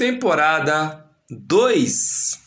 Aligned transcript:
Temporada 0.00 1.04
2 1.28 2.40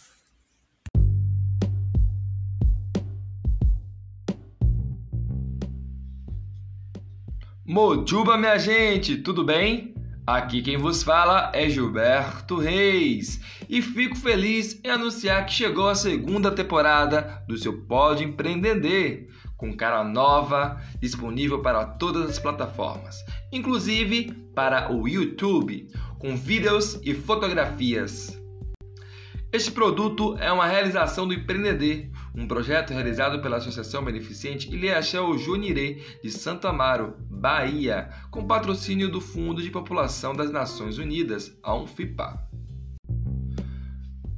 Mojuba, 7.64 8.40
minha 8.40 8.58
gente, 8.58 9.18
tudo 9.18 9.44
bem? 9.44 9.94
Aqui 10.26 10.64
quem 10.64 10.78
vos 10.78 11.04
fala 11.04 11.52
é 11.54 11.70
Gilberto 11.70 12.58
Reis. 12.58 13.40
E 13.70 13.84
fico 13.84 14.16
feliz 14.16 14.84
em 14.84 14.90
anunciar 14.90 15.46
que 15.46 15.54
chegou 15.54 15.88
a 15.88 15.94
segunda 15.94 16.50
temporada 16.50 17.44
do 17.48 17.56
seu 17.56 17.84
Pode 17.84 18.24
Empreender, 18.24 19.30
com 19.56 19.78
cara 19.78 20.04
nova, 20.04 20.82
disponível 21.00 21.62
para 21.62 21.86
todas 21.86 22.28
as 22.32 22.40
plataformas, 22.40 23.16
inclusive 23.52 24.32
para 24.56 24.92
o 24.92 25.08
YouTube, 25.08 25.88
com 26.24 26.38
vídeos 26.38 26.98
e 27.04 27.14
fotografias. 27.14 28.42
Este 29.52 29.70
produto 29.70 30.38
é 30.38 30.50
uma 30.54 30.66
realização 30.66 31.28
do 31.28 31.34
Empreender, 31.34 32.10
um 32.34 32.48
projeto 32.48 32.94
realizado 32.94 33.42
pela 33.42 33.58
Associação 33.58 34.06
Beneficente 34.06 34.74
Ilhéachel 34.74 35.38
Junirê 35.38 36.02
de 36.24 36.32
Santo 36.32 36.66
Amaro, 36.66 37.16
Bahia, 37.30 38.10
com 38.32 38.48
patrocínio 38.48 39.12
do 39.12 39.20
Fundo 39.20 39.62
de 39.62 39.70
População 39.70 40.34
das 40.34 40.50
Nações 40.50 40.98
Unidas, 40.98 41.60
a 41.62 41.76
UNFIPA. 41.76 42.42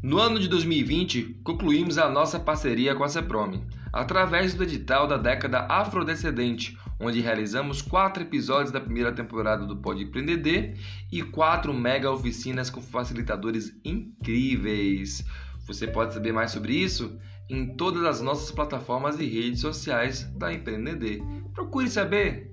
No 0.02 0.17
ano 0.17 0.39
de 0.39 0.47
2020, 0.47 1.39
concluímos 1.44 2.00
a 2.00 2.09
nossa 2.09 2.39
parceria 2.39 2.95
com 2.95 3.03
a 3.03 3.09
CEPROME, 3.09 3.63
através 3.94 4.56
do 4.56 4.63
edital 4.63 5.06
da 5.06 5.17
década 5.17 5.67
afrodescendente, 5.69 6.75
onde 6.99 7.21
realizamos 7.21 7.81
quatro 7.81 8.23
episódios 8.23 8.71
da 8.71 8.79
primeira 8.79 9.11
temporada 9.11 9.65
do 9.65 9.77
Pode 9.77 10.03
Empreender 10.03 10.77
e 11.11 11.21
quatro 11.21 11.73
mega 11.73 12.11
oficinas 12.11 12.69
com 12.69 12.81
facilitadores 12.81 13.75
incríveis. 13.83 15.25
Você 15.67 15.88
pode 15.88 16.13
saber 16.13 16.31
mais 16.31 16.51
sobre 16.51 16.73
isso 16.73 17.19
em 17.49 17.75
todas 17.75 18.03
as 18.03 18.21
nossas 18.21 18.51
plataformas 18.51 19.19
e 19.19 19.25
redes 19.25 19.61
sociais 19.61 20.23
da 20.35 20.53
Empreender. 20.53 21.21
Procure 21.53 21.89
saber! 21.89 22.51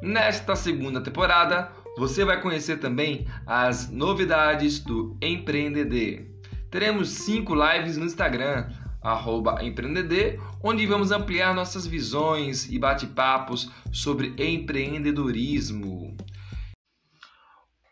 Nesta 0.00 0.54
segunda 0.54 1.00
temporada, 1.00 1.72
você 1.96 2.24
vai 2.24 2.40
conhecer 2.40 2.78
também 2.78 3.26
as 3.44 3.90
novidades 3.90 4.78
do 4.78 5.16
Empreender. 5.20 6.30
Teremos 6.70 7.08
cinco 7.08 7.54
lives 7.54 7.96
no 7.96 8.04
Instagram, 8.04 8.68
arroba 9.08 9.64
Empreender, 9.64 10.40
onde 10.62 10.86
vamos 10.86 11.10
ampliar 11.10 11.54
nossas 11.54 11.86
visões 11.86 12.70
e 12.70 12.78
bate-papos 12.78 13.70
sobre 13.92 14.34
empreendedorismo. 14.38 16.16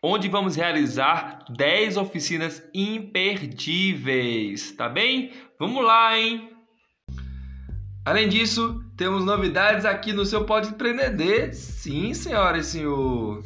Onde 0.01 0.29
vamos 0.29 0.55
realizar 0.55 1.43
10 1.49 1.97
oficinas 1.97 2.63
imperdíveis, 2.73 4.71
tá 4.71 4.87
bem? 4.87 5.31
Vamos 5.59 5.83
lá, 5.83 6.17
hein? 6.17 6.49
Além 8.05 8.29
disso, 8.29 8.81
temos 8.95 9.25
novidades 9.25 9.85
aqui 9.85 10.13
no 10.13 10.25
seu 10.25 10.45
Pode 10.45 10.69
Empreender. 10.69 11.53
Sim, 11.53 12.13
senhora 12.13 12.57
e 12.57 12.63
senhor. 12.63 13.43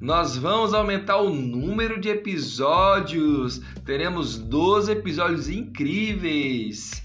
Nós 0.00 0.36
vamos 0.36 0.72
aumentar 0.72 1.16
o 1.16 1.30
número 1.30 2.00
de 2.00 2.10
episódios. 2.10 3.60
Teremos 3.84 4.38
12 4.38 4.92
episódios 4.92 5.48
incríveis. 5.48 7.03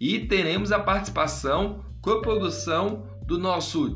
E 0.00 0.20
teremos 0.20 0.72
a 0.72 0.78
participação, 0.78 1.84
coprodução 2.00 3.06
do 3.26 3.38
nosso 3.38 3.94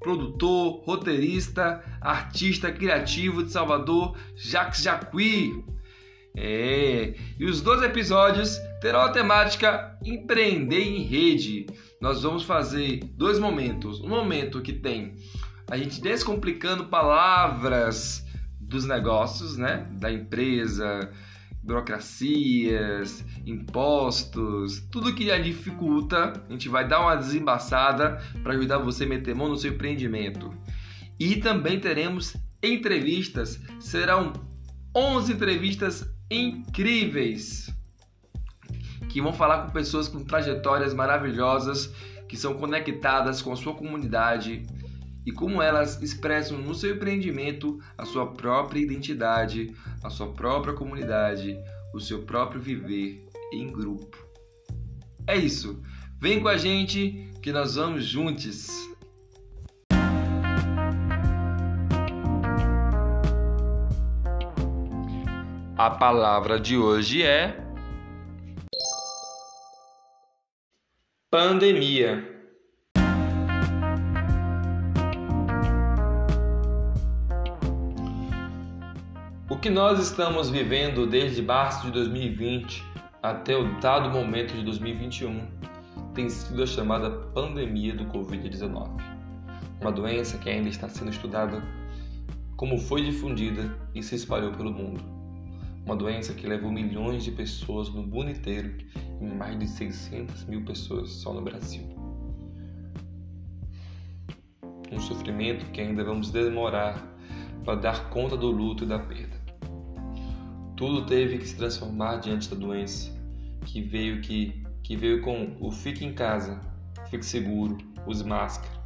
produtor, 0.00 0.82
roteirista, 0.84 1.84
artista 2.00 2.72
criativo 2.72 3.44
de 3.44 3.52
Salvador, 3.52 4.16
Jacques 4.34 4.82
Jacqui. 4.82 5.64
É, 6.36 7.14
e 7.38 7.44
os 7.46 7.62
12 7.62 7.86
episódios 7.86 8.58
terão 8.80 9.00
a 9.00 9.08
temática 9.08 9.96
Empreender 10.04 10.82
em 10.82 11.02
Rede. 11.02 11.66
Nós 12.00 12.24
vamos 12.24 12.42
fazer 12.42 13.00
dois 13.14 13.38
momentos. 13.38 14.00
Um 14.00 14.08
momento 14.08 14.60
que 14.60 14.72
tem 14.72 15.14
a 15.70 15.76
gente 15.76 16.00
descomplicando 16.00 16.86
palavras 16.86 18.24
dos 18.60 18.84
negócios, 18.84 19.56
né? 19.56 19.86
Da 19.92 20.12
empresa, 20.12 21.10
burocracias, 21.66 23.24
impostos, 23.44 24.80
tudo 24.90 25.12
que 25.12 25.24
lhe 25.24 25.38
dificulta, 25.42 26.44
a 26.48 26.52
gente 26.52 26.68
vai 26.68 26.86
dar 26.86 27.00
uma 27.00 27.16
desembaçada 27.16 28.22
para 28.42 28.54
ajudar 28.54 28.78
você 28.78 29.04
a 29.04 29.08
meter 29.08 29.34
mão 29.34 29.48
no 29.48 29.56
seu 29.56 29.72
empreendimento. 29.72 30.54
E 31.18 31.36
também 31.36 31.80
teremos 31.80 32.36
entrevistas, 32.62 33.60
serão 33.80 34.32
11 34.94 35.32
entrevistas 35.32 36.08
incríveis 36.30 37.74
que 39.08 39.20
vão 39.20 39.32
falar 39.32 39.64
com 39.64 39.72
pessoas 39.72 40.08
com 40.08 40.22
trajetórias 40.22 40.94
maravilhosas, 40.94 41.92
que 42.28 42.36
são 42.36 42.54
conectadas 42.54 43.42
com 43.42 43.52
a 43.52 43.56
sua 43.56 43.74
comunidade 43.74 44.66
e 45.26 45.32
como 45.32 45.60
elas 45.60 46.00
expressam 46.00 46.56
no 46.56 46.72
seu 46.72 46.94
empreendimento 46.94 47.80
a 47.98 48.04
sua 48.04 48.32
própria 48.32 48.78
identidade, 48.78 49.74
a 50.02 50.08
sua 50.08 50.32
própria 50.32 50.72
comunidade, 50.72 51.58
o 51.92 51.98
seu 51.98 52.22
próprio 52.22 52.60
viver 52.60 53.26
em 53.52 53.66
grupo. 53.72 54.16
É 55.26 55.36
isso. 55.36 55.82
Vem 56.20 56.40
com 56.40 56.48
a 56.48 56.56
gente 56.56 57.28
que 57.42 57.50
nós 57.50 57.74
vamos 57.74 58.04
juntos. 58.04 58.68
A 65.76 65.90
palavra 65.90 66.58
de 66.58 66.78
hoje 66.78 67.22
é 67.22 67.60
pandemia. 71.30 72.35
Que 79.66 79.70
nós 79.70 79.98
estamos 79.98 80.48
vivendo 80.48 81.08
desde 81.08 81.42
março 81.42 81.86
de 81.86 81.90
2020 81.90 82.84
até 83.20 83.56
o 83.56 83.80
dado 83.80 84.08
momento 84.10 84.54
de 84.54 84.62
2021 84.62 85.44
tem 86.14 86.28
sido 86.28 86.62
a 86.62 86.66
chamada 86.66 87.10
pandemia 87.10 87.92
do 87.92 88.04
Covid-19, 88.04 88.88
uma 89.80 89.90
doença 89.90 90.38
que 90.38 90.48
ainda 90.48 90.68
está 90.68 90.88
sendo 90.88 91.10
estudada 91.10 91.60
como 92.56 92.78
foi 92.78 93.02
difundida 93.02 93.76
e 93.92 94.04
se 94.04 94.14
espalhou 94.14 94.52
pelo 94.52 94.70
mundo. 94.70 95.02
Uma 95.84 95.96
doença 95.96 96.32
que 96.32 96.46
levou 96.46 96.70
milhões 96.70 97.24
de 97.24 97.32
pessoas 97.32 97.88
no 97.88 98.04
mundo 98.04 98.30
inteiro 98.30 98.72
e 99.20 99.24
mais 99.24 99.58
de 99.58 99.66
600 99.66 100.44
mil 100.44 100.64
pessoas 100.64 101.10
só 101.10 101.32
no 101.32 101.42
Brasil. 101.42 101.82
Um 104.92 105.00
sofrimento 105.00 105.68
que 105.72 105.80
ainda 105.80 106.04
vamos 106.04 106.30
demorar 106.30 107.04
para 107.64 107.74
dar 107.74 108.10
conta 108.10 108.36
do 108.36 108.48
luto 108.48 108.84
e 108.84 108.86
da 108.86 109.00
perda. 109.00 109.45
Tudo 110.76 111.06
teve 111.06 111.38
que 111.38 111.48
se 111.48 111.56
transformar 111.56 112.18
diante 112.18 112.50
da 112.50 112.56
doença, 112.56 113.10
que 113.64 113.80
veio 113.80 114.20
que, 114.20 114.62
que 114.82 114.94
veio 114.94 115.22
com 115.22 115.56
o 115.58 115.72
fique 115.72 116.04
em 116.04 116.12
casa, 116.12 116.60
fique 117.08 117.24
seguro, 117.24 117.78
use 118.06 118.22
máscara. 118.22 118.76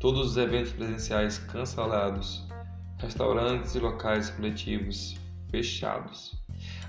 Todos 0.00 0.30
os 0.30 0.36
eventos 0.38 0.72
presenciais 0.72 1.36
cancelados, 1.36 2.48
restaurantes 2.96 3.74
e 3.74 3.78
locais 3.78 4.30
coletivos 4.30 5.16
fechados. 5.50 6.42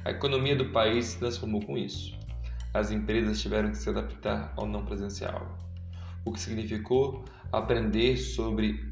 A 0.06 0.12
economia 0.12 0.56
do 0.56 0.72
país 0.72 1.08
se 1.08 1.20
transformou 1.20 1.62
com 1.66 1.78
isso. 1.78 2.18
As 2.74 2.92
empresas 2.92 3.42
tiveram 3.42 3.72
que 3.72 3.78
se 3.78 3.90
adaptar 3.90 4.54
ao 4.56 4.66
não 4.66 4.86
presencial, 4.86 5.60
o 6.24 6.32
que 6.32 6.40
significou 6.40 7.26
aprender 7.52 8.16
sobre 8.16 8.90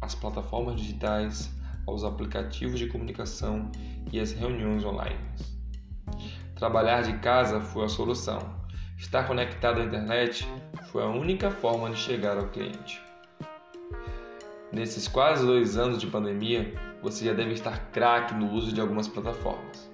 as 0.00 0.14
plataformas 0.14 0.80
digitais, 0.80 1.52
aos 1.86 2.04
aplicativos 2.04 2.78
de 2.78 2.86
comunicação 2.86 3.70
e 4.12 4.20
às 4.20 4.32
reuniões 4.32 4.84
online. 4.84 5.18
Trabalhar 6.54 7.02
de 7.02 7.14
casa 7.18 7.60
foi 7.60 7.84
a 7.84 7.88
solução. 7.88 8.38
Estar 8.96 9.26
conectado 9.26 9.80
à 9.80 9.84
internet 9.84 10.48
foi 10.90 11.02
a 11.02 11.08
única 11.08 11.50
forma 11.50 11.90
de 11.90 11.96
chegar 11.96 12.38
ao 12.38 12.48
cliente. 12.48 13.02
Nesses 14.72 15.06
quase 15.06 15.44
dois 15.44 15.76
anos 15.76 15.98
de 15.98 16.06
pandemia, 16.06 16.74
você 17.02 17.24
já 17.24 17.32
deve 17.32 17.52
estar 17.52 17.90
craque 17.90 18.34
no 18.34 18.50
uso 18.52 18.72
de 18.72 18.80
algumas 18.80 19.06
plataformas. 19.06 19.90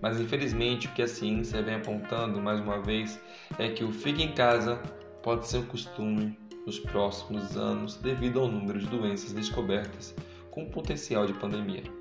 Mas 0.00 0.20
infelizmente 0.20 0.86
o 0.86 0.92
que 0.92 1.02
a 1.02 1.08
ciência 1.08 1.62
vem 1.62 1.74
apontando 1.74 2.40
mais 2.40 2.60
uma 2.60 2.80
vez 2.80 3.20
é 3.58 3.68
que 3.68 3.84
o 3.84 3.92
fique 3.92 4.22
em 4.22 4.32
casa 4.32 4.76
pode 5.22 5.46
ser 5.46 5.58
um 5.58 5.66
costume 5.66 6.38
nos 6.64 6.78
próximos 6.78 7.56
anos 7.56 7.96
devido 7.96 8.40
ao 8.40 8.48
número 8.48 8.78
de 8.78 8.86
doenças 8.86 9.32
descobertas 9.32 10.14
com 10.50 10.66
potencial 10.66 11.26
de 11.26 11.32
pandemia. 11.34 11.97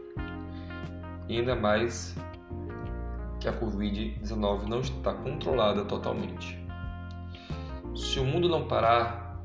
E 1.27 1.37
ainda 1.37 1.55
mais 1.55 2.15
que 3.39 3.47
a 3.47 3.53
Covid-19 3.53 4.67
não 4.67 4.79
está 4.79 5.13
controlada 5.13 5.83
totalmente. 5.85 6.57
Se 7.95 8.19
o 8.19 8.23
mundo 8.23 8.47
não 8.47 8.67
parar 8.67 9.41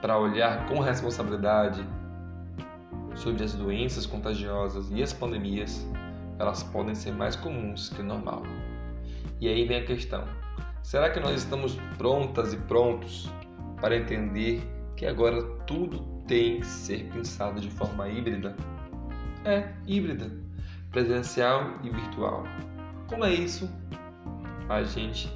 para 0.00 0.18
olhar 0.18 0.66
com 0.66 0.80
responsabilidade 0.80 1.86
sobre 3.14 3.44
as 3.44 3.54
doenças 3.54 4.06
contagiosas 4.06 4.90
e 4.90 5.02
as 5.02 5.12
pandemias, 5.12 5.86
elas 6.38 6.62
podem 6.62 6.94
ser 6.94 7.12
mais 7.12 7.36
comuns 7.36 7.88
que 7.88 8.00
o 8.00 8.04
normal. 8.04 8.42
E 9.40 9.48
aí 9.48 9.66
vem 9.66 9.78
a 9.78 9.84
questão: 9.84 10.24
será 10.82 11.10
que 11.10 11.20
nós 11.20 11.38
estamos 11.38 11.76
prontas 11.96 12.52
e 12.52 12.56
prontos 12.56 13.30
para 13.80 13.96
entender 13.96 14.62
que 14.96 15.06
agora 15.06 15.42
tudo 15.66 16.00
tem 16.26 16.60
que 16.60 16.66
ser 16.66 17.08
pensado 17.12 17.60
de 17.60 17.70
forma 17.70 18.08
híbrida? 18.08 18.56
É, 19.44 19.72
híbrida, 19.86 20.30
presencial 20.92 21.78
e 21.82 21.90
virtual. 21.90 22.44
Como 23.08 23.24
é 23.24 23.32
isso? 23.32 23.68
A 24.68 24.82
gente 24.82 25.28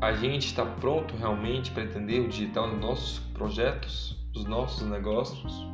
a 0.00 0.12
gente 0.12 0.46
está 0.46 0.64
pronto 0.64 1.16
realmente 1.16 1.72
para 1.72 1.82
entender 1.82 2.20
o 2.20 2.28
digital 2.28 2.68
nos 2.68 2.80
nossos 2.80 3.18
projetos, 3.34 4.16
nos 4.32 4.44
nossos 4.44 4.88
negócios? 4.88 5.66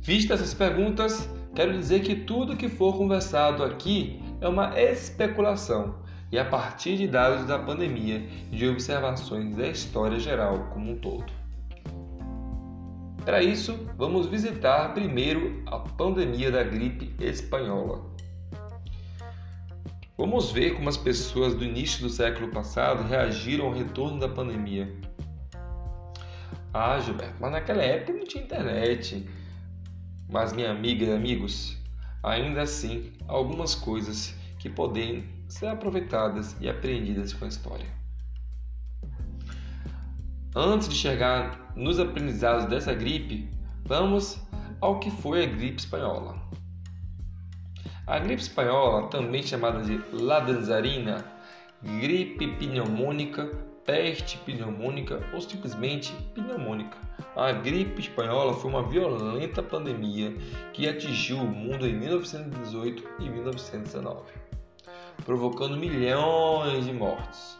Vistas 0.00 0.40
essas 0.40 0.54
perguntas, 0.54 1.28
quero 1.54 1.72
dizer 1.72 2.00
que 2.00 2.16
tudo 2.16 2.56
que 2.56 2.68
for 2.68 2.96
conversado 2.96 3.62
aqui 3.62 4.20
é 4.40 4.48
uma 4.48 4.80
especulação 4.80 5.94
e 6.32 6.38
a 6.38 6.44
partir 6.44 6.96
de 6.96 7.06
dados 7.06 7.46
da 7.46 7.58
pandemia 7.58 8.28
e 8.50 8.56
de 8.56 8.68
observações 8.68 9.56
da 9.56 9.68
história 9.68 10.18
geral 10.18 10.70
como 10.72 10.92
um 10.92 10.96
todo. 10.96 11.45
Para 13.26 13.42
isso, 13.42 13.76
vamos 13.96 14.28
visitar 14.28 14.94
primeiro 14.94 15.60
a 15.66 15.80
pandemia 15.80 16.48
da 16.48 16.62
gripe 16.62 17.12
espanhola. 17.18 18.08
Vamos 20.16 20.52
ver 20.52 20.76
como 20.76 20.88
as 20.88 20.96
pessoas 20.96 21.52
do 21.52 21.64
início 21.64 22.02
do 22.02 22.08
século 22.08 22.52
passado 22.52 23.02
reagiram 23.02 23.66
ao 23.66 23.72
retorno 23.72 24.20
da 24.20 24.28
pandemia. 24.28 24.96
Ah, 26.72 27.00
Gilberto, 27.00 27.34
mas 27.40 27.50
naquela 27.50 27.82
época 27.82 28.12
não 28.12 28.24
tinha 28.24 28.44
internet, 28.44 29.28
mas, 30.30 30.52
minha 30.52 30.70
amiga 30.70 31.06
e 31.06 31.12
amigos, 31.12 31.76
ainda 32.22 32.62
assim, 32.62 33.12
algumas 33.26 33.74
coisas 33.74 34.36
que 34.60 34.70
podem 34.70 35.28
ser 35.48 35.66
aproveitadas 35.66 36.56
e 36.60 36.68
aprendidas 36.68 37.32
com 37.32 37.44
a 37.44 37.48
história. 37.48 38.05
Antes 40.58 40.88
de 40.88 40.94
chegar 40.94 41.70
nos 41.76 42.00
aprendizados 42.00 42.64
dessa 42.64 42.94
gripe, 42.94 43.46
vamos 43.84 44.40
ao 44.80 44.98
que 44.98 45.10
foi 45.10 45.44
a 45.44 45.46
gripe 45.46 45.80
espanhola. 45.80 46.34
A 48.06 48.18
gripe 48.18 48.40
espanhola, 48.40 49.06
também 49.08 49.42
chamada 49.42 49.82
de 49.82 50.00
ladanzarina, 50.14 51.22
gripe 51.82 52.46
pneumônica, 52.56 53.44
peste 53.84 54.38
pneumônica 54.38 55.22
ou 55.34 55.42
simplesmente 55.42 56.14
pneumônica, 56.34 56.96
a 57.36 57.52
gripe 57.52 58.00
espanhola 58.00 58.54
foi 58.54 58.70
uma 58.70 58.82
violenta 58.82 59.62
pandemia 59.62 60.34
que 60.72 60.88
atingiu 60.88 61.36
o 61.36 61.46
mundo 61.46 61.86
em 61.86 61.92
1918 61.92 63.06
e 63.18 63.28
1919, 63.28 64.22
provocando 65.22 65.76
milhões 65.76 66.86
de 66.86 66.94
mortes, 66.94 67.58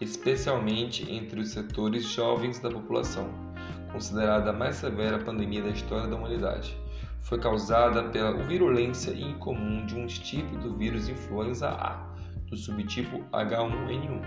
especialmente 0.00 1.10
entre 1.10 1.40
os 1.40 1.50
setores 1.50 2.04
jovens 2.04 2.58
da 2.58 2.70
população, 2.70 3.28
considerada 3.92 4.50
a 4.50 4.52
mais 4.52 4.76
severa 4.76 5.18
pandemia 5.18 5.62
da 5.62 5.70
história 5.70 6.08
da 6.08 6.16
humanidade. 6.16 6.76
Foi 7.20 7.38
causada 7.38 8.04
pela 8.04 8.32
virulência 8.32 9.12
incomum 9.12 9.84
de 9.84 9.94
um 9.94 10.06
tipo 10.06 10.56
do 10.58 10.76
vírus 10.76 11.08
influenza 11.08 11.68
A, 11.68 12.10
do 12.46 12.56
subtipo 12.56 13.22
H1N1 13.32 14.22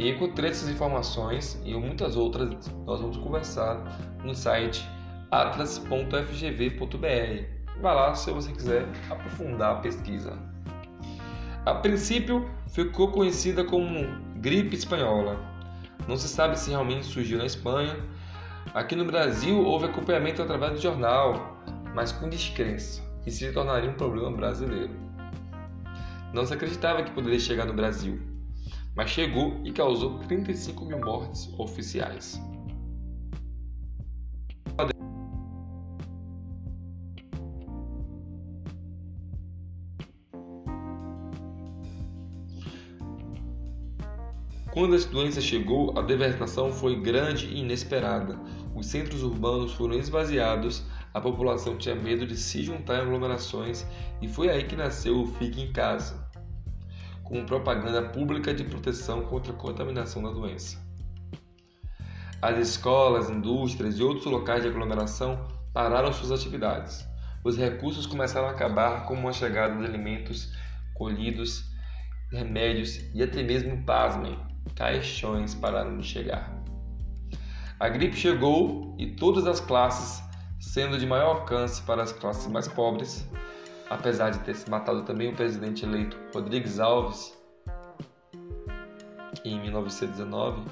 e 0.00 0.08
encontrei 0.08 0.50
essas 0.50 0.68
informações 0.68 1.60
e 1.64 1.74
muitas 1.74 2.16
outras 2.16 2.48
nós 2.86 3.00
vamos 3.00 3.18
conversar 3.18 3.82
no 4.24 4.34
site 4.34 4.88
atlas.fgv.br. 5.30 7.00
Vá 7.82 7.92
lá 7.92 8.14
se 8.14 8.30
você 8.30 8.50
quiser 8.52 8.86
aprofundar 9.10 9.76
a 9.76 9.80
pesquisa. 9.80 10.49
A 11.66 11.74
princípio 11.74 12.48
ficou 12.68 13.08
conhecida 13.08 13.64
como 13.64 14.06
gripe 14.36 14.76
espanhola. 14.76 15.38
Não 16.08 16.16
se 16.16 16.28
sabe 16.28 16.58
se 16.58 16.70
realmente 16.70 17.06
surgiu 17.06 17.38
na 17.38 17.46
Espanha. 17.46 17.96
Aqui 18.74 18.96
no 18.96 19.04
Brasil 19.04 19.60
houve 19.62 19.86
acompanhamento 19.86 20.42
através 20.42 20.72
do 20.72 20.80
jornal, 20.80 21.62
mas 21.94 22.12
com 22.12 22.28
descrença, 22.28 23.02
que 23.22 23.30
se 23.30 23.52
tornaria 23.52 23.90
um 23.90 23.94
problema 23.94 24.30
brasileiro. 24.36 24.94
Não 26.32 26.46
se 26.46 26.54
acreditava 26.54 27.02
que 27.02 27.10
poderia 27.10 27.38
chegar 27.38 27.66
no 27.66 27.74
Brasil 27.74 28.30
mas 28.94 29.10
chegou 29.10 29.60
e 29.64 29.72
causou 29.72 30.18
35 30.20 30.84
mil 30.84 30.98
mortes 30.98 31.52
oficiais. 31.58 32.40
Quando 44.80 44.96
a 44.96 44.98
doença 44.98 45.42
chegou, 45.42 45.92
a 45.98 46.00
devastação 46.00 46.72
foi 46.72 46.98
grande 46.98 47.44
e 47.48 47.58
inesperada. 47.58 48.40
Os 48.74 48.86
centros 48.86 49.22
urbanos 49.22 49.74
foram 49.74 49.92
esvaziados, 49.92 50.82
a 51.12 51.20
população 51.20 51.76
tinha 51.76 51.94
medo 51.94 52.26
de 52.26 52.34
se 52.34 52.62
juntar 52.62 52.96
em 52.96 53.02
aglomerações 53.02 53.86
e 54.22 54.26
foi 54.26 54.48
aí 54.48 54.64
que 54.64 54.74
nasceu 54.74 55.20
o 55.20 55.26
Fique 55.26 55.60
em 55.60 55.70
Casa 55.70 56.26
como 57.22 57.44
propaganda 57.44 58.08
pública 58.08 58.54
de 58.54 58.64
proteção 58.64 59.20
contra 59.24 59.52
a 59.52 59.56
contaminação 59.56 60.22
da 60.22 60.30
doença. 60.30 60.78
As 62.40 62.56
escolas, 62.56 63.28
indústrias 63.28 63.98
e 63.98 64.02
outros 64.02 64.24
locais 64.24 64.62
de 64.62 64.68
aglomeração 64.70 65.46
pararam 65.74 66.10
suas 66.10 66.32
atividades. 66.32 67.06
Os 67.44 67.58
recursos 67.58 68.06
começaram 68.06 68.48
a 68.48 68.52
acabar, 68.52 69.04
como 69.04 69.28
a 69.28 69.32
chegada 69.34 69.76
de 69.76 69.84
alimentos 69.84 70.50
colhidos, 70.94 71.66
remédios 72.32 72.98
e 73.14 73.22
até 73.22 73.42
mesmo, 73.42 73.84
pasmem, 73.84 74.48
caixões 74.74 75.54
pararam 75.54 75.96
de 75.98 76.06
chegar. 76.06 76.60
A 77.78 77.88
gripe 77.88 78.16
chegou 78.16 78.94
e 78.98 79.06
todas 79.06 79.46
as 79.46 79.60
classes, 79.60 80.22
sendo 80.58 80.98
de 80.98 81.06
maior 81.06 81.36
alcance 81.36 81.82
para 81.82 82.02
as 82.02 82.12
classes 82.12 82.46
mais 82.46 82.68
pobres, 82.68 83.26
apesar 83.88 84.30
de 84.30 84.38
ter 84.40 84.54
se 84.54 84.68
matado 84.68 85.02
também 85.02 85.32
o 85.32 85.34
presidente 85.34 85.84
eleito 85.84 86.16
Rodrigues 86.34 86.78
Alves 86.78 87.38
em 89.44 89.58
1919, 89.60 90.62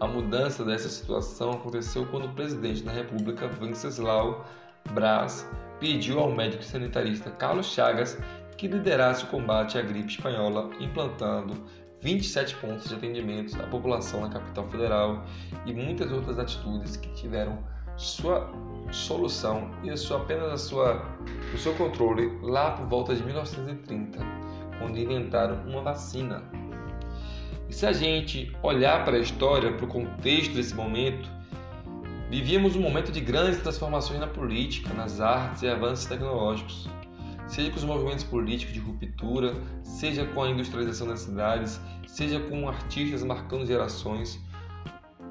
a 0.00 0.06
mudança 0.06 0.64
dessa 0.64 0.88
situação 0.88 1.52
aconteceu 1.52 2.06
quando 2.06 2.26
o 2.26 2.34
presidente 2.34 2.82
da 2.82 2.92
República, 2.92 3.48
Venceslau 3.48 4.44
Braz, 4.92 5.48
pediu 5.80 6.18
ao 6.18 6.30
médico 6.30 6.62
sanitarista 6.62 7.30
Carlos 7.30 7.66
Chagas 7.66 8.18
que 8.56 8.66
liderasse 8.66 9.24
o 9.24 9.28
combate 9.28 9.78
à 9.78 9.82
gripe 9.82 10.10
espanhola, 10.10 10.70
implantando 10.80 11.54
27 12.00 12.56
pontos 12.56 12.88
de 12.88 12.94
atendimento 12.94 13.60
à 13.60 13.66
população 13.66 14.20
na 14.20 14.28
capital 14.28 14.68
federal 14.68 15.24
e 15.64 15.72
muitas 15.72 16.10
outras 16.12 16.38
atitudes 16.38 16.96
que 16.96 17.08
tiveram 17.14 17.58
sua 17.96 18.52
solução 18.92 19.70
e 19.82 19.90
a 19.90 19.96
sua, 19.96 20.18
apenas 20.18 20.52
a 20.52 20.58
sua, 20.58 21.02
o 21.54 21.58
seu 21.58 21.74
controle 21.74 22.38
lá 22.42 22.72
por 22.72 22.86
volta 22.86 23.14
de 23.14 23.22
1930, 23.22 24.18
quando 24.78 24.98
inventaram 24.98 25.56
uma 25.66 25.82
vacina. 25.82 26.42
E 27.68 27.72
se 27.72 27.86
a 27.86 27.92
gente 27.92 28.54
olhar 28.62 29.04
para 29.04 29.16
a 29.16 29.20
história, 29.20 29.72
para 29.72 29.84
o 29.84 29.88
contexto 29.88 30.54
desse 30.54 30.74
momento, 30.74 31.28
vivíamos 32.30 32.76
um 32.76 32.80
momento 32.80 33.10
de 33.10 33.20
grandes 33.20 33.60
transformações 33.60 34.20
na 34.20 34.26
política, 34.26 34.92
nas 34.94 35.20
artes 35.20 35.62
e 35.62 35.68
avanços 35.68 36.06
tecnológicos. 36.06 36.88
Seja 37.46 37.70
com 37.70 37.76
os 37.76 37.84
movimentos 37.84 38.24
políticos 38.24 38.74
de 38.74 38.80
ruptura, 38.80 39.54
seja 39.82 40.26
com 40.26 40.42
a 40.42 40.50
industrialização 40.50 41.06
das 41.06 41.20
cidades, 41.20 41.80
seja 42.06 42.40
com 42.40 42.68
artistas 42.68 43.22
marcando 43.22 43.64
gerações. 43.64 44.40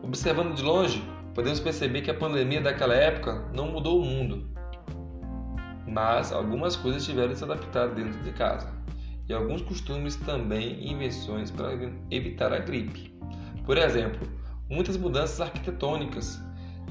Observando 0.02 0.56
de 0.56 0.64
longe, 0.64 1.04
podemos 1.34 1.60
perceber 1.60 2.02
que 2.02 2.12
a 2.12 2.14
pandemia 2.14 2.62
daquela 2.62 2.96
época 2.96 3.50
não 3.54 3.68
mudou 3.68 4.02
o 4.02 4.06
mundo, 4.06 4.48
mas 5.88 6.32
algumas 6.32 6.76
coisas 6.76 7.06
tiveram 7.06 7.30
que 7.30 7.38
se 7.38 7.44
adaptar 7.44 7.88
dentro 7.90 8.20
de 8.22 8.32
casa 8.32 8.74
e 9.28 9.34
alguns 9.34 9.62
costumes 9.62 10.16
também 10.16 10.90
invenções 10.90 11.52
para 11.52 11.74
evitar 12.12 12.54
a 12.54 12.60
gripe. 12.60 13.14
Por 13.66 13.78
exemplo, 13.78 14.28
muitas 14.70 14.98
mudanças 14.98 15.42
arquitetônicas, 15.42 16.40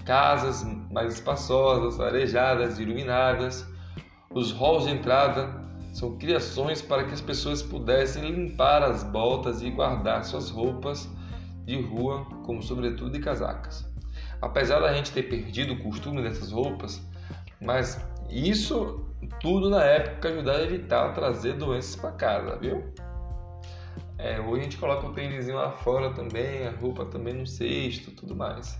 casas 0.04 0.64
mais 0.90 1.14
espaçosas, 1.14 2.00
arejadas, 2.00 2.78
iluminadas, 2.78 3.66
os 4.34 4.52
halls 4.52 4.84
de 4.84 4.90
entrada 4.90 5.64
são 5.92 6.18
criações 6.18 6.82
para 6.82 7.04
que 7.04 7.14
as 7.14 7.20
pessoas 7.20 7.62
pudessem 7.62 8.30
limpar 8.30 8.82
as 8.82 9.04
botas 9.04 9.62
e 9.62 9.70
guardar 9.70 10.24
suas 10.24 10.50
roupas 10.50 11.08
de 11.64 11.80
rua, 11.80 12.24
como 12.44 12.62
sobretudo 12.62 13.16
e 13.16 13.20
casacas 13.20 13.94
apesar 14.44 14.80
da 14.80 14.92
gente 14.92 15.12
ter 15.12 15.24
perdido 15.24 15.74
o 15.74 15.82
costume 15.82 16.22
dessas 16.22 16.52
roupas, 16.52 17.00
mas 17.60 17.98
isso 18.28 19.06
tudo 19.40 19.70
na 19.70 19.82
época 19.82 20.28
ajudava 20.28 20.58
a 20.58 20.62
evitar 20.62 21.12
trazer 21.12 21.54
doenças 21.54 21.96
para 21.96 22.12
casa, 22.12 22.58
viu? 22.58 22.92
É, 24.18 24.40
hoje 24.40 24.60
a 24.60 24.64
gente 24.64 24.76
coloca 24.76 25.06
o 25.06 25.12
tênis 25.12 25.48
lá 25.48 25.70
fora 25.70 26.12
também, 26.12 26.66
a 26.66 26.70
roupa 26.70 27.06
também 27.06 27.34
no 27.34 27.46
cesto, 27.46 28.10
tudo 28.10 28.36
mais. 28.36 28.78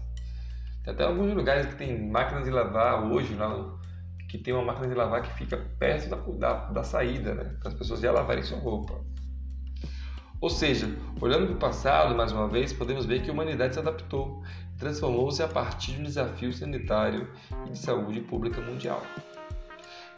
Tem 0.83 0.93
até 0.93 1.05
alguns 1.05 1.35
lugares 1.35 1.67
que 1.67 1.77
tem 1.77 2.11
máquinas 2.11 2.45
de 2.45 2.51
lavar 2.51 3.05
hoje 3.05 3.35
lá 3.35 3.49
que 4.35 4.43
tem 4.43 4.53
uma 4.53 4.65
máquina 4.65 4.89
de 4.89 4.95
lavar 4.95 5.23
que 5.23 5.33
fica 5.35 5.57
perto 5.79 6.09
da, 6.09 6.17
da, 6.17 6.65
da 6.73 6.83
saída, 6.83 7.35
né? 7.35 7.55
Para 7.61 7.69
as 7.69 7.75
pessoas 7.75 8.01
já 8.01 8.11
lavarem 8.11 8.43
sua 8.43 8.59
roupa. 8.59 9.01
Ou 10.41 10.51
seja, 10.51 10.89
olhando 11.21 11.47
para 11.47 11.55
o 11.55 11.59
passado, 11.59 12.17
mais 12.17 12.33
uma 12.33 12.49
vez, 12.49 12.73
podemos 12.73 13.07
ver 13.07 13.23
que 13.23 13.31
a 13.31 13.33
humanidade 13.33 13.75
se 13.75 13.81
adaptou 13.81 14.43
transformou-se 14.77 15.41
a 15.41 15.47
partir 15.47 15.93
de 15.93 16.01
um 16.01 16.03
desafio 16.03 16.53
sanitário 16.53 17.31
e 17.65 17.71
de 17.71 17.79
saúde 17.79 18.21
pública 18.23 18.61
mundial. 18.61 19.01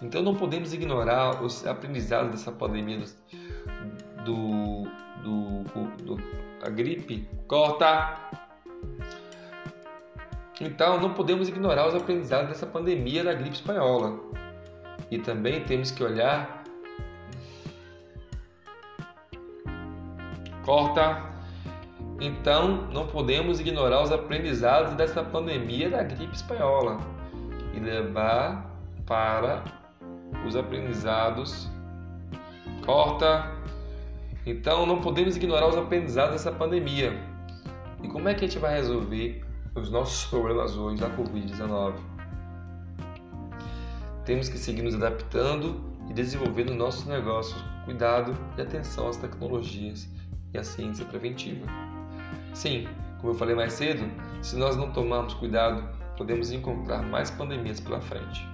Então 0.00 0.22
não 0.22 0.34
podemos 0.34 0.72
ignorar 0.72 1.42
os 1.42 1.66
aprendizados 1.66 2.30
dessa 2.30 2.50
pandemia 2.50 3.04
do, 4.24 4.84
do, 5.22 5.62
do, 5.62 6.16
do 6.16 6.70
gripe. 6.72 7.28
Corta! 7.46 8.16
Então, 10.60 10.98
não 10.98 11.12
podemos 11.12 11.48
ignorar 11.48 11.86
os 11.86 11.94
aprendizados 11.94 12.48
dessa 12.48 12.66
pandemia 12.66 13.22
da 13.22 13.34
gripe 13.34 13.56
espanhola. 13.56 14.18
E 15.10 15.18
também 15.18 15.62
temos 15.64 15.90
que 15.90 16.02
olhar. 16.02 16.64
Corta! 20.64 21.22
Então, 22.18 22.88
não 22.90 23.06
podemos 23.06 23.60
ignorar 23.60 24.02
os 24.02 24.10
aprendizados 24.10 24.94
dessa 24.94 25.22
pandemia 25.22 25.90
da 25.90 26.02
gripe 26.02 26.34
espanhola 26.34 26.98
e 27.74 27.78
levar 27.78 28.74
para 29.04 29.62
os 30.46 30.56
aprendizados. 30.56 31.68
Corta! 32.84 33.52
Então, 34.46 34.86
não 34.86 35.02
podemos 35.02 35.36
ignorar 35.36 35.68
os 35.68 35.76
aprendizados 35.76 36.32
dessa 36.32 36.50
pandemia. 36.50 37.12
E 38.02 38.08
como 38.08 38.28
é 38.28 38.34
que 38.34 38.44
a 38.44 38.48
gente 38.48 38.58
vai 38.58 38.74
resolver 38.74 39.45
os 39.76 39.90
nossos 39.90 40.24
problemas 40.30 40.74
hoje 40.74 41.00
da 41.00 41.10
Covid-19. 41.10 41.94
Temos 44.24 44.48
que 44.48 44.56
seguir 44.56 44.82
nos 44.82 44.94
adaptando 44.94 45.84
e 46.08 46.14
desenvolvendo 46.14 46.74
nossos 46.74 47.04
negócios 47.04 47.60
com 47.60 47.84
cuidado 47.84 48.36
e 48.56 48.62
atenção 48.62 49.08
às 49.08 49.18
tecnologias 49.18 50.08
e 50.54 50.58
à 50.58 50.64
ciência 50.64 51.04
preventiva. 51.04 51.66
Sim, 52.54 52.88
como 53.20 53.32
eu 53.32 53.36
falei 53.36 53.54
mais 53.54 53.74
cedo, 53.74 54.10
se 54.42 54.56
nós 54.56 54.76
não 54.76 54.92
tomarmos 54.92 55.34
cuidado, 55.34 55.86
podemos 56.16 56.50
encontrar 56.50 57.02
mais 57.02 57.30
pandemias 57.30 57.78
pela 57.78 58.00
frente. 58.00 58.46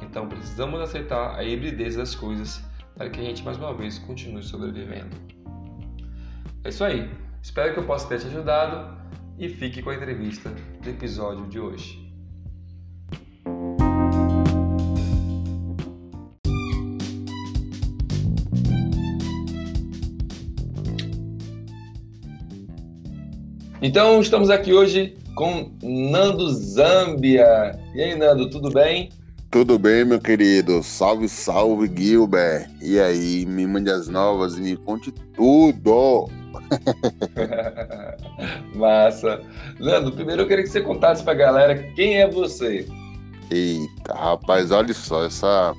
Então 0.00 0.26
precisamos 0.26 0.80
aceitar 0.80 1.36
a 1.36 1.44
hibridez 1.44 1.96
das 1.96 2.14
coisas 2.14 2.64
para 2.96 3.10
que 3.10 3.20
a 3.20 3.24
gente 3.24 3.44
mais 3.44 3.58
uma 3.58 3.74
vez 3.74 3.98
continue 3.98 4.42
sobrevivendo. 4.42 5.16
É 6.64 6.70
isso 6.70 6.82
aí. 6.82 7.10
Espero 7.42 7.74
que 7.74 7.78
eu 7.78 7.84
possa 7.84 8.08
ter 8.08 8.18
te 8.18 8.26
ajudado 8.26 8.96
e 9.38 9.48
fique 9.48 9.82
com 9.82 9.90
a 9.90 9.94
entrevista 9.94 10.50
do 10.82 10.90
episódio 10.90 11.46
de 11.48 11.60
hoje. 11.60 12.06
Então, 23.82 24.20
estamos 24.20 24.48
aqui 24.48 24.72
hoje 24.72 25.16
com 25.34 25.70
Nando 25.82 26.50
Zambia. 26.52 27.78
E 27.94 28.02
aí, 28.02 28.16
Nando, 28.16 28.48
tudo 28.48 28.70
bem? 28.70 29.10
Tudo 29.50 29.78
bem, 29.78 30.04
meu 30.04 30.18
querido. 30.18 30.82
Salve, 30.82 31.28
salve, 31.28 31.90
Gilbert. 31.94 32.68
E 32.82 32.98
aí, 32.98 33.44
me 33.46 33.66
mande 33.66 33.90
as 33.90 34.08
novas 34.08 34.56
e 34.56 34.62
me 34.62 34.76
conte 34.76 35.12
tudo. 35.12 36.28
Massa. 38.74 39.40
Nando, 39.78 40.12
primeiro 40.12 40.42
eu 40.42 40.48
queria 40.48 40.64
que 40.64 40.70
você 40.70 40.80
contasse 40.80 41.22
pra 41.22 41.34
galera 41.34 41.76
quem 41.94 42.18
é 42.18 42.28
você. 42.28 42.86
Eita, 43.50 44.14
rapaz, 44.14 44.70
olha 44.70 44.92
só, 44.92 45.24
essa, 45.24 45.74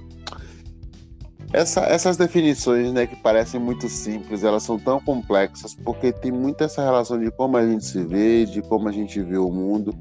essa, 1.52 1.82
essas 1.82 2.18
definições, 2.18 2.94
né, 2.94 3.06
que 3.06 3.16
parecem 3.18 3.60
muito 3.60 3.90
simples, 3.90 4.44
elas 4.44 4.64
são 4.64 4.80
tão 4.80 5.02
complexas 5.02 5.76
porque 5.76 6.12
tem 6.12 6.32
muito 6.32 6.64
essa 6.64 6.84
relação 6.84 7.20
de 7.20 7.30
como 7.32 7.58
a 7.58 7.66
gente 7.66 7.86
se 7.86 8.04
vê, 8.04 8.46
de 8.46 8.62
como 8.62 8.88
a 8.88 8.92
gente 8.92 9.22
vê 9.22 9.38
o 9.38 9.50
mundo. 9.50 9.94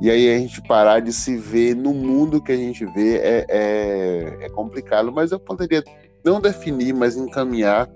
E 0.00 0.10
aí 0.10 0.32
a 0.32 0.38
gente 0.38 0.62
parar 0.62 1.00
de 1.00 1.12
se 1.12 1.36
ver 1.36 1.74
no 1.74 1.92
mundo 1.92 2.40
que 2.40 2.52
a 2.52 2.56
gente 2.56 2.86
vê 2.86 3.16
é, 3.16 3.46
é, 3.48 4.38
é 4.42 4.48
complicado, 4.50 5.10
mas 5.10 5.32
eu 5.32 5.40
poderia 5.40 5.82
não 6.24 6.40
definir, 6.40 6.94
mas 6.94 7.16
encaminhar, 7.16 7.88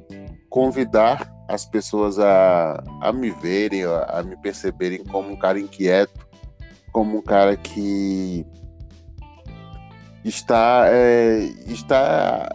convidar 0.53 1.33
as 1.49 1.65
pessoas 1.65 2.19
a, 2.19 2.85
a 3.01 3.11
me 3.11 3.31
verem, 3.31 3.85
a, 3.85 4.23
me 4.23 4.37
perceberem 4.37 5.03
como 5.03 5.31
um 5.31 5.37
cara 5.37 5.59
inquieto, 5.59 6.27
como 6.93 7.19
um 7.19 7.23
cara 7.23 7.57
que 7.57 8.47
está, 10.23 10.85
é, 10.89 11.39
está 11.67 12.51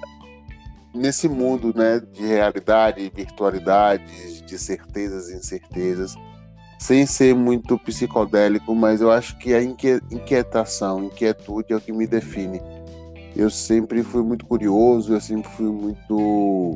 nesse 0.94 1.28
mundo 1.28 1.74
né, 1.76 2.00
de 2.00 2.24
realidade, 2.24 3.12
virtualidade, 3.14 4.44
de 4.44 4.60
certezas 4.60 5.30
e 5.30 5.36
incertezas, 5.36 6.14
sem 6.78 7.04
ser 7.08 7.34
muito 7.34 7.80
psicodélico, 7.80 8.76
mas 8.76 9.02
eu 9.02 9.12
acho 9.12 9.36
que 9.40 9.56
a 9.56 9.64
inquietação, 9.64 11.06
inquietude 11.06 11.74
é 11.74 11.76
o 11.76 11.82
que 11.82 11.92
me 11.92 12.06
define. 12.06 12.62
Eu 13.36 13.50
sempre 13.50 14.04
fui 14.04 14.22
muito 14.22 14.46
curioso, 14.46 15.16
eu 15.16 15.22
sempre 15.22 15.50
fui 15.50 15.72
muito 15.72 16.76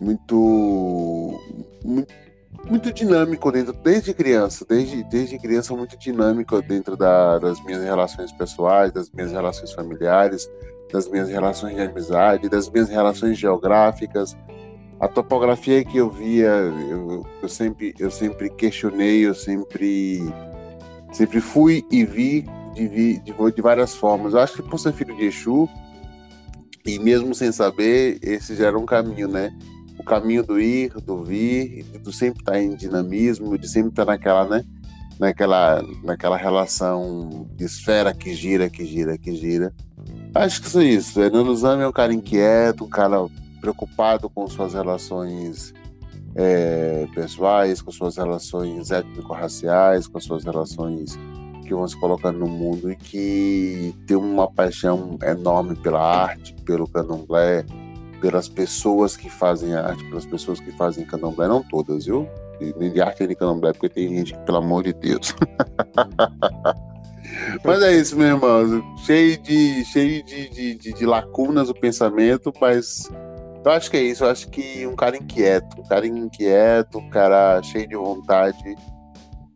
muito, 0.00 1.40
muito, 1.84 2.14
muito 2.68 2.92
dinâmico 2.92 3.50
dentro, 3.50 3.72
desde 3.72 4.14
criança, 4.14 4.64
desde, 4.68 5.02
desde 5.04 5.38
criança 5.38 5.74
muito 5.74 5.98
dinâmico 5.98 6.60
dentro 6.62 6.96
da, 6.96 7.38
das 7.38 7.62
minhas 7.64 7.82
relações 7.82 8.32
pessoais, 8.32 8.92
das 8.92 9.10
minhas 9.10 9.32
relações 9.32 9.72
familiares, 9.72 10.48
das 10.92 11.08
minhas 11.08 11.28
relações 11.28 11.74
de 11.74 11.82
amizade, 11.82 12.48
das 12.48 12.68
minhas 12.70 12.88
relações 12.88 13.38
geográficas. 13.38 14.36
A 15.00 15.06
topografia 15.06 15.84
que 15.84 15.98
eu 15.98 16.10
via, 16.10 16.48
eu, 16.48 17.24
eu 17.42 17.48
sempre, 17.48 17.94
eu 17.98 18.10
sempre 18.10 18.50
questionei, 18.50 19.26
eu 19.26 19.34
sempre, 19.34 20.20
sempre 21.12 21.40
fui 21.40 21.84
e 21.90 22.04
vi 22.04 22.46
de, 22.74 22.88
de, 22.88 23.52
de 23.52 23.62
várias 23.62 23.94
formas. 23.94 24.34
Eu 24.34 24.40
acho 24.40 24.54
que 24.54 24.62
por 24.62 24.78
ser 24.78 24.92
filho 24.92 25.16
de 25.16 25.26
Exu, 25.26 25.68
e 26.84 26.98
mesmo 26.98 27.34
sem 27.34 27.52
saber, 27.52 28.18
esse 28.22 28.56
já 28.56 28.68
era 28.68 28.78
um 28.78 28.86
caminho, 28.86 29.28
né? 29.28 29.52
O 29.98 30.04
caminho 30.04 30.42
do 30.42 30.60
ir, 30.60 30.90
do 31.00 31.24
vir, 31.24 31.84
do 32.02 32.12
sempre 32.12 32.40
estar 32.40 32.60
em 32.60 32.74
dinamismo, 32.74 33.58
de 33.58 33.68
sempre 33.68 33.90
estar 33.90 34.04
naquela, 34.04 34.44
né? 34.46 34.64
Naquela, 35.18 35.82
naquela 36.04 36.36
relação 36.36 37.48
de 37.56 37.64
esfera 37.64 38.14
que 38.14 38.34
gira, 38.34 38.70
que 38.70 38.86
gira, 38.86 39.18
que 39.18 39.34
gira. 39.34 39.74
Acho 40.34 40.60
que 40.60 40.68
isso 40.68 40.78
é 40.78 40.84
isso. 40.84 41.12
Fernando 41.14 41.56
Zami 41.56 41.82
é 41.82 41.88
um 41.88 41.92
cara 41.92 42.14
inquieto, 42.14 42.84
um 42.84 42.88
cara 42.88 43.26
preocupado 43.60 44.30
com 44.30 44.48
suas 44.48 44.74
relações 44.74 45.74
é, 46.36 47.08
pessoais, 47.12 47.82
com 47.82 47.90
suas 47.90 48.16
relações 48.16 48.92
étnico-raciais, 48.92 50.06
com 50.06 50.20
suas 50.20 50.44
relações 50.44 51.18
que 51.66 51.74
vão 51.74 51.86
se 51.86 51.98
colocando 51.98 52.38
no 52.38 52.46
mundo 52.46 52.90
e 52.90 52.96
que 52.96 53.94
tem 54.06 54.16
uma 54.16 54.48
paixão 54.50 55.18
enorme 55.22 55.74
pela 55.76 56.00
arte, 56.00 56.54
pelo 56.64 56.88
candomblé, 56.88 57.66
pelas 58.20 58.48
pessoas 58.48 59.16
que 59.16 59.30
fazem 59.30 59.74
arte, 59.74 60.04
pelas 60.04 60.26
pessoas 60.26 60.60
que 60.60 60.70
fazem 60.72 61.04
candomblé, 61.04 61.48
não 61.48 61.62
todas, 61.62 62.06
viu? 62.06 62.28
Nem 62.76 62.92
de 62.92 63.00
arte 63.00 63.20
nem 63.20 63.28
de 63.28 63.34
candomblé, 63.34 63.72
porque 63.72 63.88
tem 63.88 64.08
gente 64.08 64.34
que, 64.34 64.38
pelo 64.40 64.58
amor 64.58 64.82
de 64.84 64.92
Deus. 64.92 65.34
mas 67.64 67.82
é 67.82 67.92
isso, 67.92 68.16
meu 68.16 68.28
irmão. 68.28 68.96
Cheio 68.98 69.40
de, 69.40 69.84
cheio 69.84 70.24
de, 70.24 70.48
de, 70.48 70.74
de, 70.74 70.92
de 70.92 71.06
lacunas 71.06 71.68
o 71.68 71.74
pensamento, 71.74 72.52
mas 72.60 73.10
eu 73.64 73.70
acho 73.72 73.90
que 73.90 73.96
é 73.96 74.02
isso. 74.02 74.24
Eu 74.24 74.30
acho 74.30 74.48
que 74.48 74.86
um 74.86 74.96
cara 74.96 75.16
inquieto, 75.16 75.80
um 75.80 75.84
cara 75.84 76.06
inquieto, 76.06 76.98
um 76.98 77.10
cara 77.10 77.62
cheio 77.62 77.88
de 77.88 77.96
vontade 77.96 78.76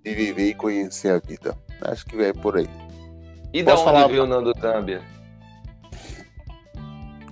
de 0.05 0.15
viver 0.15 0.49
e 0.51 0.55
conhecer 0.55 1.11
a 1.11 1.19
vida. 1.19 1.57
Acho 1.83 2.07
que 2.07 2.17
vai 2.17 2.33
por 2.33 2.57
aí. 2.57 2.69
E 3.53 3.63
da 3.63 3.75
onde 3.75 3.85
falar... 3.85 4.07
veio 4.07 4.25
o 4.25 4.27
Nando 4.27 4.53
Zambia? 4.61 5.03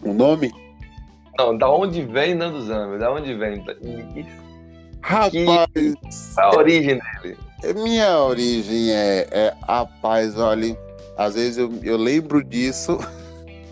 O 0.02 0.12
nome? 0.12 0.52
Não, 1.40 1.56
da 1.56 1.70
onde 1.70 2.02
vem 2.02 2.34
Nando 2.34 2.60
Zambia? 2.60 2.98
Da 2.98 3.10
onde 3.10 3.32
vem? 3.34 3.64
Rapaz. 5.00 5.32
Que... 5.72 5.94
A 6.36 6.54
origem 6.54 7.00
dele. 7.22 7.38
É, 7.62 7.72
minha 7.72 8.18
origem 8.18 8.90
é, 8.90 9.26
é 9.30 9.54
rapaz, 9.66 10.38
olha, 10.38 10.76
às 11.16 11.34
vezes 11.34 11.56
eu, 11.56 11.72
eu 11.82 11.96
lembro 11.96 12.44
disso. 12.44 12.98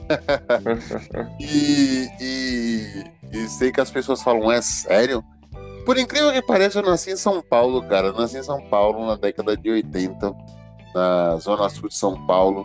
e, 1.39 2.09
e, 2.19 3.05
e, 3.35 3.49
sei 3.49 3.71
que 3.71 3.83
as 3.83 3.91
pessoas 3.91 4.23
falam, 4.23 4.51
é 4.51 4.63
sério? 4.63 5.23
Por 5.85 5.99
incrível 5.99 6.33
que 6.33 6.41
pareça, 6.41 6.79
eu 6.79 6.83
nasci 6.83 7.11
em 7.11 7.17
São 7.17 7.43
Paulo, 7.43 7.83
cara. 7.83 8.09
Eu 8.09 8.15
nasci 8.15 8.39
em 8.39 8.43
São 8.43 8.63
Paulo 8.63 9.07
na 9.07 9.17
década 9.17 9.55
de 9.55 9.71
80, 9.71 10.35
na 10.95 11.37
zona 11.37 11.69
sul 11.69 11.91
de 11.91 11.95
São 11.95 12.27
Paulo. 12.27 12.65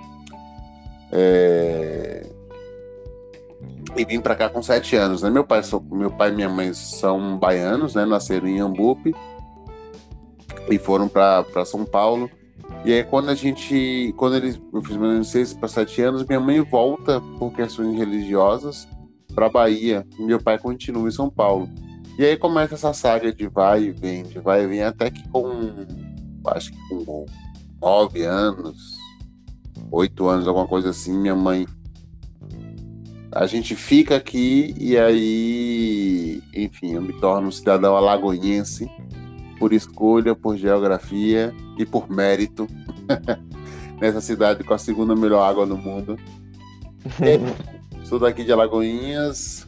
É 1.12 2.26
e 3.96 4.06
vim 4.06 4.20
para 4.20 4.36
cá 4.36 4.50
com 4.50 4.62
sete 4.62 4.96
anos. 4.96 5.22
Né? 5.22 5.30
Meu, 5.30 5.44
pai, 5.44 5.62
meu 5.92 6.12
pai 6.12 6.30
e 6.30 6.36
minha 6.36 6.50
mãe 6.50 6.74
são 6.74 7.38
baianos, 7.38 7.96
né? 7.96 8.06
nasceram 8.06 8.48
em 8.48 8.60
Ambupe 8.60 9.14
e 10.70 10.78
foram 10.78 11.08
para 11.08 11.66
São 11.66 11.86
Paulo. 11.86 12.30
E 12.86 12.94
aí 12.94 13.04
quando 13.04 13.30
a 13.30 13.36
gente, 13.36 14.14
quando 14.18 14.36
eles, 14.36 14.60
eu 14.74 14.82
fiz 14.82 14.98
meus 14.98 15.28
6 15.30 15.54
para 15.54 15.68
7 15.68 16.02
anos, 16.02 16.26
minha 16.26 16.40
mãe 16.40 16.60
volta 16.62 17.22
por 17.38 17.52
questões 17.54 17.98
religiosas 17.98 18.88
para 19.34 19.50
Bahia, 19.50 20.06
e 20.20 20.24
meu 20.24 20.40
pai 20.40 20.60
continua 20.60 21.08
em 21.08 21.12
São 21.12 21.30
Paulo. 21.30 21.68
E 22.18 22.26
aí 22.26 22.38
começa 22.38 22.76
essa 22.76 22.94
saga 22.94 23.34
de 23.34 23.48
vai 23.48 23.86
e 23.86 23.92
vem, 23.92 24.24
de 24.24 24.40
vai 24.40 24.64
e 24.64 24.68
vem, 24.68 24.84
até 24.84 25.10
que 25.10 25.28
com, 25.30 25.50
acho 26.48 26.72
que 26.72 26.78
com 26.90 27.26
9 27.82 28.24
anos, 28.24 28.98
8 29.92 30.28
anos, 30.28 30.48
alguma 30.48 30.68
coisa 30.68 30.92
assim, 30.92 31.18
minha 31.18 31.36
mãe 31.36 31.66
a 33.36 33.48
gente 33.48 33.76
fica 33.76 34.16
aqui 34.16 34.76
e 34.78 34.98
aí, 34.98 36.42
enfim, 36.54 36.94
eu 36.94 37.02
me 37.02 37.14
torno 37.14 37.48
um 37.48 37.52
cidadão 37.52 37.96
alagoense 37.96 38.90
por 39.58 39.74
escolha, 39.74 40.36
por 40.36 40.56
geografia 40.56 41.54
e 41.78 41.86
por 41.86 42.10
mérito 42.10 42.68
nessa 44.00 44.22
cidade 44.22 44.64
com 44.64 44.74
a 44.74 44.78
segunda 44.78 45.16
melhor 45.16 45.50
água 45.50 45.66
do 45.66 45.78
mundo. 45.78 46.18
sou 48.06 48.20
daqui 48.20 48.44
de 48.44 48.52
Alagoinhas, 48.52 49.68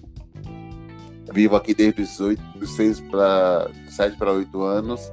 vivo 1.33 1.55
aqui 1.55 1.73
desde 1.73 2.03
os, 2.03 2.19
8, 2.19 2.41
dos 2.59 2.75
6 2.75 3.01
para 3.01 3.69
7 3.89 4.17
para 4.17 4.31
8 4.31 4.61
anos 4.61 5.11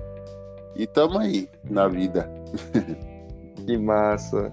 e 0.77 0.83
estamos 0.83 1.17
aí 1.17 1.49
na 1.65 1.89
vida. 1.89 2.31
que 3.65 3.79
massa! 3.79 4.53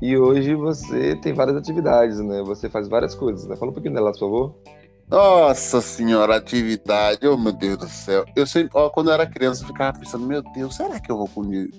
E 0.00 0.16
hoje 0.16 0.54
você 0.54 1.14
tem 1.16 1.34
várias 1.34 1.56
atividades, 1.56 2.18
né? 2.20 2.42
Você 2.42 2.70
faz 2.70 2.88
várias 2.88 3.14
coisas, 3.14 3.46
né? 3.46 3.56
Fala 3.56 3.70
um 3.70 3.74
pouquinho 3.74 3.94
delas, 3.94 4.18
por 4.18 4.26
favor. 4.26 4.54
Nossa 5.10 5.80
senhora, 5.80 6.36
atividade, 6.36 7.26
oh 7.26 7.36
meu 7.36 7.52
Deus 7.52 7.78
do 7.78 7.88
céu. 7.88 8.24
Eu 8.36 8.46
sempre, 8.46 8.70
ó, 8.74 8.88
quando 8.88 9.08
eu 9.08 9.14
era 9.14 9.26
criança, 9.26 9.64
eu 9.64 9.66
ficava 9.66 9.98
pensando, 9.98 10.24
meu 10.24 10.40
Deus, 10.54 10.76
será 10.76 11.00
que 11.00 11.10
eu 11.10 11.18
vou 11.18 11.28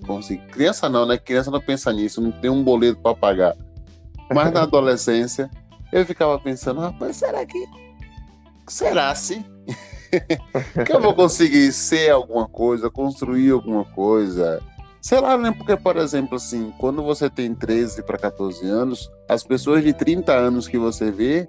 conseguir? 0.06 0.46
Criança 0.48 0.90
não, 0.90 1.06
né? 1.06 1.18
Criança 1.18 1.50
não 1.50 1.62
pensa 1.62 1.94
nisso, 1.94 2.20
não 2.20 2.32
tem 2.32 2.52
um 2.52 2.62
boleto 2.62 3.00
para 3.02 3.16
pagar. 3.16 3.56
Mas 4.34 4.52
na 4.52 4.64
adolescência, 4.64 5.50
eu 5.94 6.06
ficava 6.06 6.38
pensando, 6.40 6.82
rapaz, 6.82 7.16
será 7.16 7.46
que. 7.46 7.66
Será 8.68 9.16
se? 9.16 9.46
que 10.86 10.92
eu 10.92 11.00
vou 11.00 11.14
conseguir 11.14 11.72
ser 11.72 12.10
alguma 12.10 12.48
coisa, 12.50 12.90
construir 12.90 13.52
alguma 13.52 13.86
coisa, 13.86 14.62
Sei 15.02 15.20
lá, 15.20 15.36
né? 15.36 15.52
Porque, 15.52 15.76
por 15.76 15.98
exemplo, 15.98 16.36
assim, 16.36 16.72
quando 16.78 17.02
você 17.02 17.28
tem 17.28 17.56
13 17.56 18.04
para 18.04 18.20
14 18.20 18.64
anos, 18.68 19.12
as 19.28 19.44
pessoas 19.44 19.84
de 19.84 19.94
30 19.94 20.32
anos 20.32 20.68
que 20.68 20.78
você 20.78 21.10
vê, 21.10 21.48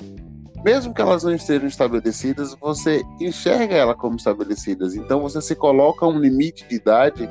mesmo 0.65 0.95
que 0.95 1.03
elas 1.03 1.23
não 1.23 1.35
estejam 1.35 1.69
estabelecidas, 1.69 2.57
você 2.59 3.03
enxerga 3.21 3.75
ela 3.75 3.95
como 3.95 4.17
estabelecidas. 4.17 4.95
Então 4.95 5.21
você 5.21 5.43
se 5.43 5.55
coloca 5.55 6.07
um 6.07 6.19
limite 6.19 6.67
de 6.67 6.77
idade 6.77 7.29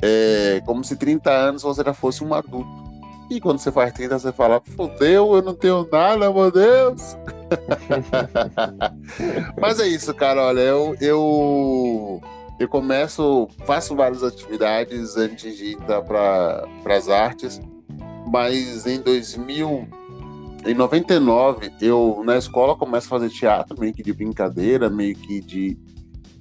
é, 0.00 0.62
como 0.64 0.84
se 0.84 0.96
30 0.96 1.30
anos 1.30 1.62
você 1.62 1.82
já 1.82 1.92
fosse 1.92 2.22
um 2.22 2.32
adulto. 2.32 2.84
E 3.30 3.40
quando 3.40 3.58
você 3.58 3.72
faz 3.72 3.92
30, 3.92 4.18
você 4.18 4.32
fala, 4.32 4.62
fodeu, 4.76 5.34
eu 5.34 5.42
não 5.42 5.54
tenho 5.54 5.88
nada, 5.90 6.30
meu 6.30 6.52
Deus. 6.52 7.16
Mas 9.58 9.80
é 9.80 9.88
isso, 9.88 10.14
cara, 10.14 10.42
olha, 10.42 10.60
eu, 10.60 10.94
eu 11.00 12.20
eu 12.58 12.68
começo, 12.68 13.48
faço 13.66 13.96
várias 13.96 14.22
atividades 14.22 15.16
antes 15.16 15.56
de 15.56 15.72
ir 15.72 15.76
para 15.78 16.64
as 16.86 17.08
artes, 17.08 17.60
mas 18.26 18.86
em 18.86 19.00
2000, 19.00 19.88
em 20.64 20.74
99, 20.74 21.72
eu 21.80 22.22
na 22.24 22.36
escola 22.36 22.76
começo 22.76 23.06
a 23.06 23.10
fazer 23.10 23.30
teatro, 23.30 23.78
meio 23.78 23.92
que 23.92 24.02
de 24.02 24.12
brincadeira, 24.12 24.88
meio 24.88 25.16
que 25.16 25.40
de, 25.40 25.76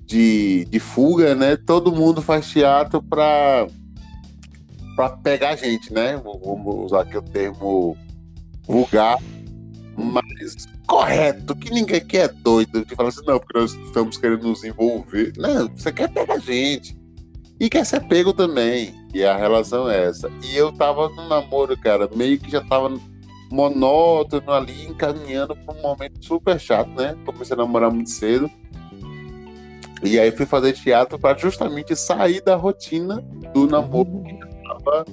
de, 0.05 0.65
de 0.65 0.79
fuga, 0.79 1.33
né? 1.33 1.57
Todo 1.57 1.91
mundo 1.91 2.21
faz 2.21 2.49
teatro 2.49 3.01
para 3.01 3.67
para 4.95 5.09
pegar 5.17 5.49
a 5.49 5.55
gente, 5.55 5.91
né? 5.91 6.21
Vamos 6.23 6.85
usar 6.85 7.01
aqui 7.01 7.17
o 7.17 7.21
termo 7.21 7.97
vulgar, 8.67 9.17
mas 9.97 10.67
correto, 10.87 11.55
que 11.55 11.71
ninguém 11.71 11.97
aqui 11.97 12.17
é 12.17 12.27
doido 12.27 12.85
de 12.85 12.95
falar 12.95 13.09
assim, 13.09 13.25
não, 13.25 13.39
porque 13.39 13.57
nós 13.57 13.73
estamos 13.73 14.17
querendo 14.17 14.47
nos 14.47 14.63
envolver. 14.63 15.33
Não, 15.37 15.67
você 15.69 15.91
quer 15.91 16.11
pegar 16.11 16.39
gente. 16.39 16.97
E 17.59 17.69
quer 17.69 17.85
ser 17.85 18.01
pego 18.07 18.33
também. 18.33 18.93
E 19.13 19.23
a 19.23 19.37
relação 19.37 19.89
é 19.89 20.05
essa. 20.05 20.29
E 20.43 20.55
eu 20.55 20.71
tava 20.71 21.09
num 21.09 21.27
namoro, 21.27 21.77
cara, 21.77 22.09
meio 22.15 22.39
que 22.39 22.51
já 22.51 22.61
tava 22.61 22.99
monótono 23.51 24.51
ali, 24.51 24.87
encaminhando 24.87 25.55
para 25.55 25.75
um 25.75 25.81
momento 25.81 26.25
super 26.25 26.59
chato, 26.59 26.89
né? 26.89 27.15
Comecei 27.23 27.53
a 27.53 27.57
namorar 27.57 27.91
muito 27.91 28.09
cedo. 28.09 28.49
E 30.03 30.19
aí 30.19 30.31
fui 30.31 30.45
fazer 30.45 30.73
teatro 30.73 31.17
para 31.17 31.37
justamente 31.37 31.95
sair 31.95 32.41
da 32.41 32.55
rotina 32.55 33.21
do 33.53 33.67
namoro 33.67 34.23
que 34.23 34.33
tava 34.67 35.05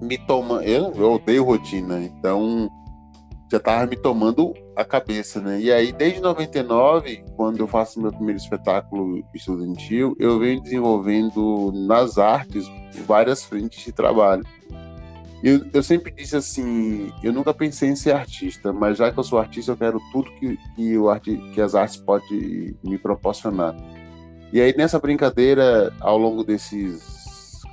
me 0.00 0.18
tomando. 0.18 0.62
Eu, 0.62 0.92
eu 0.96 1.12
odeio 1.12 1.44
rotina, 1.44 2.02
então 2.02 2.68
já 3.50 3.58
tava 3.58 3.86
me 3.86 3.96
tomando 3.96 4.54
a 4.76 4.84
cabeça, 4.84 5.40
né? 5.40 5.60
E 5.60 5.72
aí, 5.72 5.92
desde 5.92 6.20
99, 6.20 7.24
quando 7.36 7.58
eu 7.58 7.66
faço 7.66 8.00
meu 8.00 8.12
primeiro 8.12 8.38
espetáculo 8.38 9.24
estudantil, 9.34 10.16
eu 10.20 10.38
venho 10.38 10.62
desenvolvendo 10.62 11.72
nas 11.74 12.16
artes 12.16 12.70
várias 13.06 13.44
frentes 13.44 13.84
de 13.84 13.92
trabalho. 13.92 14.44
Eu, 15.42 15.66
eu 15.72 15.82
sempre 15.82 16.12
disse 16.12 16.36
assim, 16.36 17.10
eu 17.22 17.32
nunca 17.32 17.52
pensei 17.52 17.88
em 17.88 17.96
ser 17.96 18.14
artista, 18.14 18.72
mas 18.72 18.98
já 18.98 19.10
que 19.10 19.18
eu 19.18 19.24
sou 19.24 19.38
artista, 19.38 19.72
eu 19.72 19.76
quero 19.76 20.00
tudo 20.12 20.30
que, 20.32 20.56
que, 20.76 20.98
o 20.98 21.08
arte, 21.08 21.36
que 21.52 21.60
as 21.60 21.74
artes 21.74 21.96
podem 21.96 22.76
me 22.84 22.98
proporcionar. 22.98 23.74
E 24.52 24.60
aí, 24.60 24.74
nessa 24.76 24.98
brincadeira, 24.98 25.92
ao 25.98 26.18
longo 26.18 26.44
desses 26.44 27.19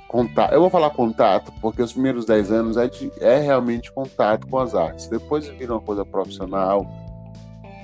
contato. 0.08 0.52
Eu 0.52 0.60
vou 0.60 0.70
falar 0.70 0.90
contato, 0.90 1.52
porque 1.60 1.82
os 1.82 1.92
primeiros 1.92 2.24
10 2.24 2.50
anos 2.50 2.76
é, 2.76 2.88
de, 2.88 3.12
é 3.20 3.38
realmente 3.38 3.92
contato 3.92 4.46
com 4.48 4.58
as 4.58 4.74
artes. 4.74 5.06
Depois 5.06 5.46
vira 5.46 5.74
uma 5.74 5.80
coisa 5.80 6.04
profissional. 6.04 6.86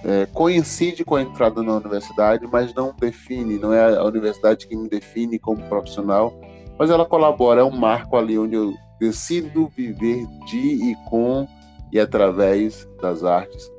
É, 0.03 0.27
coincide 0.27 1.05
com 1.05 1.15
a 1.15 1.23
entrada 1.23 1.63
na 1.63 1.77
universidade, 1.77 2.47
mas 2.51 2.75
não 2.75 2.95
define, 2.99 3.59
não 3.59 3.73
é 3.73 3.97
a 3.97 4.05
universidade 4.05 4.67
que 4.67 4.77
me 4.77 4.87
define 4.87 5.39
como 5.39 5.63
profissional, 5.67 6.35
mas 6.79 6.91
ela 6.91 7.07
colabora, 7.07 7.63
é 7.63 7.65
um 7.65 7.71
marco 7.71 8.15
ali 8.17 8.39
onde 8.39 8.55
eu 8.55 8.75
decido 9.01 9.67
viver 9.75 10.27
de 10.45 10.91
e 10.91 10.97
com 11.09 11.49
e 11.91 11.99
através 11.99 12.87
das 13.01 13.25
artes. 13.25 13.73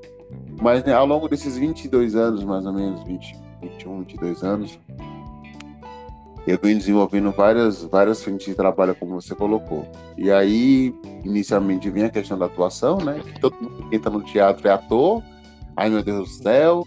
Mas 0.60 0.84
né, 0.84 0.94
ao 0.94 1.06
longo 1.06 1.28
desses 1.28 1.58
22 1.58 2.16
anos, 2.16 2.44
mais 2.44 2.66
ou 2.66 2.74
menos, 2.74 3.04
20, 3.04 3.36
21, 3.62 4.00
22 4.00 4.44
anos, 4.44 4.80
eu 6.48 6.60
venho 6.62 6.78
desenvolvendo 6.78 7.32
várias, 7.32 7.84
várias 7.84 8.24
frentes 8.24 8.46
de 8.46 8.56
trabalho, 8.56 8.96
como 8.96 9.20
você 9.20 9.34
colocou. 9.34 9.88
E 10.18 10.32
aí, 10.32 10.94
inicialmente, 11.24 11.90
vem 11.90 12.04
a 12.04 12.10
questão 12.10 12.38
da 12.38 12.46
atuação, 12.46 12.98
né? 12.98 13.20
Que 13.20 13.40
todo 13.40 13.56
mundo 13.56 13.90
que 13.90 13.96
entra 13.96 14.12
no 14.12 14.22
teatro 14.22 14.68
é 14.68 14.72
ator. 14.72 15.24
Ai, 15.76 15.90
meu 15.90 16.04
Deus 16.04 16.30
do 16.30 16.44
céu. 16.44 16.84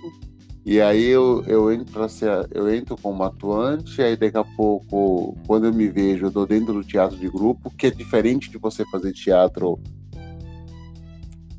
E 0.64 0.80
aí 0.82 1.06
eu, 1.06 1.42
eu, 1.46 1.72
entro 1.72 2.06
ser, 2.10 2.46
eu 2.52 2.72
entro 2.72 2.94
como 3.00 3.22
atuante, 3.22 4.02
aí 4.02 4.14
daqui 4.16 4.36
a 4.36 4.44
pouco, 4.44 5.34
quando 5.46 5.66
eu 5.66 5.72
me 5.72 5.88
vejo, 5.88 6.26
eu 6.26 6.30
tô 6.30 6.44
dentro 6.44 6.74
do 6.74 6.84
teatro 6.84 7.16
de 7.16 7.26
grupo, 7.26 7.70
que 7.70 7.86
é 7.86 7.90
diferente 7.90 8.50
de 8.50 8.58
você 8.58 8.84
fazer 8.90 9.12
teatro 9.12 9.80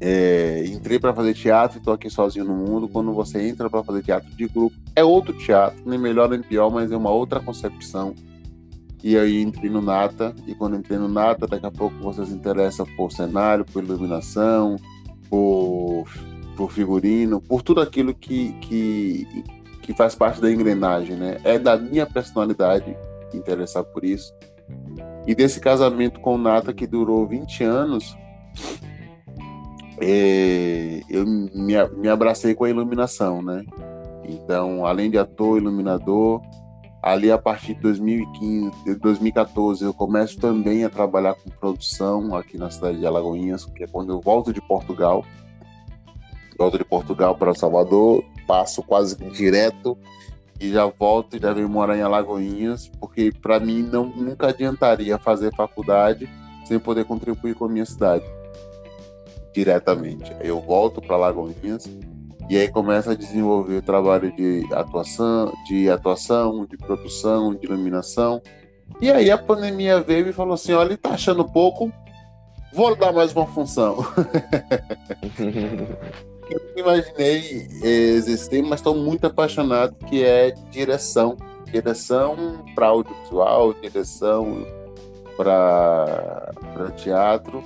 é, 0.01 0.63
entrei 0.65 0.97
para 0.97 1.13
fazer 1.13 1.33
teatro 1.33 1.77
e 1.77 1.79
estou 1.79 1.93
aqui 1.93 2.09
sozinho 2.09 2.45
no 2.45 2.55
mundo. 2.55 2.88
Quando 2.88 3.13
você 3.13 3.47
entra 3.47 3.69
para 3.69 3.83
fazer 3.83 4.03
teatro 4.03 4.29
de 4.33 4.47
grupo, 4.47 4.75
é 4.95 5.03
outro 5.03 5.33
teatro, 5.33 5.81
nem 5.85 5.99
melhor 5.99 6.29
nem 6.29 6.41
pior, 6.41 6.69
mas 6.69 6.91
é 6.91 6.97
uma 6.97 7.12
outra 7.12 7.39
concepção. 7.39 8.15
E 9.03 9.17
aí 9.17 9.41
entrei 9.41 9.69
no 9.69 9.81
Nata, 9.81 10.35
e 10.45 10.53
quando 10.53 10.75
entrei 10.75 10.97
no 10.97 11.07
Nata, 11.07 11.47
daqui 11.47 11.65
a 11.65 11.71
pouco 11.71 11.95
você 12.01 12.25
se 12.25 12.33
interessa 12.33 12.85
por 12.97 13.12
cenário, 13.12 13.63
por 13.63 13.83
iluminação, 13.83 14.75
por, 15.29 16.05
por 16.57 16.71
figurino, 16.71 17.41
por 17.41 17.62
tudo 17.62 17.79
aquilo 17.79 18.13
que, 18.13 18.51
que, 18.59 19.45
que 19.81 19.93
faz 19.93 20.15
parte 20.15 20.41
da 20.41 20.51
engrenagem, 20.51 21.15
né? 21.15 21.39
É 21.45 21.57
da 21.57 21.77
minha 21.77 22.05
personalidade 22.05 22.95
interessar 23.33 23.83
por 23.83 24.03
isso. 24.03 24.33
E 25.25 25.33
desse 25.35 25.59
casamento 25.59 26.19
com 26.19 26.35
o 26.35 26.38
Nata, 26.38 26.73
que 26.73 26.88
durou 26.88 27.25
20 27.25 27.63
anos, 27.63 28.17
é, 30.01 31.01
eu 31.09 31.25
me, 31.25 31.73
me 31.97 32.07
abracei 32.07 32.55
com 32.55 32.63
a 32.63 32.69
iluminação, 32.69 33.41
né? 33.41 33.65
Então, 34.23 34.85
além 34.85 35.09
de 35.09 35.17
ator, 35.17 35.57
iluminador, 35.57 36.41
ali 37.01 37.31
a 37.31 37.38
partir 37.38 37.73
de 37.73 37.81
2015, 37.81 38.95
2014, 38.99 39.83
eu 39.83 39.93
começo 39.93 40.38
também 40.38 40.85
a 40.85 40.89
trabalhar 40.89 41.33
com 41.33 41.49
produção 41.49 42.35
aqui 42.35 42.57
na 42.57 42.69
cidade 42.69 42.99
de 42.99 43.05
Alagoinhas, 43.05 43.65
que 43.65 43.83
é 43.83 43.88
quando 43.88 44.13
eu 44.13 44.21
volto 44.21 44.53
de 44.53 44.62
Portugal. 44.62 45.25
Volto 46.57 46.77
de 46.77 46.85
Portugal 46.85 47.35
para 47.35 47.55
Salvador, 47.55 48.23
passo 48.45 48.83
quase 48.83 49.15
direto 49.31 49.97
e 50.59 50.69
já 50.71 50.85
volto 50.85 51.38
e 51.38 51.39
já 51.39 51.53
venho 51.53 51.69
morar 51.69 51.97
em 51.97 52.01
Alagoinhas, 52.01 52.89
porque 52.99 53.31
para 53.31 53.59
mim 53.62 53.81
não 53.81 54.05
nunca 54.05 54.49
adiantaria 54.49 55.17
fazer 55.17 55.55
faculdade 55.55 56.29
sem 56.65 56.77
poder 56.77 57.05
contribuir 57.05 57.55
com 57.55 57.65
a 57.65 57.69
minha 57.69 57.85
cidade 57.85 58.25
diretamente. 59.53 60.35
Eu 60.41 60.59
volto 60.59 61.01
para 61.01 61.17
Lagoinhas 61.17 61.89
e 62.49 62.57
aí 62.57 62.67
começa 62.67 63.12
a 63.12 63.15
desenvolver 63.15 63.75
o 63.75 63.81
trabalho 63.81 64.35
de 64.35 64.65
atuação, 64.73 65.53
de 65.67 65.89
atuação, 65.89 66.65
de 66.65 66.77
produção, 66.77 67.53
de 67.53 67.65
iluminação. 67.65 68.41
E 68.99 69.12
aí 69.12 69.29
a 69.29 69.38
pandemia 69.38 70.01
veio 70.01 70.27
e 70.27 70.33
falou 70.33 70.55
assim: 70.55 70.73
olha, 70.73 70.88
ele 70.88 70.97
tá 70.97 71.12
achando 71.12 71.45
pouco, 71.45 71.91
vou 72.73 72.95
dar 72.95 73.12
mais 73.12 73.33
uma 73.33 73.45
função. 73.45 73.97
Eu 76.49 76.59
imaginei 76.75 77.67
existir, 77.83 78.63
mas 78.63 78.79
estou 78.79 78.95
muito 78.95 79.27
apaixonado 79.27 79.95
que 80.07 80.23
é 80.23 80.49
direção. 80.71 81.38
Direção 81.71 82.65
para 82.73 82.88
audiovisual, 82.88 83.73
direção 83.75 84.65
para 85.38 86.51
teatro. 86.97 87.63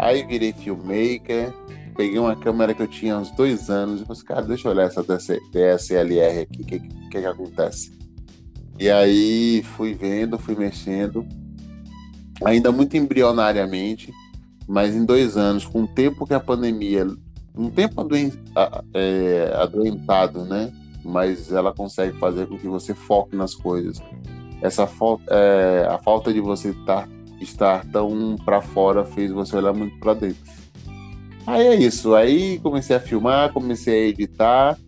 Aí 0.00 0.24
virei 0.24 0.54
filmmaker, 0.54 1.52
peguei 1.94 2.18
uma 2.18 2.34
câmera 2.34 2.72
que 2.72 2.80
eu 2.80 2.88
tinha 2.88 3.18
uns 3.18 3.30
dois 3.32 3.68
anos 3.68 4.00
e 4.00 4.04
falei, 4.04 4.18
assim, 4.18 4.24
cara, 4.24 4.42
deixa 4.42 4.66
eu 4.66 4.72
olhar 4.72 4.84
essa 4.84 5.02
DSLR 5.02 6.40
aqui, 6.40 6.62
o 6.62 6.64
que, 6.64 6.80
que, 6.80 7.08
que 7.10 7.18
acontece? 7.18 7.92
E 8.78 8.88
aí 8.88 9.62
fui 9.62 9.92
vendo, 9.92 10.38
fui 10.38 10.56
mexendo, 10.56 11.26
ainda 12.42 12.72
muito 12.72 12.96
embrionariamente, 12.96 14.10
mas 14.66 14.96
em 14.96 15.04
dois 15.04 15.36
anos, 15.36 15.66
com 15.66 15.82
o 15.82 15.88
tempo 15.88 16.26
que 16.26 16.32
a 16.32 16.40
pandemia, 16.40 17.06
um 17.54 17.68
tempo 17.68 18.00
é, 18.94 19.52
adoentado, 19.54 20.46
né? 20.46 20.72
Mas 21.04 21.52
ela 21.52 21.74
consegue 21.74 22.18
fazer 22.18 22.46
com 22.46 22.56
que 22.56 22.68
você 22.68 22.94
foque 22.94 23.36
nas 23.36 23.54
coisas. 23.54 24.00
Essa 24.62 24.88
é, 25.28 25.86
a 25.90 25.98
falta 25.98 26.32
de 26.32 26.40
você 26.40 26.70
estar, 26.70 27.06
estar 27.40 27.84
tão 27.86 28.36
para 28.44 28.60
fora 28.60 29.04
fez 29.04 29.30
você 29.30 29.56
olhar 29.56 29.72
muito 29.72 29.98
para 29.98 30.14
dentro. 30.14 30.50
Aí 31.46 31.66
é 31.66 31.74
isso. 31.74 32.14
Aí 32.14 32.58
comecei 32.60 32.94
a 32.96 33.00
filmar, 33.00 33.52
comecei 33.52 34.04
a 34.04 34.08
editar 34.08 34.78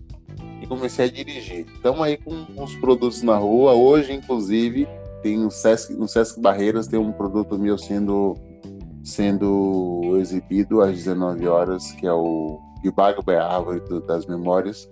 e 0.60 0.66
comecei 0.66 1.06
a 1.06 1.10
dirigir. 1.10 1.66
Estamos 1.74 2.00
aí 2.02 2.16
com 2.16 2.46
os 2.62 2.74
produtos 2.76 3.22
na 3.22 3.36
rua. 3.36 3.72
Hoje, 3.72 4.12
inclusive, 4.12 4.86
tem 5.22 5.38
no 5.38 5.50
Sesc, 5.50 5.92
no 5.94 6.06
Sesc 6.06 6.40
Barreiras 6.40 6.86
tem 6.86 6.98
um 6.98 7.12
produto 7.12 7.58
meu 7.58 7.78
sendo 7.78 8.36
sendo 9.04 10.16
exibido 10.18 10.80
às 10.80 10.92
19 10.92 11.48
horas, 11.48 11.90
que 11.92 12.06
é 12.06 12.12
o 12.12 12.60
Ibago 12.84 13.22
é 13.30 13.36
Árvore 13.36 13.80
das 14.06 14.26
Memórias, 14.26 14.88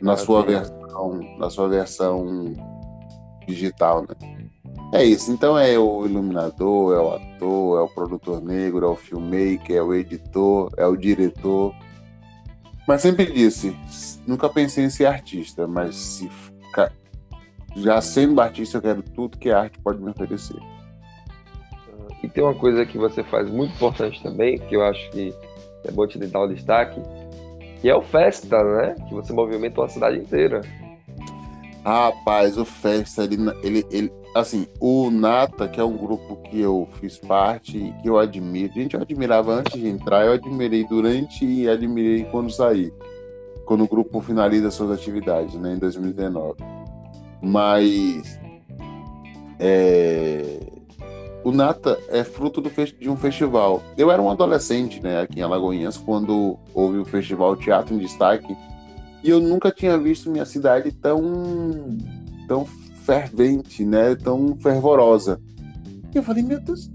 na 0.00 0.16
sua 0.16 0.42
versão, 0.42 1.20
na 1.38 1.50
sua 1.50 1.68
versão 1.68 2.52
digital, 3.46 4.02
né? 4.02 4.37
É 4.92 5.04
isso. 5.04 5.30
Então 5.30 5.58
é 5.58 5.78
o 5.78 6.06
iluminador, 6.06 6.96
é 6.96 7.00
o 7.00 7.14
ator, 7.14 7.78
é 7.78 7.82
o 7.82 7.88
produtor 7.88 8.40
negro, 8.42 8.86
é 8.86 8.88
o 8.88 8.96
filmmaker, 8.96 9.76
é 9.76 9.82
o 9.82 9.94
editor, 9.94 10.72
é 10.76 10.86
o 10.86 10.96
diretor. 10.96 11.74
Mas 12.86 13.02
sempre 13.02 13.26
disse, 13.26 13.76
nunca 14.26 14.48
pensei 14.48 14.84
em 14.84 14.90
ser 14.90 15.06
artista, 15.06 15.66
mas 15.66 15.94
se 15.94 16.30
já 17.76 18.00
sendo 18.00 18.40
artista 18.40 18.78
eu 18.78 18.82
quero 18.82 19.02
tudo 19.02 19.38
que 19.38 19.50
a 19.50 19.60
arte 19.60 19.78
pode 19.80 20.00
me 20.00 20.10
oferecer. 20.10 20.58
E 22.22 22.28
tem 22.28 22.42
uma 22.42 22.54
coisa 22.54 22.84
que 22.84 22.98
você 22.98 23.22
faz 23.22 23.48
muito 23.48 23.74
importante 23.74 24.22
também, 24.22 24.58
que 24.58 24.74
eu 24.74 24.82
acho 24.82 25.10
que 25.10 25.32
é 25.84 25.90
bom 25.92 26.06
te 26.06 26.18
dar 26.18 26.40
o 26.40 26.48
destaque, 26.48 27.00
que 27.80 27.88
é 27.88 27.94
o 27.94 28.02
Festa, 28.02 28.62
né? 28.64 28.96
Que 29.08 29.14
você 29.14 29.32
movimentou 29.32 29.84
a 29.84 29.88
cidade 29.88 30.18
inteira. 30.18 30.60
Rapaz, 31.84 32.58
o 32.58 32.64
Festa, 32.64 33.22
ele, 33.22 33.36
ele, 33.62 33.86
ele, 33.90 34.12
assim, 34.34 34.66
o 34.80 35.10
Nata, 35.10 35.68
que 35.68 35.80
é 35.80 35.84
um 35.84 35.96
grupo 35.96 36.36
que 36.36 36.60
eu 36.60 36.88
fiz 37.00 37.18
parte 37.18 37.94
que 38.02 38.08
eu 38.08 38.18
admiro, 38.18 38.72
gente, 38.72 38.94
eu 38.94 39.00
admirava 39.00 39.52
antes 39.54 39.80
de 39.80 39.88
entrar, 39.88 40.24
eu 40.24 40.32
admirei 40.32 40.84
durante 40.84 41.44
e 41.44 41.68
admirei 41.68 42.24
quando 42.24 42.50
saí, 42.50 42.92
quando 43.64 43.84
o 43.84 43.88
grupo 43.88 44.20
finaliza 44.20 44.70
suas 44.70 44.90
atividades, 44.90 45.54
né, 45.54 45.74
em 45.74 45.78
2019. 45.78 46.56
Mas 47.40 48.38
é, 49.58 50.60
o 51.44 51.50
Nata 51.50 51.98
é 52.08 52.22
fruto 52.24 52.62
de 52.98 53.08
um 53.08 53.16
festival. 53.16 53.82
Eu 53.96 54.10
era 54.10 54.20
um 54.20 54.30
adolescente, 54.30 55.02
né, 55.02 55.20
aqui 55.20 55.40
em 55.40 55.42
Alagoinhas, 55.42 55.96
quando 55.96 56.58
houve 56.74 56.98
o 56.98 57.04
festival 57.04 57.56
Teatro 57.56 57.94
em 57.94 57.98
Destaque, 57.98 58.56
e 59.22 59.30
eu 59.30 59.40
nunca 59.40 59.70
tinha 59.70 59.98
visto 59.98 60.30
minha 60.30 60.44
cidade 60.44 60.92
tão 60.92 61.96
tão 62.46 62.66
fervente, 63.08 63.86
né? 63.86 64.14
Tão 64.14 64.54
fervorosa. 64.58 65.40
E 66.14 66.18
eu 66.18 66.22
falei, 66.22 66.42
meu 66.42 66.60
Deus, 66.60 66.90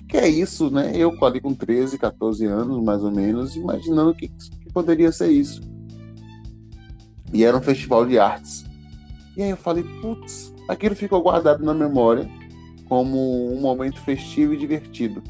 o 0.00 0.06
que 0.06 0.16
é 0.16 0.28
isso, 0.28 0.70
né? 0.70 0.92
Eu 0.94 1.12
ali 1.24 1.40
com 1.40 1.52
13, 1.52 1.98
14 1.98 2.46
anos, 2.46 2.80
mais 2.80 3.02
ou 3.02 3.10
menos, 3.10 3.56
imaginando 3.56 4.14
que, 4.14 4.28
que 4.28 4.72
poderia 4.72 5.10
ser 5.10 5.32
isso. 5.32 5.60
E 7.32 7.42
era 7.42 7.56
um 7.56 7.60
festival 7.60 8.06
de 8.06 8.20
artes. 8.20 8.64
E 9.36 9.42
aí 9.42 9.50
eu 9.50 9.56
falei, 9.56 9.82
putz, 10.00 10.54
aquilo 10.68 10.94
ficou 10.94 11.20
guardado 11.20 11.64
na 11.64 11.74
memória 11.74 12.30
como 12.88 13.52
um 13.52 13.60
momento 13.60 14.00
festivo 14.02 14.54
e 14.54 14.56
divertido. 14.56 15.24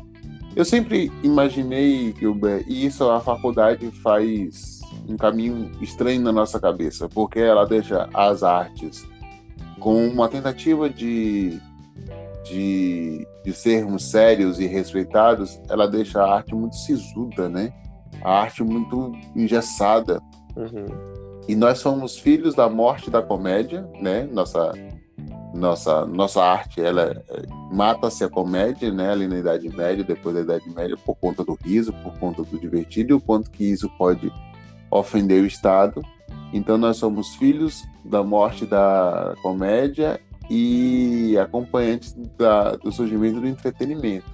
Eu 0.55 0.66
sempre 0.66 1.11
imaginei, 1.22 2.14
Gilbert, 2.18 2.66
e 2.68 2.85
isso 2.85 3.09
a 3.09 3.18
faculdade 3.18 3.90
faz 4.03 4.83
um 5.09 5.16
caminho 5.16 5.70
estranho 5.81 6.20
na 6.20 6.33
nossa 6.33 6.61
cabeça, 6.61 7.09
porque 7.09 7.38
ela 7.38 7.64
deixa 7.64 8.11
as 8.12 8.42
artes 8.42 9.11
com 9.83 10.07
uma 10.07 10.29
tentativa 10.29 10.88
de, 10.88 11.61
de, 12.45 13.27
de 13.45 13.53
sermos 13.53 14.11
sérios 14.11 14.61
e 14.61 14.66
respeitados, 14.66 15.61
ela 15.68 15.88
deixa 15.88 16.23
a 16.23 16.37
arte 16.37 16.55
muito 16.55 16.77
sisuda, 16.77 17.49
né? 17.49 17.73
A 18.23 18.42
arte 18.42 18.62
muito 18.62 19.12
engessada. 19.35 20.23
Uhum. 20.57 20.87
E 21.49 21.57
nós 21.57 21.79
somos 21.79 22.16
filhos 22.16 22.55
da 22.55 22.68
morte 22.68 23.11
da 23.11 23.21
comédia, 23.21 23.88
né? 24.01 24.29
Nossa 24.33 24.73
nossa 25.55 26.07
nossa 26.07 26.42
arte 26.42 26.81
ela 26.81 27.23
é, 27.29 27.42
mata-se 27.71 28.25
a 28.25 28.29
comédia 28.31 28.90
né 28.90 29.11
ali 29.11 29.29
na 29.29 29.37
idade 29.37 29.68
média 29.68 30.03
depois 30.03 30.35
da 30.35 30.40
idade 30.40 30.71
média 30.71 30.97
por 31.05 31.14
conta 31.16 31.45
do 31.45 31.59
riso 31.62 31.92
por 32.03 32.18
conta 32.18 32.42
do 32.42 32.59
divertido 32.59 33.12
e 33.12 33.14
o 33.16 33.21
quanto 33.21 33.51
que 33.51 33.62
isso 33.62 33.87
pode 33.99 34.33
ofender 34.90 35.42
o 35.42 35.47
estado 35.47 36.01
então 36.55 36.79
nós 36.79 36.97
somos 36.97 37.35
filhos 37.35 37.85
da 38.05 38.23
morte 38.23 38.67
da 38.67 39.35
comédia 39.43 40.21
e 40.51 41.37
acompanhantes 41.38 42.15
da, 42.37 42.73
do 42.77 42.91
surgimento 42.93 43.41
do 43.41 43.47
entretenimento. 43.47 44.31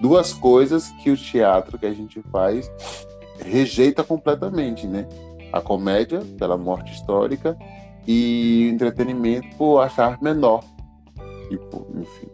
Duas 0.00 0.32
coisas 0.32 0.90
que 1.02 1.10
o 1.10 1.16
teatro 1.16 1.78
que 1.78 1.86
a 1.86 1.92
gente 1.92 2.22
faz 2.30 2.70
rejeita 3.40 4.04
completamente, 4.04 4.86
né? 4.86 5.06
A 5.52 5.60
comédia 5.60 6.20
pela 6.38 6.56
morte 6.56 6.92
histórica 6.92 7.56
e 8.06 8.68
o 8.70 8.74
entretenimento 8.74 9.48
por 9.56 9.80
achar 9.80 10.20
menor. 10.22 10.62
Tipo, 11.48 11.86
enfim. 11.96 12.28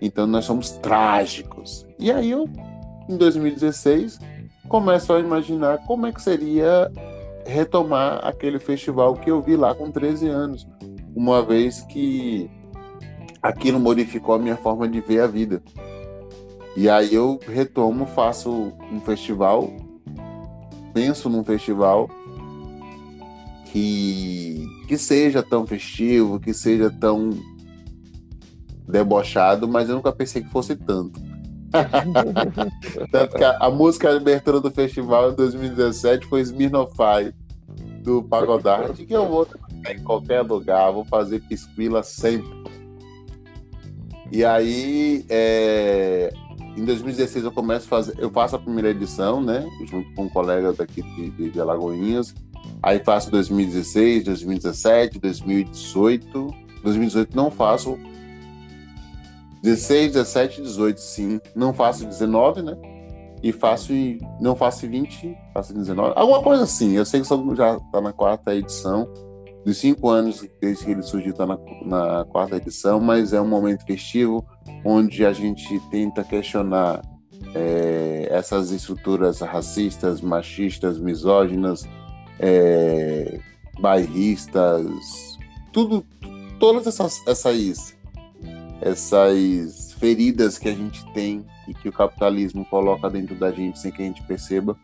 Então 0.00 0.26
nós 0.26 0.44
somos 0.44 0.70
trágicos. 0.72 1.86
E 1.98 2.10
aí 2.10 2.30
eu, 2.30 2.48
em 3.08 3.16
2016, 3.16 4.18
começo 4.68 5.12
a 5.12 5.20
imaginar 5.20 5.78
como 5.86 6.06
é 6.06 6.12
que 6.12 6.22
seria 6.22 6.90
retomar 7.46 8.20
aquele 8.26 8.58
festival 8.58 9.14
que 9.14 9.30
eu 9.30 9.40
vi 9.40 9.56
lá 9.56 9.74
com 9.74 9.90
13 9.90 10.28
anos, 10.28 10.66
uma 11.14 11.42
vez 11.42 11.82
que 11.82 12.50
aquilo 13.40 13.78
modificou 13.78 14.34
a 14.34 14.38
minha 14.38 14.56
forma 14.56 14.88
de 14.88 15.00
ver 15.00 15.20
a 15.20 15.26
vida. 15.26 15.62
E 16.76 16.90
aí 16.90 17.14
eu 17.14 17.40
retomo, 17.46 18.04
faço 18.06 18.72
um 18.92 19.00
festival, 19.00 19.70
penso 20.92 21.30
num 21.30 21.42
festival 21.42 22.10
que, 23.72 24.66
que 24.86 24.98
seja 24.98 25.42
tão 25.42 25.66
festivo, 25.66 26.38
que 26.38 26.52
seja 26.52 26.90
tão 26.90 27.30
debochado, 28.86 29.66
mas 29.66 29.88
eu 29.88 29.96
nunca 29.96 30.12
pensei 30.12 30.42
que 30.42 30.50
fosse 30.50 30.76
tanto. 30.76 31.25
Tanto 33.10 33.36
que 33.36 33.44
a, 33.44 33.56
a, 33.58 33.70
música 33.70 34.10
de 34.10 34.16
abertura 34.16 34.60
do 34.60 34.70
festival 34.70 35.32
em 35.32 35.34
2017 35.34 36.26
foi 36.26 36.40
Smirnofy, 36.40 37.34
do 38.02 38.22
Pagodarte, 38.22 39.04
que 39.04 39.12
eu 39.12 39.26
vou 39.28 39.46
em 39.88 39.98
qualquer 40.02 40.42
lugar, 40.42 40.92
vou 40.92 41.04
fazer 41.04 41.40
pisquila 41.40 42.02
sempre. 42.02 42.48
E 44.30 44.44
aí, 44.44 45.24
é, 45.28 46.32
em 46.76 46.84
2016 46.84 47.44
eu 47.44 47.52
começo 47.52 47.86
a 47.86 47.88
fazer, 47.88 48.14
eu 48.18 48.30
faço 48.30 48.56
a 48.56 48.58
primeira 48.58 48.90
edição, 48.90 49.40
né, 49.40 49.66
junto 49.86 50.12
com 50.14 50.24
um 50.24 50.28
colega 50.28 50.72
daqui 50.72 51.02
de, 51.02 51.30
de, 51.30 51.50
de 51.50 51.60
Alagoinhas. 51.60 52.34
Aí 52.82 52.98
faço 53.00 53.30
2016, 53.30 54.24
2017, 54.24 55.18
2018. 55.18 56.54
2018 56.82 57.36
não 57.36 57.50
faço 57.50 57.98
16, 59.62 60.12
17, 60.12 60.62
18, 60.62 61.00
sim. 61.00 61.40
Não 61.54 61.72
faço 61.72 62.06
19, 62.06 62.62
né? 62.62 62.76
E 63.42 63.52
faço 63.52 63.92
não 64.40 64.56
faço 64.56 64.88
20, 64.88 65.36
faço 65.52 65.74
19. 65.74 66.12
Alguma 66.16 66.42
coisa 66.42 66.64
assim. 66.64 66.92
Eu 66.92 67.04
sei 67.04 67.20
que 67.20 67.28
já 67.56 67.76
está 67.76 68.00
na 68.00 68.12
quarta 68.12 68.54
edição. 68.54 69.08
Dos 69.64 69.78
cinco 69.78 70.08
anos 70.08 70.46
desde 70.60 70.84
que 70.84 70.90
ele 70.92 71.02
surgiu, 71.02 71.32
está 71.32 71.44
na, 71.44 71.58
na 71.84 72.24
quarta 72.24 72.56
edição, 72.56 73.00
mas 73.00 73.32
é 73.32 73.40
um 73.40 73.48
momento 73.48 73.84
festivo 73.84 74.46
onde 74.84 75.26
a 75.26 75.32
gente 75.32 75.80
tenta 75.90 76.22
questionar 76.22 77.02
é, 77.52 78.28
essas 78.30 78.70
estruturas 78.70 79.40
racistas, 79.40 80.20
machistas, 80.20 81.00
misóginas, 81.00 81.84
é, 82.38 83.40
bairristas, 83.80 85.36
tudo, 85.72 86.04
todas 86.58 86.86
essas, 86.86 87.26
essas 87.26 87.95
essas 88.80 89.92
feridas 89.92 90.58
que 90.58 90.68
a 90.68 90.74
gente 90.74 91.04
tem 91.12 91.44
e 91.66 91.74
que 91.74 91.88
o 91.88 91.92
capitalismo 91.92 92.64
coloca 92.66 93.08
dentro 93.10 93.34
da 93.34 93.50
gente 93.50 93.78
sem 93.78 93.90
que 93.90 94.02
a 94.02 94.06
gente 94.06 94.22
perceba. 94.22 94.76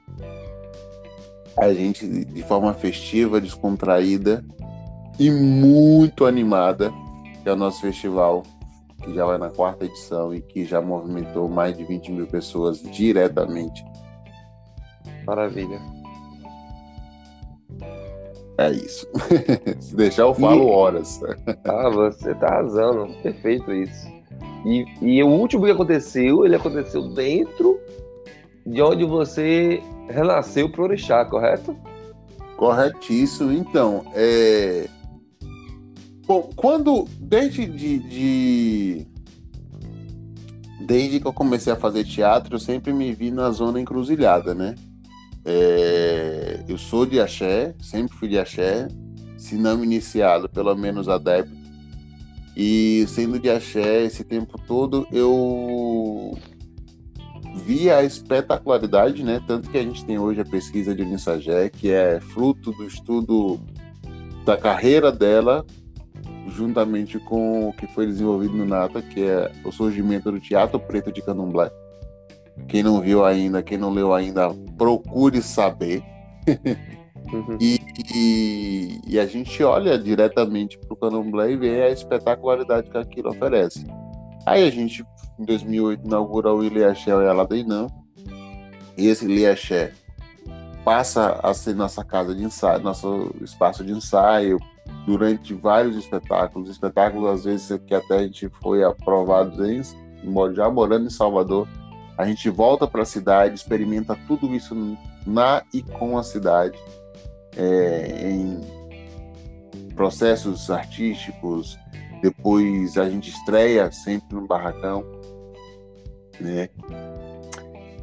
A 1.56 1.72
gente, 1.72 2.06
de 2.06 2.42
forma 2.42 2.72
festiva, 2.72 3.40
descontraída 3.40 4.44
e 5.18 5.30
muito 5.30 6.24
animada, 6.24 6.92
que 7.42 7.48
é 7.48 7.52
o 7.52 7.56
nosso 7.56 7.82
festival, 7.82 8.42
que 9.02 9.14
já 9.14 9.26
vai 9.26 9.36
na 9.36 9.50
quarta 9.50 9.84
edição 9.84 10.34
e 10.34 10.40
que 10.40 10.64
já 10.64 10.80
movimentou 10.80 11.48
mais 11.48 11.76
de 11.76 11.84
20 11.84 12.12
mil 12.12 12.26
pessoas 12.26 12.82
diretamente. 12.82 13.84
Maravilha. 15.26 16.01
É 18.58 18.70
isso. 18.70 19.06
Se 19.80 19.96
deixar, 19.96 20.22
eu 20.22 20.34
falo 20.34 20.68
e... 20.68 20.70
horas. 20.70 21.20
Ah, 21.64 21.88
você 21.88 22.34
tá 22.34 22.48
arrasando. 22.48 23.12
Perfeito 23.22 23.72
isso. 23.72 24.06
E, 24.64 24.84
e 25.00 25.22
o 25.22 25.28
último 25.28 25.64
que 25.64 25.70
aconteceu, 25.70 26.44
ele 26.44 26.56
aconteceu 26.56 27.08
dentro 27.08 27.80
de 28.64 28.80
onde 28.80 29.04
você 29.04 29.82
renasceu 30.08 30.70
pro 30.70 30.84
Orixá, 30.84 31.24
correto? 31.24 31.76
Corretíssimo. 32.56 33.52
Então, 33.52 34.04
é... 34.14 34.86
Bom, 36.26 36.50
quando... 36.54 37.06
Desde 37.18 37.66
de, 37.66 37.98
de... 37.98 39.06
Desde 40.86 41.20
que 41.20 41.26
eu 41.26 41.32
comecei 41.32 41.72
a 41.72 41.76
fazer 41.76 42.04
teatro, 42.04 42.54
eu 42.54 42.60
sempre 42.60 42.92
me 42.92 43.12
vi 43.12 43.30
na 43.30 43.50
zona 43.50 43.80
encruzilhada, 43.80 44.54
né? 44.54 44.74
É, 45.44 46.64
eu 46.68 46.78
sou 46.78 47.04
de 47.04 47.20
axé, 47.20 47.74
sempre 47.80 48.16
fui 48.16 48.28
de 48.28 48.38
axé, 48.38 48.88
se 49.36 49.56
não 49.56 49.82
iniciado, 49.82 50.48
pelo 50.48 50.74
menos 50.76 51.08
adepto. 51.08 51.62
E 52.56 53.04
sendo 53.08 53.38
de 53.38 53.50
axé 53.50 54.04
esse 54.04 54.22
tempo 54.24 54.58
todo, 54.66 55.06
eu 55.10 56.36
vi 57.64 57.90
a 57.90 58.02
espetacularidade, 58.02 59.22
né? 59.24 59.42
Tanto 59.46 59.70
que 59.70 59.78
a 59.78 59.82
gente 59.82 60.04
tem 60.04 60.18
hoje 60.18 60.40
a 60.40 60.44
pesquisa 60.44 60.94
de 60.94 61.02
Unisagé, 61.02 61.68
que 61.70 61.90
é 61.90 62.20
fruto 62.20 62.72
do 62.72 62.86
estudo 62.86 63.58
da 64.44 64.56
carreira 64.56 65.10
dela, 65.10 65.64
juntamente 66.48 67.18
com 67.18 67.68
o 67.68 67.72
que 67.72 67.86
foi 67.86 68.06
desenvolvido 68.06 68.54
no 68.54 68.66
Nata, 68.66 69.00
que 69.00 69.22
é 69.22 69.50
o 69.64 69.72
surgimento 69.72 70.30
do 70.30 70.40
Teatro 70.40 70.78
Preto 70.78 71.10
de 71.10 71.22
Candomblé. 71.22 71.70
Quem 72.68 72.82
não 72.82 73.00
viu 73.00 73.24
ainda, 73.24 73.62
quem 73.62 73.78
não 73.78 73.90
leu 73.90 74.12
ainda, 74.12 74.50
procure 74.76 75.42
saber. 75.42 76.02
Uhum. 77.32 77.56
E, 77.60 77.80
e, 78.14 79.00
e, 79.06 79.18
a 79.18 79.24
gente 79.26 79.62
olha 79.62 79.98
diretamente 79.98 80.78
para 80.78 80.92
o 80.92 80.96
candomblé 80.96 81.52
e 81.52 81.56
vê 81.56 81.82
a 81.82 81.90
espetacularidade 81.90 82.90
que 82.90 82.98
aquilo 82.98 83.30
oferece. 83.30 83.86
Aí 84.44 84.66
a 84.66 84.70
gente, 84.70 85.04
em 85.38 85.44
2008, 85.44 86.04
inaugura 86.04 86.52
o 86.52 86.62
Iliaxé 86.62 87.10
e 87.10 87.26
Aladeinã. 87.26 87.86
E 88.98 89.06
esse 89.06 89.24
Iliaxé 89.24 89.92
passa 90.84 91.40
a 91.42 91.54
ser 91.54 91.74
nossa 91.74 92.04
casa 92.04 92.34
de 92.34 92.42
ensaio, 92.42 92.82
nosso 92.82 93.34
espaço 93.40 93.84
de 93.84 93.92
ensaio 93.92 94.58
durante 95.06 95.54
vários 95.54 95.96
espetáculos. 95.96 96.68
Espetáculos, 96.68 97.30
às 97.30 97.44
vezes, 97.44 97.80
que 97.86 97.94
até 97.94 98.16
a 98.16 98.22
gente 98.24 98.48
foi 98.60 98.84
aprovado 98.84 99.64
em, 99.64 99.80
já 100.54 100.68
morando 100.68 101.06
em 101.06 101.10
Salvador 101.10 101.66
a 102.22 102.26
gente 102.26 102.48
volta 102.48 102.86
para 102.86 103.02
a 103.02 103.04
cidade, 103.04 103.56
experimenta 103.56 104.16
tudo 104.28 104.54
isso 104.54 104.96
na 105.26 105.62
e 105.74 105.82
com 105.82 106.16
a 106.16 106.22
cidade, 106.22 106.78
é, 107.56 108.30
em 108.30 108.60
processos 109.96 110.70
artísticos. 110.70 111.76
Depois 112.22 112.96
a 112.96 113.10
gente 113.10 113.30
estreia 113.30 113.90
sempre 113.90 114.36
no 114.36 114.46
barracão, 114.46 115.04
né? 116.40 116.68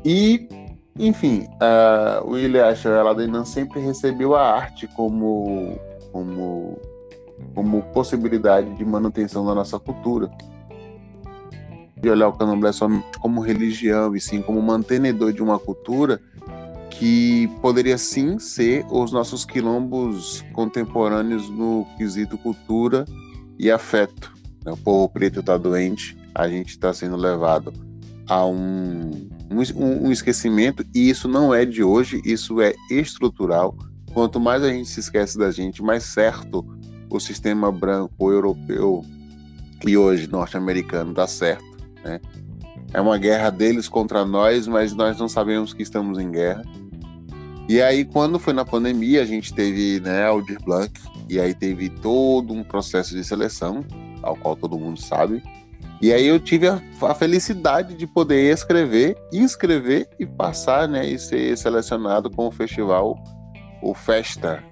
E, 0.04 0.50
enfim, 0.98 1.48
uh, 1.54 2.28
o 2.30 2.38
Ilha 2.38 2.76
Shaweladenan 2.76 3.46
sempre 3.46 3.80
recebeu 3.80 4.36
a 4.36 4.42
arte 4.54 4.86
como, 4.88 5.80
como, 6.12 6.78
como 7.56 7.82
possibilidade 7.94 8.76
de 8.76 8.84
manutenção 8.84 9.46
da 9.46 9.56
nossa 9.56 9.80
cultura 9.80 10.30
de 12.02 12.10
olhar 12.10 12.28
o 12.28 12.34
candomblé 12.34 12.72
somente 12.72 13.06
como 13.20 13.42
religião 13.42 14.16
e 14.16 14.22
sim 14.22 14.42
como 14.42 14.62
mantenedor 14.62 15.34
de 15.34 15.42
uma 15.42 15.60
cultura 15.60 16.22
que 16.90 17.48
poderia 17.62 17.98
sim 17.98 18.40
ser 18.40 18.86
os 18.90 19.12
nossos 19.12 19.46
quilombos 19.46 20.44
contemporâneos 20.54 21.50
no 21.50 21.86
quesito 21.98 22.38
cultura 22.38 23.06
e 23.58 23.72
afeto. 23.72 24.34
Né? 24.66 24.72
O 24.72 24.78
povo 24.78 25.08
preto 25.10 25.40
está 25.40 25.58
doente, 25.58 26.18
a 26.34 26.48
gente 26.48 26.70
está 26.70 26.94
sendo 26.94 27.16
levado 27.16 27.74
a 28.28 28.46
um, 28.46 29.30
um, 29.50 30.08
um 30.08 30.12
esquecimento 30.12 30.86
e 30.94 31.10
isso 31.10 31.28
não 31.28 31.54
é 31.54 31.66
de 31.66 31.84
hoje, 31.84 32.22
isso 32.26 32.62
é 32.62 32.74
estrutural. 32.90 33.76
Quanto 34.14 34.40
mais 34.40 34.64
a 34.64 34.70
gente 34.70 34.90
se 34.90 35.00
esquece 35.00 35.38
da 35.38 35.52
gente, 35.52 35.82
mais 35.82 36.04
certo 36.04 36.66
o 37.10 37.20
sistema 37.20 37.72
branco 37.72 38.32
europeu 38.32 39.04
e 39.86 39.98
hoje 39.98 40.28
norte-americano 40.28 41.14
dá 41.14 41.26
certo. 41.28 41.69
Né? 42.04 42.20
É 42.94 43.00
uma 43.00 43.18
guerra 43.18 43.50
deles 43.50 43.88
contra 43.88 44.26
nós, 44.26 44.68
mas 44.68 44.94
nós 44.94 45.20
não 45.20 45.30
sabemos 45.30 45.74
que 45.74 45.84
estamos 45.84 46.18
em 46.18 46.32
guerra. 46.32 46.64
E 47.68 47.82
aí, 47.82 48.04
quando 48.04 48.40
foi 48.40 48.52
na 48.52 48.66
pandemia, 48.66 49.22
a 49.22 49.26
gente 49.26 49.54
teve 49.54 50.00
né, 50.00 50.26
Aldir 50.26 50.58
Blanc, 50.64 50.92
e 51.30 51.40
aí 51.40 51.54
teve 51.54 51.88
todo 51.88 52.52
um 52.52 52.64
processo 52.64 53.14
de 53.14 53.24
seleção, 53.24 53.86
ao 54.24 54.36
qual 54.36 54.56
todo 54.56 54.80
mundo 54.80 55.00
sabe. 55.00 55.44
E 56.02 56.12
aí 56.12 56.26
eu 56.26 56.40
tive 56.40 56.68
a, 56.68 56.82
a 57.02 57.14
felicidade 57.14 57.94
de 57.94 58.08
poder 58.08 58.52
escrever, 58.52 59.16
inscrever 59.32 60.10
e 60.20 60.26
passar, 60.26 60.88
né, 60.88 61.06
e 61.06 61.20
ser 61.20 61.56
selecionado 61.58 62.32
com 62.32 62.48
o 62.48 62.52
festival, 62.52 63.22
o 63.84 63.94
Festa, 63.94 64.64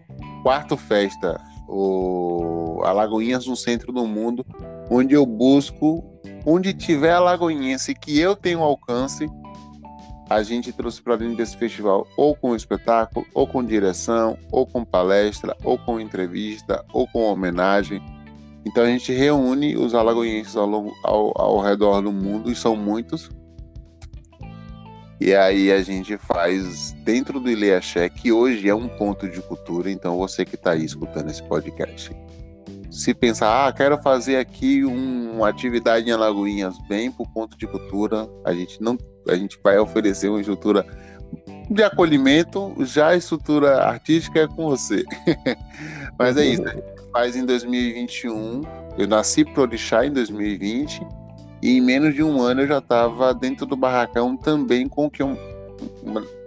quarto 0.41 0.75
Festa, 0.75 1.39
o 1.67 2.81
Alagoinhas 2.83 3.45
no 3.45 3.55
Centro 3.55 3.91
do 3.91 4.07
Mundo, 4.07 4.45
onde 4.89 5.13
eu 5.13 5.25
busco 5.25 6.03
onde 6.49 6.73
tiver 6.73 7.11
a 7.11 7.19
Lagoinhense 7.19 7.93
que 7.93 8.17
eu 8.17 8.33
tenho 8.33 8.63
alcance, 8.63 9.29
a 10.29 10.41
gente 10.41 10.71
trouxe 10.71 11.01
para 11.01 11.17
dentro 11.17 11.35
desse 11.35 11.57
festival 11.57 12.07
ou 12.15 12.33
com 12.37 12.55
espetáculo, 12.55 13.25
ou 13.33 13.45
com 13.45 13.61
direção, 13.61 14.37
ou 14.49 14.65
com 14.65 14.85
palestra, 14.85 15.55
ou 15.61 15.77
com 15.77 15.99
entrevista, 15.99 16.85
ou 16.93 17.05
com 17.05 17.23
homenagem. 17.23 18.01
Então 18.65 18.83
a 18.83 18.87
gente 18.87 19.11
reúne 19.11 19.75
os 19.75 19.93
alagoenses 19.93 20.55
ao, 20.55 20.65
longo, 20.65 20.93
ao, 21.03 21.33
ao 21.39 21.59
redor 21.59 22.01
do 22.01 22.13
mundo, 22.13 22.49
e 22.49 22.55
são 22.55 22.77
muitos. 22.77 23.29
E 25.19 25.35
aí 25.35 25.69
a 25.69 25.81
gente 25.81 26.17
faz 26.17 26.93
dentro 27.03 27.41
do 27.41 27.51
Ileaxé, 27.51 28.07
que 28.07 28.31
hoje 28.31 28.69
é 28.69 28.75
um 28.75 28.87
ponto 28.87 29.27
de 29.27 29.41
cultura, 29.41 29.91
então 29.91 30.17
você 30.17 30.45
que 30.45 30.55
está 30.55 30.71
aí 30.71 30.85
escutando 30.85 31.29
esse 31.29 31.43
podcast 31.43 32.15
se 32.97 33.13
pensar, 33.13 33.67
ah, 33.67 33.71
quero 33.71 34.01
fazer 34.01 34.37
aqui 34.37 34.83
um, 34.83 35.35
uma 35.35 35.47
atividade 35.47 36.09
em 36.09 36.11
Alagoinhas, 36.11 36.75
bem 36.89 37.11
por 37.11 37.27
ponto 37.29 37.55
de 37.55 37.67
cultura, 37.67 38.27
a 38.43 38.51
gente 38.53 38.81
não, 38.81 38.97
a 39.29 39.35
gente 39.35 39.59
vai 39.63 39.77
oferecer 39.77 40.29
uma 40.29 40.41
estrutura 40.41 40.83
de 41.69 41.83
acolhimento, 41.83 42.73
já 42.79 43.09
a 43.09 43.15
estrutura 43.15 43.83
artística 43.83 44.39
é 44.39 44.47
com 44.47 44.69
você. 44.69 45.05
Mas 46.17 46.37
é 46.37 46.45
isso, 46.45 46.67
a 46.67 46.73
gente 46.73 47.11
faz 47.11 47.35
em 47.35 47.45
2021. 47.45 48.63
Eu 48.97 49.07
nasci 49.07 49.45
pro 49.45 49.61
Orixá 49.61 50.03
em 50.03 50.11
2020 50.11 51.05
e 51.61 51.77
em 51.77 51.81
menos 51.81 52.15
de 52.15 52.23
um 52.23 52.41
ano 52.41 52.61
eu 52.61 52.67
já 52.67 52.79
estava 52.79 53.31
dentro 53.31 53.67
do 53.67 53.75
barracão 53.75 54.35
também 54.35 54.87
com 54.87 55.05
o 55.05 55.11
que 55.11 55.21
eu, 55.21 55.37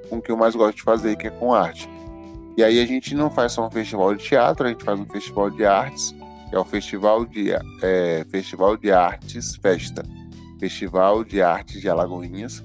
com 0.09 0.17
o 0.17 0.21
que 0.21 0.33
eu 0.33 0.37
mais 0.37 0.57
gosto 0.57 0.79
de 0.79 0.83
fazer, 0.83 1.17
que 1.17 1.29
é 1.29 1.31
com 1.31 1.55
arte. 1.55 1.89
E 2.57 2.65
aí 2.65 2.81
a 2.81 2.87
gente 2.87 3.15
não 3.15 3.31
faz 3.31 3.53
só 3.53 3.65
um 3.65 3.71
festival 3.71 4.17
de 4.17 4.25
teatro, 4.25 4.67
a 4.67 4.71
gente 4.71 4.83
faz 4.83 4.99
um 4.99 5.07
festival 5.07 5.49
de 5.49 5.65
artes 5.65 6.13
é 6.53 6.59
o 6.59 6.65
Festival 6.65 7.25
de, 7.25 7.51
é, 7.83 8.27
Festival 8.29 8.77
de 8.77 8.91
Artes 8.91 9.57
Festa, 9.57 10.05
Festival 10.59 11.25
de 11.25 11.41
Artes 11.41 11.81
de 11.81 11.89
Alagoinhas. 11.89 12.63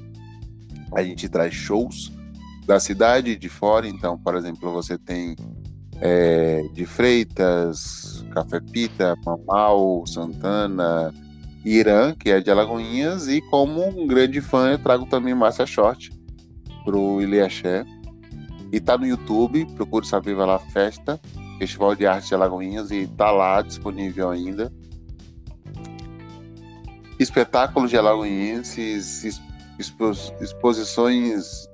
A 0.93 1.03
gente 1.03 1.29
traz 1.29 1.53
shows 1.53 2.11
da 2.65 2.79
cidade 2.79 3.31
e 3.31 3.35
de 3.35 3.47
fora, 3.47 3.87
então, 3.87 4.17
por 4.17 4.35
exemplo, 4.35 4.71
você 4.71 4.97
tem 4.97 5.35
é, 6.01 6.63
de 6.73 6.85
Freitas, 6.85 8.25
Café 8.31 8.59
Pita, 8.59 9.15
Mamal, 9.23 10.05
Santana, 10.07 11.13
Irã, 11.63 12.13
que 12.13 12.29
é 12.29 12.39
de 12.39 12.49
Alagoinhas, 12.49 13.27
e 13.27 13.39
como 13.41 13.87
um 13.87 14.07
grande 14.07 14.41
fã, 14.41 14.71
eu 14.71 14.79
trago 14.79 15.05
também 15.05 15.35
Márcia 15.35 15.65
Short 15.65 16.11
pro 16.83 17.21
Iliaxé. 17.21 17.85
E 18.71 18.79
tá 18.79 18.97
no 18.97 19.05
YouTube, 19.05 19.65
procure 19.75 20.05
saber, 20.05 20.35
vai 20.35 20.47
lá, 20.47 20.59
Festa 20.59 21.19
Festival 21.57 21.95
de 21.95 22.05
Arte 22.05 22.27
de 22.27 22.35
Alagoinhas 22.35 22.91
e 22.91 23.03
está 23.03 23.31
lá 23.31 23.61
disponível 23.61 24.29
ainda. 24.29 24.71
Espetáculos 27.17 27.89
de 27.89 27.97
alagoenses, 27.97 29.41
exposições 30.39 31.67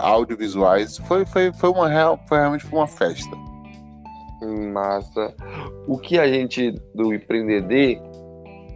audiovisuais. 0.00 0.98
Foi, 0.98 1.26
foi, 1.26 1.52
foi, 1.52 1.70
uma 1.70 1.88
real, 1.88 2.18
foi 2.28 2.38
realmente 2.38 2.66
uma 2.66 2.86
festa. 2.86 3.36
Massa. 4.72 5.34
O 5.88 5.98
que 5.98 6.18
a 6.18 6.28
gente 6.28 6.70
do 6.94 7.12
empreender 7.12 8.00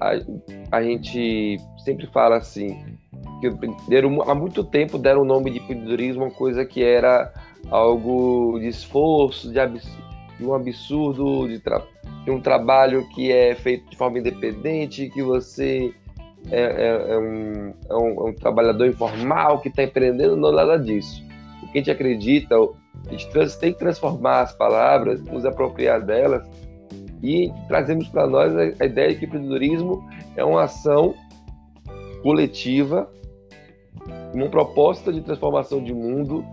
a, 0.00 0.76
a 0.76 0.82
gente 0.82 1.60
sempre 1.84 2.06
fala 2.08 2.36
assim, 2.36 2.98
que 3.40 3.50
deram, 3.88 4.22
há 4.22 4.34
muito 4.34 4.64
tempo 4.64 4.98
deram 4.98 5.22
o 5.22 5.24
nome 5.24 5.50
de 5.50 5.58
empreendedorismo 5.58 6.24
uma 6.24 6.30
coisa 6.30 6.64
que 6.64 6.82
era 6.82 7.32
algo 7.70 8.58
de 8.58 8.68
esforço, 8.68 9.50
de, 9.50 9.58
abs, 9.58 9.84
de 10.38 10.44
um 10.44 10.54
absurdo, 10.54 11.48
de, 11.48 11.62
de, 12.24 12.30
um 12.30 12.40
trabalho 12.40 13.08
que 13.10 13.30
é 13.30 13.54
feito 13.54 13.88
de 13.90 13.96
forma 13.96 14.18
independente, 14.18 15.10
que 15.10 15.22
você 15.22 15.94
é, 16.50 16.60
é, 16.60 17.12
é, 17.14 17.18
um, 17.18 17.74
é 17.88 17.96
um, 17.96 18.26
é 18.26 18.30
um, 18.30 18.34
trabalhador 18.34 18.86
informal 18.86 19.60
que 19.60 19.68
está 19.68 19.82
empreendendo, 19.82 20.36
não 20.36 20.52
nada 20.52 20.78
disso. 20.78 21.24
O 21.62 21.66
que 21.72 21.78
a 21.78 21.80
gente 21.80 21.90
acredita, 21.90 22.56
a 22.56 23.10
gente 23.10 23.58
tem 23.58 23.72
que 23.72 23.78
transformar 23.78 24.40
as 24.40 24.52
palavras, 24.54 25.22
nos 25.22 25.44
apropriar 25.44 26.02
delas 26.02 26.46
e 27.22 27.52
trazemos 27.68 28.08
para 28.08 28.26
nós 28.26 28.54
a, 28.56 28.84
ideia 28.84 29.10
de 29.10 29.16
que 29.16 29.24
o 29.24 29.28
empreendedorismo 29.28 30.04
é 30.36 30.44
uma 30.44 30.64
ação 30.64 31.14
coletiva, 32.22 33.08
uma 34.34 34.48
proposta 34.48 35.12
de 35.12 35.20
transformação 35.20 35.82
de 35.82 35.94
mundo 35.94 36.44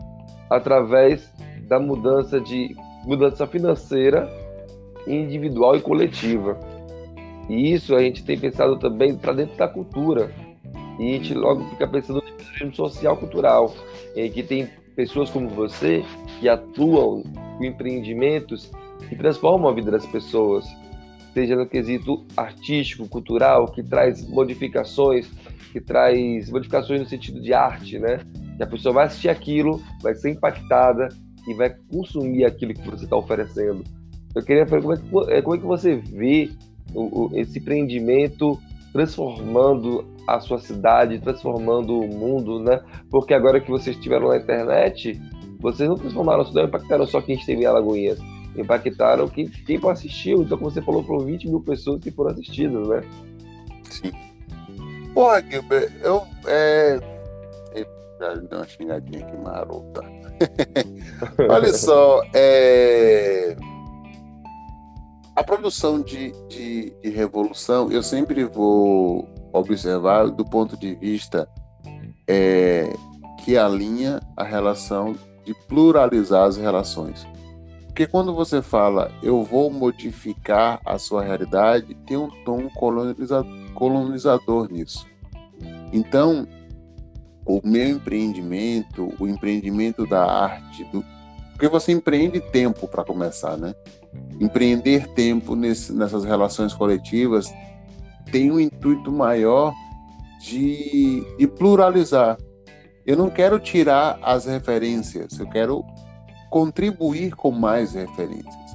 através 0.50 1.32
da 1.68 1.80
mudança 1.80 2.40
de 2.40 2.76
mudança 3.06 3.46
financeira, 3.48 4.30
individual 5.08 5.76
e 5.76 5.82
coletiva. 5.82 6.58
E 7.48 7.74
isso 7.74 7.96
a 7.96 8.00
gente 8.00 8.24
tem 8.24 8.38
pensado 8.38 8.78
também 8.78 9.16
para 9.16 9.34
dentro 9.34 9.58
da 9.58 9.68
cultura. 9.68 10.32
E 11.00 11.10
a 11.10 11.14
gente 11.14 11.34
logo 11.34 11.64
fica 11.70 11.88
pensando 11.88 12.22
no 12.22 12.28
empreendedorismo 12.28 12.76
social 12.76 13.18
cultural, 13.18 13.74
em 14.16 14.30
que 14.30 14.44
tem 14.44 14.68
pessoas 14.96 15.30
como 15.30 15.48
você 15.48 16.04
que 16.40 16.50
atuam 16.50 17.24
com 17.58 17.64
empreendimentos 17.64 18.72
que 19.08 19.16
transformam 19.16 19.70
a 19.70 19.74
vida 19.74 19.92
das 19.92 20.06
pessoas, 20.06 20.66
seja 21.34 21.56
no 21.56 21.66
quesito 21.66 22.26
artístico, 22.36 23.08
cultural, 23.08 23.72
que 23.72 23.82
traz 23.82 24.28
modificações, 24.28 25.30
que 25.72 25.80
traz 25.80 26.50
modificações 26.50 27.00
no 27.00 27.08
sentido 27.08 27.42
de 27.42 27.54
arte, 27.54 27.98
né? 27.98 28.20
Que 28.60 28.63
a 28.63 28.67
pessoa 28.67 28.93
vai 28.93 29.06
assistir 29.06 29.30
aquilo, 29.30 29.82
vai 30.02 30.13
ser 30.13 30.32
impactada 30.32 31.08
e 31.48 31.54
vai 31.54 31.74
consumir 31.89 32.43
aquilo 32.43 32.74
que 32.74 32.89
você 32.89 33.06
está 33.06 33.15
oferecendo. 33.15 33.86
Eu 34.36 34.43
queria 34.43 34.65
perguntar 34.65 35.02
como 35.10 35.32
é, 35.32 35.41
como 35.41 35.56
é 35.56 35.60
que 35.60 35.65
você 35.65 35.95
vê 35.95 36.52
o, 36.93 37.22
o, 37.22 37.39
esse 37.39 37.58
empreendimento 37.58 38.60
transformando 38.91 40.06
a 40.28 40.41
sua 40.41 40.60
cidade, 40.60 41.19
transformando 41.19 41.98
o 41.98 42.06
mundo, 42.06 42.60
né? 42.60 42.82
Porque 43.10 43.34
agora 43.34 43.62
que 43.62 43.72
vocês 43.72 43.95
estiveram 43.95 44.28
na 44.28 44.36
internet, 44.36 45.17
vocês 45.62 45.88
não 45.88 45.95
transformaram, 45.95 46.43
não 46.52 46.65
impactaram 46.65 47.08
só 47.08 47.22
quem 47.22 47.36
esteve 47.36 47.62
em 47.62 47.65
Alagoinhas, 47.65 48.19
impactaram 48.58 49.30
quem, 49.30 49.48
quem 49.48 49.80
assistiu. 49.89 50.41
Então, 50.43 50.58
como 50.58 50.69
você 50.69 50.82
falou, 50.82 51.02
foram 51.02 51.26
20 51.26 51.48
mil 51.48 51.62
pessoas 51.62 52.02
que 52.02 52.12
foram 52.12 52.32
assistidas, 52.32 52.86
né? 52.89 53.02
Sim. 53.89 54.12
Porra, 55.13 55.41
Gilbert, 55.50 55.93
eu. 56.04 56.24
É... 56.45 57.19
Deu 58.20 58.60
uma 58.60 58.68
xingadinha 58.68 59.26
aqui 59.26 59.38
marota. 59.38 60.02
Olha 61.50 61.74
só, 61.74 62.22
é 62.34 63.56
a 65.40 65.44
produção 65.44 66.02
de, 66.02 66.34
de, 66.50 66.94
de, 67.02 67.10
revolução, 67.10 67.90
eu 67.90 68.04
sempre 68.04 68.44
vou 68.44 69.26
observar 69.54 70.30
do 70.30 70.44
ponto 70.44 70.76
de 70.76 70.96
vista 70.96 71.48
é, 72.28 72.92
que 73.46 73.58
alinha 73.58 74.20
a 74.36 74.44
relação 74.44 75.16
de 75.46 75.54
pluralizar 75.70 76.44
as 76.44 76.58
relações. 76.58 77.26
Porque 77.86 78.06
quando 78.06 78.36
você 78.36 78.62
fala 78.62 79.14
eu 79.24 79.42
vou 79.42 79.72
modificar 79.72 80.82
a 80.86 81.00
sua 81.00 81.24
realidade, 81.24 81.96
tem 82.06 82.18
um 82.18 82.30
tom 82.44 82.70
colonizador, 82.72 83.50
colonizador 83.74 84.70
nisso. 84.70 85.08
Então, 85.94 86.46
o 87.50 87.60
meu 87.64 87.90
empreendimento, 87.90 89.12
o 89.20 89.28
empreendimento 89.28 90.06
da 90.06 90.24
arte, 90.24 90.84
do, 90.86 91.04
porque 91.52 91.68
você 91.68 91.92
empreende 91.92 92.40
tempo 92.40 92.88
para 92.88 93.04
começar, 93.04 93.58
né? 93.58 93.74
empreender 94.40 95.08
tempo 95.10 95.56
nesse, 95.56 95.92
nessas 95.92 96.24
relações 96.24 96.76
coletivas 96.76 97.52
tem 98.32 98.52
um 98.52 98.60
intuito 98.60 99.12
maior 99.12 99.74
de, 100.40 101.24
de 101.40 101.48
pluralizar. 101.48 102.38
Eu 103.04 103.18
não 103.18 103.32
quero 103.32 103.60
tirar 103.60 104.20
as 104.22 104.46
referências, 104.46 105.40
eu 105.40 105.50
quero 105.50 105.84
contribuir 106.52 107.32
com 107.32 107.50
mais 107.50 107.96
referências. 107.96 108.70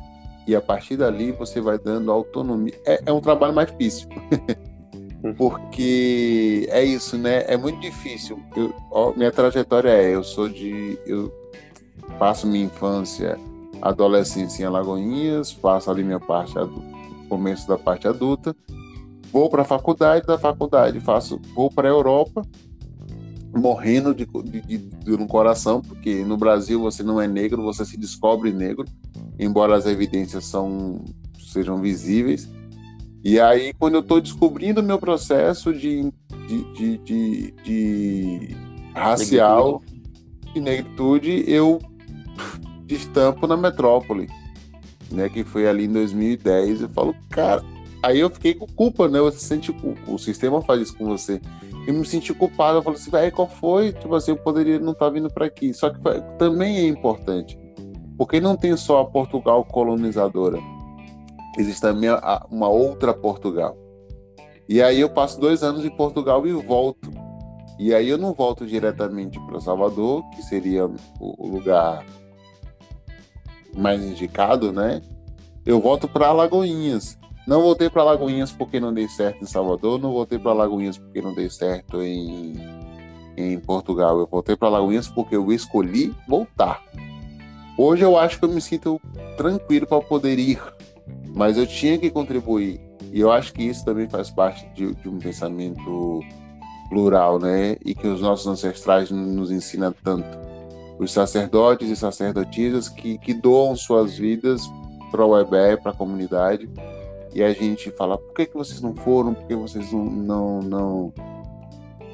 E 0.48 0.56
a 0.56 0.60
partir 0.60 0.96
dali 0.96 1.30
você 1.30 1.60
vai 1.60 1.78
dando 1.78 2.10
autonomia. 2.10 2.74
É, 2.84 3.04
é 3.06 3.12
um 3.12 3.20
trabalho 3.20 3.54
mais 3.54 3.70
difícil. 3.70 4.08
Porque 5.36 6.66
é 6.70 6.84
isso, 6.84 7.16
né? 7.16 7.44
É 7.46 7.56
muito 7.56 7.80
difícil. 7.80 8.38
Eu, 8.54 8.74
ó, 8.90 9.12
minha 9.16 9.32
trajetória 9.32 9.88
é: 9.88 10.14
eu 10.14 10.22
sou 10.22 10.48
de. 10.48 10.98
Eu 11.06 11.32
passo 12.18 12.46
minha 12.46 12.66
infância 12.66 13.38
adolescência 13.80 14.62
em 14.62 14.66
Alagoinhas, 14.66 15.52
faço 15.52 15.90
ali 15.90 16.02
minha 16.02 16.20
parte 16.20 16.54
começo 17.28 17.66
da 17.66 17.76
parte 17.76 18.06
adulta, 18.06 18.54
vou 19.32 19.50
para 19.50 19.62
a 19.62 19.64
faculdade, 19.64 20.26
da 20.26 20.38
faculdade 20.38 21.00
faço 21.00 21.40
vou 21.54 21.70
para 21.70 21.88
a 21.88 21.90
Europa, 21.90 22.42
morrendo 23.54 24.14
de, 24.14 24.26
de, 24.26 24.78
de 24.78 25.10
no 25.10 25.26
coração, 25.26 25.80
porque 25.80 26.24
no 26.24 26.36
Brasil 26.36 26.80
você 26.80 27.02
não 27.02 27.20
é 27.20 27.26
negro, 27.26 27.62
você 27.62 27.84
se 27.84 27.96
descobre 27.96 28.52
negro, 28.52 28.84
embora 29.38 29.76
as 29.76 29.86
evidências 29.86 30.46
são 30.46 31.04
sejam 31.38 31.78
visíveis. 31.78 32.48
E 33.24 33.40
aí, 33.40 33.72
quando 33.72 33.94
eu 33.94 34.00
estou 34.00 34.20
descobrindo 34.20 34.82
o 34.82 34.84
meu 34.84 34.98
processo 34.98 35.72
de, 35.72 36.12
de, 36.46 36.64
de, 36.74 36.98
de, 36.98 37.50
de 37.64 38.56
racial, 38.94 39.82
de 40.52 40.60
negritude, 40.60 41.42
eu 41.48 41.80
estampo 42.86 43.46
na 43.46 43.56
metrópole, 43.56 44.28
né? 45.10 45.30
Que 45.30 45.42
foi 45.42 45.66
ali 45.66 45.86
em 45.86 45.92
2010. 45.92 46.82
Eu 46.82 46.88
falo, 46.90 47.16
cara, 47.30 47.64
aí 48.02 48.20
eu 48.20 48.28
fiquei 48.28 48.52
com 48.52 48.66
culpa, 48.66 49.08
né? 49.08 49.18
Você 49.20 49.38
sente 49.38 49.74
o 50.06 50.18
sistema 50.18 50.60
faz 50.60 50.82
isso 50.82 50.96
com 50.98 51.06
você. 51.06 51.40
Eu 51.86 51.94
me 51.94 52.04
senti 52.04 52.32
culpado, 52.34 52.78
eu 52.78 52.82
falei 52.82 52.98
assim, 52.98 53.10
velho, 53.10 53.32
qual 53.32 53.48
foi? 53.48 53.92
Tipo 53.92 54.14
assim, 54.14 54.32
eu 54.32 54.36
poderia 54.36 54.78
não 54.78 54.92
estar 54.92 55.06
tá 55.06 55.10
vindo 55.10 55.30
para 55.30 55.46
aqui. 55.46 55.72
Só 55.72 55.88
que 55.88 55.98
também 56.38 56.76
é 56.76 56.86
importante, 56.86 57.58
porque 58.18 58.38
não 58.38 58.54
tem 58.54 58.76
só 58.76 59.00
a 59.00 59.04
Portugal 59.06 59.64
colonizadora, 59.64 60.58
existe 61.56 61.80
também 61.80 62.10
uma 62.50 62.68
outra 62.68 63.12
Portugal. 63.12 63.76
E 64.68 64.82
aí 64.82 65.00
eu 65.00 65.10
passo 65.10 65.38
dois 65.38 65.62
anos 65.62 65.84
em 65.84 65.90
Portugal 65.90 66.46
e 66.46 66.52
volto. 66.52 67.10
E 67.78 67.92
aí 67.92 68.08
eu 68.08 68.16
não 68.18 68.32
volto 68.32 68.66
diretamente 68.66 69.38
para 69.46 69.60
Salvador, 69.60 70.22
que 70.30 70.42
seria 70.42 70.86
o 71.20 71.48
lugar 71.48 72.04
mais 73.76 74.02
indicado, 74.02 74.72
né? 74.72 75.02
Eu 75.66 75.80
volto 75.80 76.08
para 76.08 76.28
Alagoinhas. 76.28 77.18
Não 77.46 77.60
voltei 77.60 77.90
para 77.90 78.02
Alagoinhas 78.02 78.52
porque 78.52 78.80
não 78.80 78.92
dei 78.92 79.08
certo 79.08 79.42
em 79.42 79.46
Salvador, 79.46 80.00
não 80.00 80.12
voltei 80.12 80.38
para 80.38 80.52
Alagoinhas 80.52 80.96
porque 80.96 81.20
não 81.20 81.34
dei 81.34 81.50
certo 81.50 82.02
em, 82.02 82.54
em 83.36 83.58
Portugal. 83.58 84.18
Eu 84.18 84.26
voltei 84.26 84.56
para 84.56 84.68
Alagoinhas 84.68 85.08
porque 85.08 85.36
eu 85.36 85.52
escolhi 85.52 86.14
voltar. 86.26 86.82
Hoje 87.76 88.02
eu 88.02 88.16
acho 88.16 88.38
que 88.38 88.44
eu 88.44 88.48
me 88.48 88.60
sinto 88.60 89.00
tranquilo 89.36 89.86
para 89.86 90.00
poder 90.00 90.38
ir, 90.38 90.62
mas 91.34 91.58
eu 91.58 91.66
tinha 91.66 91.98
que 91.98 92.10
contribuir. 92.10 92.80
E 93.12 93.20
eu 93.20 93.30
acho 93.30 93.52
que 93.52 93.64
isso 93.64 93.84
também 93.84 94.08
faz 94.08 94.30
parte 94.30 94.66
de, 94.74 94.94
de 94.94 95.08
um 95.08 95.18
pensamento 95.18 96.20
plural, 96.88 97.38
né? 97.38 97.76
E 97.84 97.94
que 97.94 98.06
os 98.06 98.20
nossos 98.20 98.46
ancestrais 98.46 99.10
nos 99.10 99.50
ensinam 99.50 99.92
tanto 100.02 100.38
os 100.98 101.12
sacerdotes 101.12 101.90
e 101.90 101.96
sacerdotisas 101.96 102.88
que, 102.88 103.18
que 103.18 103.34
doam 103.34 103.74
suas 103.74 104.16
vidas 104.16 104.62
para 105.10 105.26
o 105.26 105.38
EBE, 105.38 105.80
para 105.82 105.90
a 105.90 105.94
comunidade. 105.94 106.70
E 107.34 107.42
a 107.42 107.52
gente 107.52 107.90
fala, 107.90 108.16
por 108.16 108.32
que, 108.32 108.46
que 108.46 108.54
vocês 108.54 108.80
não 108.80 108.94
foram? 108.94 109.34
Por 109.34 109.46
que 109.46 109.56
vocês 109.56 109.92
não, 109.92 110.04
não, 110.04 110.60
não, 110.60 111.12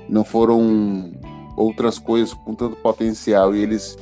não 0.08 0.24
foram 0.24 1.12
outras 1.56 1.98
coisas 1.98 2.32
com 2.32 2.54
tanto 2.54 2.76
potencial? 2.76 3.54
E 3.54 3.62
eles 3.62 3.98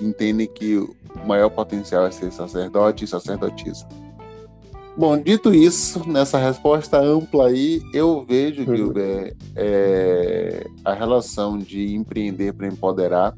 entendem 0.00 0.46
que 0.46 0.78
o 0.78 0.96
maior 1.26 1.50
potencial 1.50 2.06
é 2.06 2.10
ser 2.10 2.32
sacerdote 2.32 3.04
e 3.04 3.08
sacerdotisa. 3.08 3.86
Bom, 4.94 5.16
dito 5.16 5.54
isso, 5.54 6.06
nessa 6.06 6.38
resposta 6.38 6.98
ampla 6.98 7.48
aí, 7.48 7.82
eu 7.94 8.24
vejo, 8.28 8.62
uhum. 8.62 8.76
Gilbert, 8.76 9.34
é, 9.56 10.66
a 10.84 10.92
relação 10.92 11.58
de 11.58 11.94
empreender 11.94 12.52
para 12.52 12.66
empoderar 12.66 13.34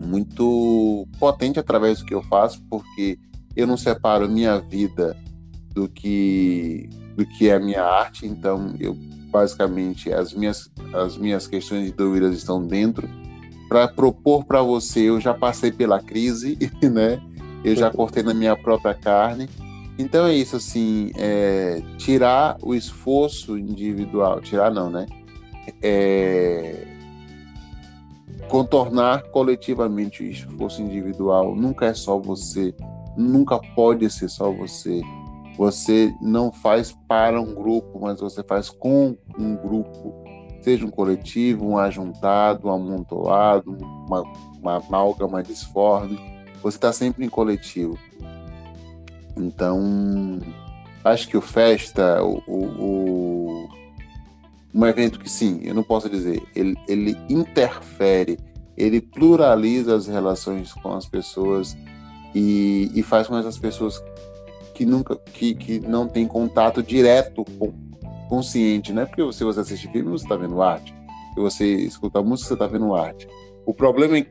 muito 0.00 1.06
potente 1.18 1.60
através 1.60 1.98
do 1.98 2.06
que 2.06 2.14
eu 2.14 2.22
faço, 2.22 2.62
porque 2.70 3.18
eu 3.54 3.66
não 3.66 3.76
separo 3.76 4.28
minha 4.28 4.58
vida 4.58 5.14
do 5.74 5.88
que 5.88 6.88
do 7.14 7.26
que 7.26 7.50
é 7.50 7.54
a 7.54 7.60
minha 7.60 7.82
arte, 7.82 8.26
então 8.26 8.74
eu 8.80 8.94
basicamente 9.30 10.10
as 10.10 10.32
minhas 10.32 10.70
as 10.94 11.16
minhas 11.18 11.46
questões 11.46 11.84
de 11.84 11.92
dúvidas 11.92 12.34
estão 12.34 12.66
dentro 12.66 13.06
para 13.68 13.86
propor 13.86 14.44
para 14.44 14.62
você, 14.62 15.10
eu 15.10 15.20
já 15.20 15.34
passei 15.34 15.70
pela 15.70 16.00
crise, 16.00 16.58
né? 16.82 17.20
Eu 17.62 17.76
já 17.76 17.90
cortei 17.90 18.22
na 18.22 18.34
minha 18.34 18.56
própria 18.56 18.94
carne 18.94 19.48
Então 19.98 20.26
é 20.26 20.34
isso, 20.34 20.56
assim, 20.56 21.10
é, 21.16 21.82
tirar 21.98 22.56
o 22.62 22.74
esforço 22.74 23.58
individual, 23.58 24.40
tirar 24.40 24.70
não, 24.70 24.90
né? 24.90 25.06
É, 25.82 26.86
contornar 28.48 29.22
coletivamente 29.30 30.22
o 30.22 30.26
esforço 30.26 30.82
individual. 30.82 31.54
Nunca 31.54 31.86
é 31.86 31.94
só 31.94 32.18
você, 32.18 32.74
nunca 33.16 33.58
pode 33.74 34.08
ser 34.10 34.28
só 34.28 34.50
você. 34.50 35.02
Você 35.56 36.14
não 36.20 36.50
faz 36.50 36.96
para 37.06 37.40
um 37.40 37.54
grupo, 37.54 38.00
mas 38.00 38.20
você 38.20 38.42
faz 38.42 38.70
com 38.70 39.16
um 39.38 39.54
grupo, 39.54 40.14
seja 40.62 40.86
um 40.86 40.90
coletivo, 40.90 41.66
um 41.66 41.78
ajuntado, 41.78 42.68
um 42.68 42.72
amontoado, 42.72 43.76
uma, 44.06 44.22
uma 44.58 44.76
amálgama 44.76 45.42
disforme. 45.42 46.18
Você 46.62 46.78
está 46.78 46.92
sempre 46.92 47.26
em 47.26 47.28
coletivo. 47.28 47.98
Então, 49.36 50.40
acho 51.04 51.28
que 51.28 51.36
o 51.36 51.40
Festa, 51.40 52.22
o, 52.22 52.42
o, 52.46 52.64
o, 52.78 53.68
um 54.74 54.86
evento 54.86 55.18
que 55.18 55.30
sim, 55.30 55.60
eu 55.62 55.74
não 55.74 55.82
posso 55.82 56.08
dizer, 56.08 56.42
ele, 56.54 56.76
ele 56.88 57.16
interfere, 57.28 58.38
ele 58.76 59.00
pluraliza 59.00 59.94
as 59.94 60.06
relações 60.06 60.72
com 60.72 60.92
as 60.94 61.06
pessoas 61.06 61.76
e, 62.34 62.90
e 62.94 63.02
faz 63.02 63.26
com 63.26 63.36
essas 63.36 63.58
pessoas 63.58 64.02
que 64.74 64.86
nunca, 64.86 65.16
que, 65.16 65.54
que 65.54 65.80
não 65.80 66.08
têm 66.08 66.26
contato 66.26 66.82
direto 66.82 67.44
com 67.58 67.72
consciente, 68.32 68.94
né? 68.94 69.04
Porque 69.04 69.30
se 69.30 69.44
você 69.44 69.60
assiste 69.60 69.88
filme, 69.88 70.10
você 70.10 70.24
está 70.24 70.36
vendo 70.36 70.62
arte. 70.62 70.94
Se 71.34 71.40
você 71.40 71.66
escuta 71.66 72.22
música, 72.22 72.48
você 72.48 72.54
está 72.54 72.66
vendo 72.66 72.94
arte. 72.94 73.28
O 73.66 73.74
problema 73.74 74.16
é 74.16 74.26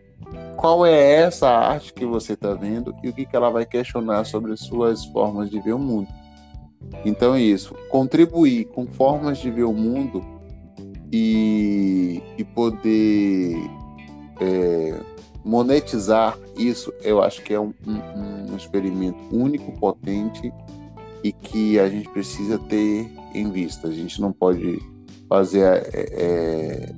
qual 0.55 0.85
é 0.85 1.13
essa 1.15 1.49
arte 1.49 1.93
que 1.93 2.05
você 2.05 2.33
está 2.33 2.53
vendo 2.53 2.95
e 3.03 3.09
o 3.09 3.13
que, 3.13 3.25
que 3.25 3.35
ela 3.35 3.49
vai 3.49 3.65
questionar 3.65 4.25
sobre 4.25 4.55
suas 4.55 5.05
formas 5.05 5.49
de 5.49 5.59
ver 5.59 5.73
o 5.73 5.79
mundo. 5.79 6.07
Então 7.05 7.35
é 7.35 7.41
isso, 7.41 7.75
contribuir 7.89 8.65
com 8.65 8.87
formas 8.87 9.37
de 9.37 9.49
ver 9.49 9.63
o 9.63 9.73
mundo 9.73 10.23
e, 11.11 12.21
e 12.37 12.43
poder 12.43 13.55
é, 14.39 14.99
monetizar 15.43 16.37
isso, 16.57 16.93
eu 17.01 17.21
acho 17.21 17.41
que 17.43 17.53
é 17.53 17.59
um, 17.59 17.73
um, 17.85 18.51
um, 18.51 18.55
experimento 18.55 19.19
único, 19.31 19.71
potente 19.73 20.51
e 21.23 21.31
que 21.31 21.79
a 21.79 21.89
gente 21.89 22.09
precisa 22.09 22.57
ter 22.57 23.11
em 23.33 23.49
vista. 23.49 23.87
A 23.87 23.91
gente 23.91 24.21
não 24.21 24.31
pode 24.31 24.79
fazer 25.27 25.61
é, 25.61 25.89
é, 25.93 26.95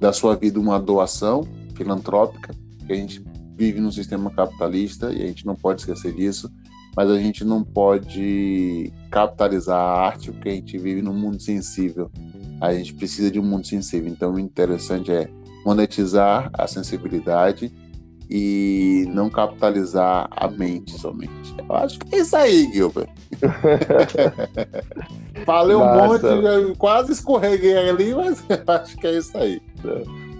da 0.00 0.12
sua 0.12 0.36
vida 0.36 0.58
uma 0.58 0.78
doação 0.78 1.46
filantrópica, 1.74 2.54
que 2.90 2.94
a 2.94 2.96
gente 2.96 3.24
vive 3.56 3.80
num 3.80 3.92
sistema 3.92 4.30
capitalista 4.30 5.12
e 5.12 5.22
a 5.22 5.26
gente 5.26 5.46
não 5.46 5.54
pode 5.54 5.82
esquecer 5.82 6.12
disso, 6.12 6.50
mas 6.96 7.08
a 7.08 7.18
gente 7.18 7.44
não 7.44 7.62
pode 7.62 8.92
capitalizar 9.12 9.78
a 9.78 10.06
arte 10.06 10.32
porque 10.32 10.48
a 10.48 10.52
gente 10.52 10.76
vive 10.76 11.00
num 11.00 11.14
mundo 11.14 11.40
sensível. 11.40 12.10
A 12.60 12.74
gente 12.74 12.92
precisa 12.94 13.30
de 13.30 13.38
um 13.38 13.44
mundo 13.44 13.64
sensível. 13.64 14.10
Então, 14.10 14.34
o 14.34 14.40
interessante 14.40 15.12
é 15.12 15.30
monetizar 15.64 16.50
a 16.52 16.66
sensibilidade 16.66 17.72
e 18.28 19.04
não 19.08 19.30
capitalizar 19.30 20.28
a 20.30 20.48
mente 20.48 20.98
somente. 20.98 21.54
Eu 21.56 21.76
acho 21.76 21.98
que 22.00 22.16
é 22.16 22.18
isso 22.18 22.36
aí, 22.36 22.72
Gilbert. 22.72 23.08
Falei 25.46 25.76
um 25.76 25.84
monte, 25.84 26.76
quase 26.76 27.12
escorreguei 27.12 27.76
ali, 27.76 28.14
mas 28.14 28.44
acho 28.66 28.96
que 28.96 29.06
é 29.06 29.16
isso 29.16 29.38
aí. 29.38 29.62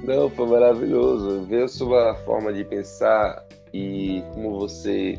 Não, 0.04 0.30
foi 0.30 0.46
maravilhoso. 0.48 1.42
Ver 1.42 1.64
a 1.64 1.68
sua 1.68 2.14
forma 2.24 2.52
de 2.52 2.64
pensar 2.64 3.44
e 3.72 4.22
como 4.34 4.58
você 4.58 5.18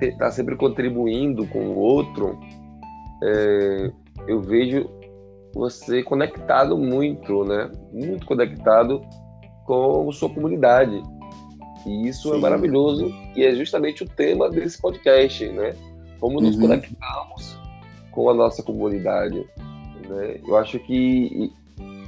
está 0.00 0.30
sempre 0.30 0.56
contribuindo 0.56 1.46
com 1.46 1.68
o 1.68 1.76
outro, 1.76 2.38
é, 3.22 3.92
eu 4.26 4.40
vejo 4.40 4.88
você 5.54 6.02
conectado 6.02 6.78
muito, 6.78 7.44
né? 7.44 7.70
Muito 7.92 8.24
conectado 8.26 9.02
com 9.66 10.10
sua 10.12 10.30
comunidade. 10.30 11.02
E 11.86 12.08
isso 12.08 12.28
é 12.28 12.32
Sim. 12.32 12.38
é 12.38 12.40
maravilhoso 12.40 13.12
e 13.34 13.44
é 13.44 13.54
justamente 13.54 14.04
o 14.04 14.08
tema 14.08 14.48
desse 14.50 14.80
podcast, 14.80 15.48
né? 15.48 15.74
Como 16.18 16.40
nos 16.40 16.54
uhum. 16.56 16.62
conectamos 16.62 17.58
com 18.10 18.28
a 18.30 18.34
nossa 18.34 18.62
comunidade. 18.62 19.44
Né? 20.08 20.40
Eu 20.46 20.56
acho 20.56 20.78
que 20.80 21.52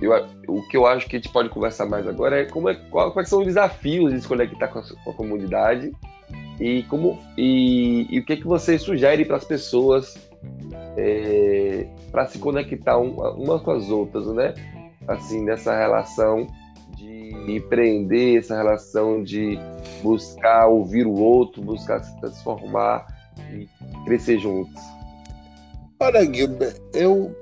eu, 0.03 0.27
o 0.49 0.63
que 0.69 0.77
eu 0.77 0.87
acho 0.87 1.07
que 1.09 1.17
a 1.17 1.19
gente 1.19 1.33
pode 1.33 1.49
conversar 1.49 1.87
mais 1.87 2.07
agora 2.07 2.41
é 2.41 2.45
como 2.45 2.69
é, 2.69 2.75
qual, 2.91 3.13
quais 3.13 3.29
são 3.29 3.41
os 3.41 3.47
desafios 3.47 4.13
de 4.13 4.21
se 4.21 4.29
conectar 4.29 4.69
com 4.69 4.79
a, 4.79 4.83
com 4.83 5.11
a 5.11 5.15
comunidade 5.15 5.93
e 6.61 6.83
como 6.85 7.19
e, 7.37 8.07
e, 8.11 8.19
o 8.19 8.25
que 8.25 8.35
é 8.35 8.37
que 8.37 8.47
você 8.47 8.79
sugere 8.79 9.25
para 9.25 9.37
as 9.37 9.45
pessoas 9.45 10.17
é, 10.97 11.87
para 12.11 12.27
se 12.27 12.39
conectar 12.39 12.99
um, 12.99 13.17
umas 13.37 13.63
com 13.63 13.71
as 13.71 13.89
outras, 13.89 14.27
né? 14.35 14.55
Assim, 15.09 15.43
nessa 15.43 15.77
relação 15.77 16.47
de 16.97 17.33
empreender, 17.49 18.39
essa 18.39 18.57
relação 18.57 19.23
de 19.23 19.59
buscar 20.03 20.67
ouvir 20.67 21.07
o 21.07 21.15
outro, 21.15 21.63
buscar 21.63 22.03
se 22.03 22.21
transformar 22.21 23.07
e 23.53 23.69
crescer 24.05 24.39
juntos. 24.39 24.81
Olha, 25.99 26.25
Gilbert, 26.25 26.81
eu 26.93 27.35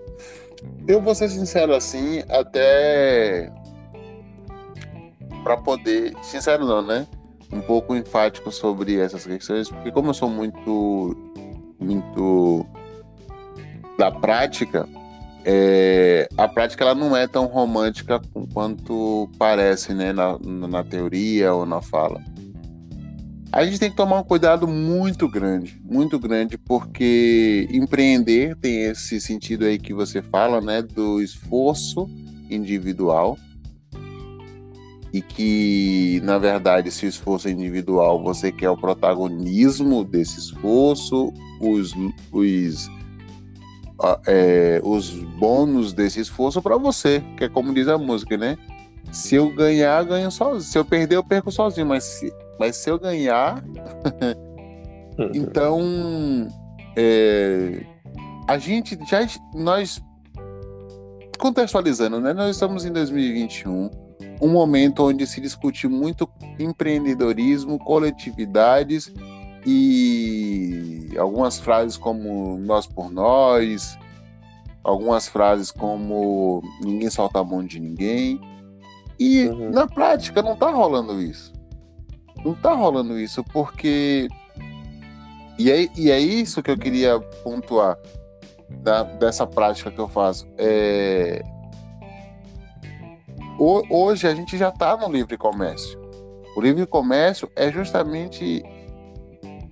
eu 0.87 1.01
vou 1.01 1.15
ser 1.15 1.29
sincero 1.29 1.75
assim, 1.75 2.23
até 2.29 3.51
para 5.43 5.57
poder, 5.57 6.15
sincero 6.23 6.67
não, 6.67 6.83
né? 6.83 7.07
Um 7.53 7.61
pouco 7.61 7.95
enfático 7.95 8.53
sobre 8.53 8.99
essas 8.99 9.27
questões, 9.27 9.69
porque 9.69 9.91
como 9.91 10.11
eu 10.11 10.15
sou 10.15 10.29
muito 10.29 11.17
muito 11.79 12.67
da 13.99 14.11
prática, 14.11 14.87
é, 15.45 16.29
a 16.37 16.47
prática 16.47 16.85
ela 16.85 16.95
não 16.95 17.17
é 17.17 17.27
tão 17.27 17.47
romântica 17.47 18.21
quanto 18.53 19.29
parece, 19.39 19.95
né, 19.95 20.13
na, 20.13 20.39
na 20.39 20.85
teoria 20.85 21.55
ou 21.55 21.65
na 21.65 21.81
fala 21.81 22.21
a 23.53 23.65
gente 23.65 23.79
tem 23.79 23.91
que 23.91 23.97
tomar 23.97 24.21
um 24.21 24.25
cuidado 24.25 24.69
muito 24.69 25.29
grande, 25.29 25.81
muito 25.85 26.19
grande, 26.19 26.57
porque 26.57 27.69
empreender 27.73 28.57
tem 28.57 28.85
esse 28.85 29.21
sentido 29.21 29.65
aí 29.65 29.79
que 29.79 29.93
você 29.93 30.23
fala, 30.23 30.61
né, 30.61 30.83
do 30.83 31.21
esforço 31.21 32.09
individual 32.49 33.37
e 35.13 35.21
que, 35.21 36.21
na 36.23 36.39
verdade, 36.39 36.91
se 36.93 37.05
o 37.05 37.09
esforço 37.09 37.49
é 37.49 37.51
individual, 37.51 38.23
você 38.23 38.53
quer 38.53 38.71
o 38.71 38.77
protagonismo 38.77 40.05
desse 40.05 40.39
esforço, 40.39 41.33
os, 41.61 41.93
os, 42.31 42.89
é, 44.27 44.81
os 44.85 45.11
bônus 45.11 45.93
desse 45.93 46.21
esforço 46.21 46.63
para 46.63 46.77
você, 46.77 47.23
que 47.37 47.45
é 47.45 47.49
como 47.49 47.75
diz 47.75 47.89
a 47.89 47.99
música, 47.99 48.37
né? 48.37 48.57
Se 49.11 49.35
eu 49.35 49.53
ganhar, 49.53 50.05
ganho 50.05 50.31
sozinho. 50.31 50.61
Se 50.61 50.79
eu 50.79 50.85
perder, 50.85 51.17
eu 51.17 51.25
perco 51.25 51.51
sozinho. 51.51 51.87
Mas 51.87 52.05
se, 52.05 52.33
mas 52.61 52.77
se 52.77 52.91
eu 52.91 52.99
ganhar. 52.99 53.65
então. 55.35 55.81
É, 56.95 57.87
a 58.47 58.59
gente 58.59 58.99
já. 59.09 59.27
Nós. 59.55 60.03
Contextualizando, 61.39 62.21
né? 62.21 62.35
Nós 62.35 62.51
estamos 62.51 62.85
em 62.85 62.93
2021, 62.93 63.91
um 64.43 64.49
momento 64.49 65.03
onde 65.03 65.27
se 65.27 65.41
discute 65.41 65.89
muito 65.89 66.29
empreendedorismo, 66.59 67.79
coletividades 67.79 69.11
e 69.65 71.09
algumas 71.19 71.59
frases 71.59 71.97
como 71.97 72.59
nós 72.59 72.87
por 72.87 73.11
nós, 73.11 73.99
algumas 74.85 75.29
frases 75.29 75.71
como 75.71 76.63
ninguém 76.83 77.09
solta 77.09 77.39
a 77.39 77.45
mão 77.45 77.65
de 77.65 77.81
ninguém. 77.81 78.39
E 79.19 79.47
uhum. 79.47 79.71
na 79.71 79.87
prática 79.87 80.43
não 80.43 80.55
tá 80.55 80.69
rolando 80.69 81.23
isso. 81.23 81.59
Não 82.45 82.55
tá 82.55 82.73
rolando 82.73 83.19
isso, 83.19 83.45
porque. 83.45 84.29
E 85.59 85.71
é, 85.71 85.89
e 85.97 86.11
é 86.11 86.19
isso 86.19 86.63
que 86.63 86.71
eu 86.71 86.79
queria 86.79 87.21
pontuar 87.43 87.99
da, 88.69 89.03
dessa 89.03 89.47
prática 89.47 89.91
que 89.91 89.99
eu 89.99 90.09
faço. 90.09 90.49
É... 90.57 91.43
Hoje 93.59 94.27
a 94.27 94.35
gente 94.35 94.57
já 94.57 94.71
está 94.71 94.97
no 94.97 95.13
livre 95.13 95.37
comércio. 95.37 96.01
O 96.57 96.61
livre 96.63 96.87
comércio 96.87 97.51
é 97.55 97.71
justamente. 97.71 98.63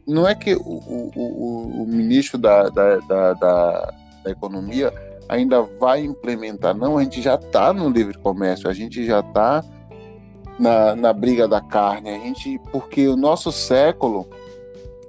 Não 0.06 0.26
é 0.26 0.34
que 0.34 0.54
o, 0.54 0.60
o, 0.60 1.10
o, 1.16 1.82
o 1.82 1.86
ministro 1.86 2.38
da, 2.38 2.68
da, 2.68 2.96
da, 2.96 3.32
da, 3.34 3.94
da 4.24 4.30
Economia 4.30 4.92
ainda 5.28 5.62
vai 5.62 6.00
implementar. 6.00 6.74
Não, 6.74 6.98
a 6.98 7.02
gente 7.02 7.20
já 7.20 7.34
está 7.34 7.72
no 7.72 7.88
livre 7.90 8.16
comércio, 8.18 8.68
a 8.68 8.72
gente 8.72 9.04
já 9.04 9.20
está 9.20 9.62
na, 10.58 10.94
na 10.94 11.12
briga 11.12 11.46
da 11.46 11.60
carne. 11.60 12.10
A 12.10 12.18
gente, 12.18 12.58
porque 12.72 13.06
o 13.08 13.16
nosso 13.16 13.52
século, 13.52 14.28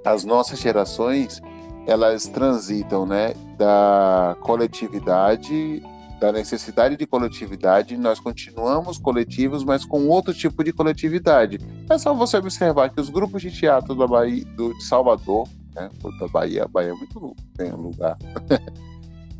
as 0.04 0.24
nossas 0.24 0.60
gerações, 0.60 1.40
elas 1.86 2.26
transitam, 2.26 3.04
né, 3.06 3.34
da 3.56 4.36
coletividade, 4.40 5.82
da 6.20 6.30
necessidade 6.30 6.96
de 6.96 7.06
coletividade, 7.06 7.96
nós 7.96 8.20
continuamos 8.20 8.98
coletivos, 8.98 9.64
mas 9.64 9.86
com 9.86 10.06
outro 10.06 10.34
tipo 10.34 10.62
de 10.62 10.72
coletividade. 10.72 11.58
É 11.88 11.98
só 11.98 12.12
você 12.12 12.36
observar 12.36 12.90
que 12.90 13.00
os 13.00 13.08
grupos 13.08 13.40
de 13.40 13.50
teatro 13.50 13.94
da 13.94 14.06
Bahia, 14.06 14.44
do, 14.54 14.74
de 14.74 14.84
Salvador, 14.84 15.48
Né? 15.74 15.88
Da 16.18 16.28
Bahia, 16.28 16.64
a 16.64 16.68
Bahia 16.68 16.90
é 16.90 16.94
muito 16.94 17.34
bem 17.56 17.72
lugar. 17.72 18.18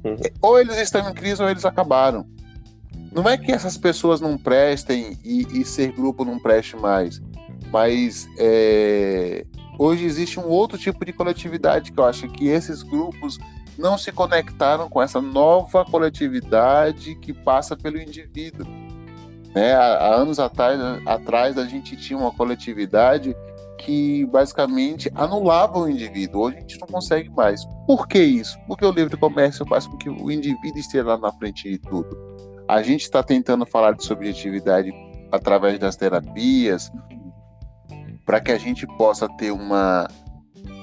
Uhum. 0.02 0.16
ou 0.40 0.58
eles 0.58 0.78
estão 0.78 1.08
em 1.08 1.12
crise 1.12 1.42
ou 1.42 1.50
eles 1.50 1.66
acabaram. 1.66 2.26
Não 3.12 3.28
é 3.28 3.36
que 3.36 3.50
essas 3.50 3.76
pessoas 3.76 4.20
não 4.20 4.38
prestem 4.38 5.18
e, 5.24 5.60
e 5.60 5.64
ser 5.64 5.92
grupo 5.92 6.24
não 6.24 6.38
preste 6.38 6.76
mais, 6.76 7.20
mas 7.72 8.28
é, 8.38 9.44
hoje 9.78 10.04
existe 10.04 10.38
um 10.38 10.46
outro 10.46 10.78
tipo 10.78 11.04
de 11.04 11.12
coletividade 11.12 11.90
que 11.90 11.98
eu 11.98 12.04
acho 12.04 12.28
que 12.28 12.46
esses 12.46 12.82
grupos 12.82 13.38
não 13.76 13.98
se 13.98 14.12
conectaram 14.12 14.88
com 14.88 15.02
essa 15.02 15.20
nova 15.20 15.84
coletividade 15.84 17.16
que 17.16 17.32
passa 17.32 17.76
pelo 17.76 18.00
indivíduo. 18.00 18.66
Né? 19.54 19.74
Há, 19.74 19.80
há 19.80 20.14
anos 20.14 20.38
atrás, 20.38 20.78
atrás 21.06 21.58
a 21.58 21.64
gente 21.64 21.96
tinha 21.96 22.18
uma 22.18 22.30
coletividade 22.30 23.34
que 23.78 24.26
basicamente 24.26 25.10
anulava 25.14 25.78
o 25.78 25.88
indivíduo. 25.88 26.42
Hoje 26.42 26.58
a 26.58 26.60
gente 26.60 26.78
não 26.78 26.86
consegue 26.86 27.30
mais. 27.30 27.64
Por 27.86 28.06
que 28.06 28.22
isso? 28.22 28.58
Porque 28.68 28.84
o 28.84 28.92
livre 28.92 29.16
comércio 29.16 29.66
faz 29.66 29.86
com 29.86 29.96
que 29.96 30.08
o 30.08 30.30
indivíduo 30.30 30.78
esteja 30.78 31.04
lá 31.04 31.18
na 31.18 31.32
frente 31.32 31.68
de 31.68 31.78
tudo. 31.78 32.29
A 32.70 32.84
gente 32.84 33.00
está 33.02 33.20
tentando 33.20 33.66
falar 33.66 33.96
de 33.96 34.04
subjetividade 34.04 34.92
através 35.32 35.76
das 35.76 35.96
terapias 35.96 36.88
para 38.24 38.40
que 38.40 38.52
a 38.52 38.58
gente 38.58 38.86
possa 38.96 39.28
ter 39.28 39.50
uma, 39.50 40.06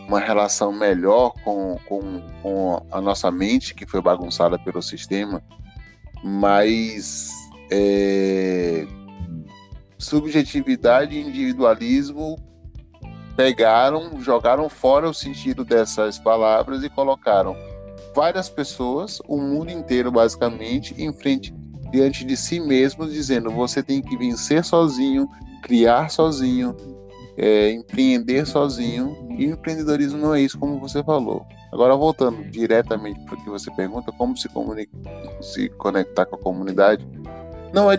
uma 0.05 0.19
relação 0.19 0.73
melhor 0.73 1.31
com, 1.45 1.79
com, 1.87 2.21
com 2.41 2.85
a 2.91 2.99
nossa 2.99 3.31
mente, 3.31 3.73
que 3.73 3.85
foi 3.85 4.01
bagunçada 4.01 4.59
pelo 4.59 4.81
sistema, 4.81 5.41
mas 6.21 7.31
é, 7.71 8.85
subjetividade 9.97 11.15
e 11.15 11.21
individualismo 11.21 12.35
pegaram, 13.37 14.19
jogaram 14.19 14.67
fora 14.67 15.09
o 15.09 15.13
sentido 15.13 15.63
dessas 15.63 16.19
palavras 16.19 16.83
e 16.83 16.89
colocaram 16.89 17.55
várias 18.13 18.49
pessoas, 18.49 19.21
o 19.25 19.37
mundo 19.37 19.71
inteiro 19.71 20.11
basicamente, 20.11 20.93
em 21.01 21.13
frente 21.13 21.55
diante 21.91 22.25
de 22.25 22.35
si 22.35 22.59
mesmo, 22.59 23.07
dizendo: 23.07 23.49
você 23.49 23.81
tem 23.81 24.01
que 24.01 24.17
vencer 24.17 24.63
sozinho, 24.63 25.29
criar 25.61 26.09
sozinho, 26.09 26.75
é, 27.37 27.71
empreender 27.71 28.45
sozinho. 28.45 29.27
E 29.37 29.45
empreendedorismo 29.45 30.17
não 30.17 30.33
é 30.33 30.41
isso, 30.41 30.57
como 30.57 30.79
você 30.79 31.03
falou. 31.03 31.45
Agora, 31.71 31.95
voltando 31.95 32.43
diretamente 32.49 33.19
para 33.25 33.35
o 33.35 33.43
que 33.43 33.49
você 33.49 33.69
pergunta, 33.71 34.11
como 34.11 34.35
se, 34.35 34.49
se 35.41 35.69
conectar 35.69 36.25
com 36.25 36.35
a 36.35 36.39
comunidade, 36.39 37.07
não 37.73 37.91
é, 37.91 37.97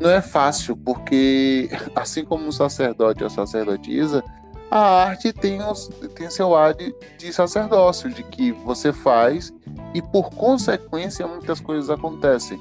não 0.00 0.10
é 0.10 0.22
fácil, 0.22 0.76
porque 0.76 1.68
assim 1.94 2.24
como 2.24 2.48
o 2.48 2.52
sacerdote 2.52 3.22
ou 3.22 3.26
a 3.26 3.30
sacerdotisa, 3.30 4.24
a 4.70 5.04
arte 5.04 5.32
tem, 5.32 5.62
os, 5.62 5.88
tem 6.14 6.30
seu 6.30 6.54
ar 6.54 6.74
de, 6.74 6.94
de 7.18 7.32
sacerdócio, 7.32 8.10
de 8.10 8.22
que 8.22 8.52
você 8.52 8.92
faz 8.92 9.52
e 9.94 10.02
por 10.02 10.30
consequência 10.30 11.26
muitas 11.26 11.60
coisas 11.60 11.90
acontecem. 11.90 12.60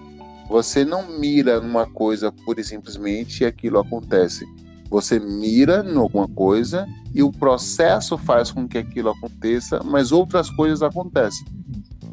Você 0.49 0.85
não 0.85 1.19
mira 1.19 1.59
numa 1.59 1.85
coisa 1.85 2.31
pura 2.31 2.61
e 2.61 2.63
simplesmente 2.63 3.43
e 3.43 3.45
aquilo 3.45 3.79
acontece. 3.79 4.45
Você 4.89 5.19
mira 5.19 5.85
em 5.85 5.97
alguma 5.97 6.27
coisa 6.27 6.87
e 7.13 7.21
o 7.21 7.31
processo 7.31 8.17
faz 8.17 8.51
com 8.51 8.67
que 8.67 8.77
aquilo 8.77 9.09
aconteça, 9.09 9.81
mas 9.83 10.11
outras 10.11 10.49
coisas 10.49 10.81
acontecem. 10.81 11.45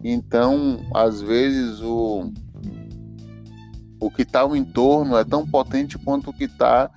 Então, 0.02 0.84
às 0.92 1.22
vezes, 1.22 1.80
o, 1.80 2.32
o 4.00 4.10
que 4.10 4.22
está 4.22 4.46
no 4.46 4.56
entorno 4.56 5.16
é 5.16 5.24
tão 5.24 5.46
potente 5.46 5.96
quanto 5.96 6.30
o 6.30 6.32
que 6.32 6.44
está 6.44 6.90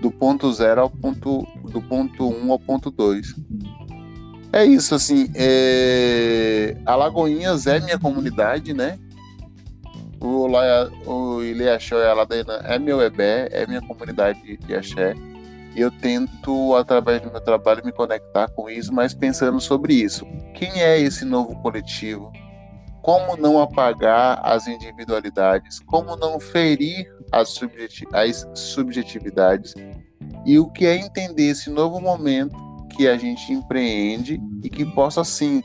do 0.00 0.10
ponto 0.10 0.52
zero 0.52 0.82
ao 0.82 0.90
ponto 0.90 1.44
do 1.70 1.82
ponto 1.82 2.28
1 2.28 2.46
um 2.46 2.52
ao 2.52 2.58
ponto 2.58 2.90
2. 2.90 3.34
É 4.52 4.64
isso, 4.64 4.94
assim, 4.94 5.30
é... 5.34 6.76
Alagoinhas 6.86 7.66
é 7.66 7.80
minha 7.80 7.98
comunidade, 7.98 8.72
né? 8.72 8.98
O, 10.20 10.46
Laia, 10.46 10.90
o 11.06 11.42
Iliaxó 11.42 11.96
e 11.96 12.06
a 12.06 12.14
Ladeina 12.14 12.54
é 12.64 12.78
meu 12.78 13.00
ebé, 13.00 13.48
é 13.52 13.66
minha 13.66 13.80
comunidade 13.80 14.56
de 14.56 14.74
axé. 14.74 15.14
E 15.74 15.80
eu 15.80 15.90
tento, 15.90 16.74
através 16.74 17.20
do 17.20 17.30
meu 17.30 17.40
trabalho, 17.40 17.84
me 17.84 17.92
conectar 17.92 18.48
com 18.48 18.68
isso, 18.68 18.92
mas 18.92 19.14
pensando 19.14 19.60
sobre 19.60 19.94
isso. 19.94 20.26
Quem 20.54 20.82
é 20.82 20.98
esse 20.98 21.24
novo 21.24 21.54
coletivo? 21.62 22.32
Como 23.00 23.36
não 23.36 23.60
apagar 23.60 24.40
as 24.42 24.66
individualidades? 24.66 25.78
Como 25.80 26.16
não 26.16 26.40
ferir 26.40 27.08
as, 27.30 27.50
subjeti 27.50 28.06
as 28.12 28.46
subjetividades? 28.54 29.74
E 30.44 30.58
o 30.58 30.68
que 30.68 30.84
é 30.84 30.96
entender 30.96 31.50
esse 31.50 31.70
novo 31.70 32.00
momento 32.00 32.56
que 32.96 33.06
a 33.06 33.16
gente 33.16 33.52
empreende 33.52 34.40
e 34.64 34.68
que 34.68 34.84
possa, 34.84 35.22
sim, 35.22 35.62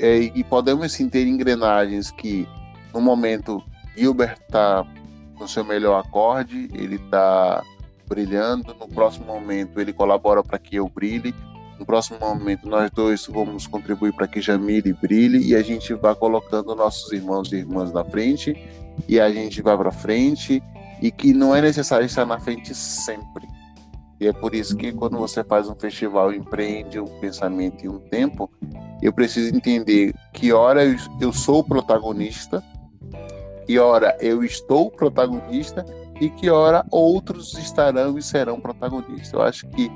é, 0.00 0.18
e 0.18 0.42
podemos 0.44 0.92
sim 0.92 1.08
ter 1.08 1.26
engrenagens 1.26 2.10
que 2.10 2.48
no 2.96 3.02
momento, 3.02 3.62
Gilbert 3.94 4.38
está 4.40 4.82
no 5.38 5.46
seu 5.46 5.62
melhor 5.62 6.00
acorde, 6.00 6.66
ele 6.72 6.96
está 6.96 7.62
brilhando. 8.08 8.74
No 8.74 8.88
próximo 8.88 9.26
momento, 9.26 9.78
ele 9.78 9.92
colabora 9.92 10.42
para 10.42 10.58
que 10.58 10.76
eu 10.76 10.88
brilhe. 10.88 11.34
No 11.78 11.84
próximo 11.84 12.18
momento, 12.18 12.66
nós 12.66 12.90
dois 12.90 13.26
vamos 13.26 13.66
contribuir 13.66 14.14
para 14.14 14.26
que 14.26 14.40
Jamile 14.40 14.94
brilhe 14.94 15.46
e 15.46 15.54
a 15.54 15.60
gente 15.62 15.92
vai 15.92 16.14
colocando 16.14 16.74
nossos 16.74 17.12
irmãos 17.12 17.52
e 17.52 17.56
irmãs 17.56 17.92
na 17.92 18.02
frente 18.02 18.56
e 19.06 19.20
a 19.20 19.30
gente 19.30 19.60
vai 19.60 19.76
para 19.76 19.92
frente 19.92 20.62
e 21.02 21.10
que 21.10 21.34
não 21.34 21.54
é 21.54 21.60
necessário 21.60 22.06
estar 22.06 22.24
na 22.24 22.40
frente 22.40 22.74
sempre. 22.74 23.46
E 24.18 24.26
é 24.26 24.32
por 24.32 24.54
isso 24.54 24.74
que 24.74 24.90
quando 24.90 25.18
você 25.18 25.44
faz 25.44 25.68
um 25.68 25.74
festival, 25.74 26.32
empreende 26.32 26.98
um 26.98 27.20
pensamento 27.20 27.84
e 27.84 27.88
um 27.90 27.98
tempo, 27.98 28.50
eu 29.02 29.12
preciso 29.12 29.54
entender 29.54 30.14
que 30.32 30.50
hora 30.50 30.82
eu 31.20 31.30
sou 31.30 31.58
o 31.58 31.64
protagonista 31.64 32.64
que 33.66 33.78
hora 33.78 34.16
eu 34.20 34.44
estou 34.44 34.90
protagonista 34.90 35.84
e 36.20 36.30
que 36.30 36.48
hora 36.48 36.86
outros 36.90 37.54
estarão 37.54 38.16
e 38.16 38.22
serão 38.22 38.60
protagonistas. 38.60 39.32
Eu 39.32 39.42
acho 39.42 39.66
que 39.68 39.90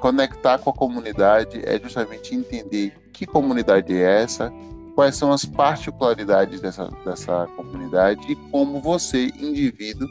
conectar 0.00 0.58
com 0.58 0.70
a 0.70 0.72
comunidade 0.72 1.60
é 1.64 1.78
justamente 1.78 2.34
entender 2.34 2.94
que 3.12 3.26
comunidade 3.26 3.92
é 3.94 4.22
essa, 4.22 4.52
quais 4.94 5.16
são 5.16 5.32
as 5.32 5.44
particularidades 5.44 6.60
dessa, 6.60 6.88
dessa 7.04 7.46
comunidade 7.56 8.30
e 8.30 8.36
como 8.50 8.80
você, 8.80 9.26
indivíduo, 9.38 10.08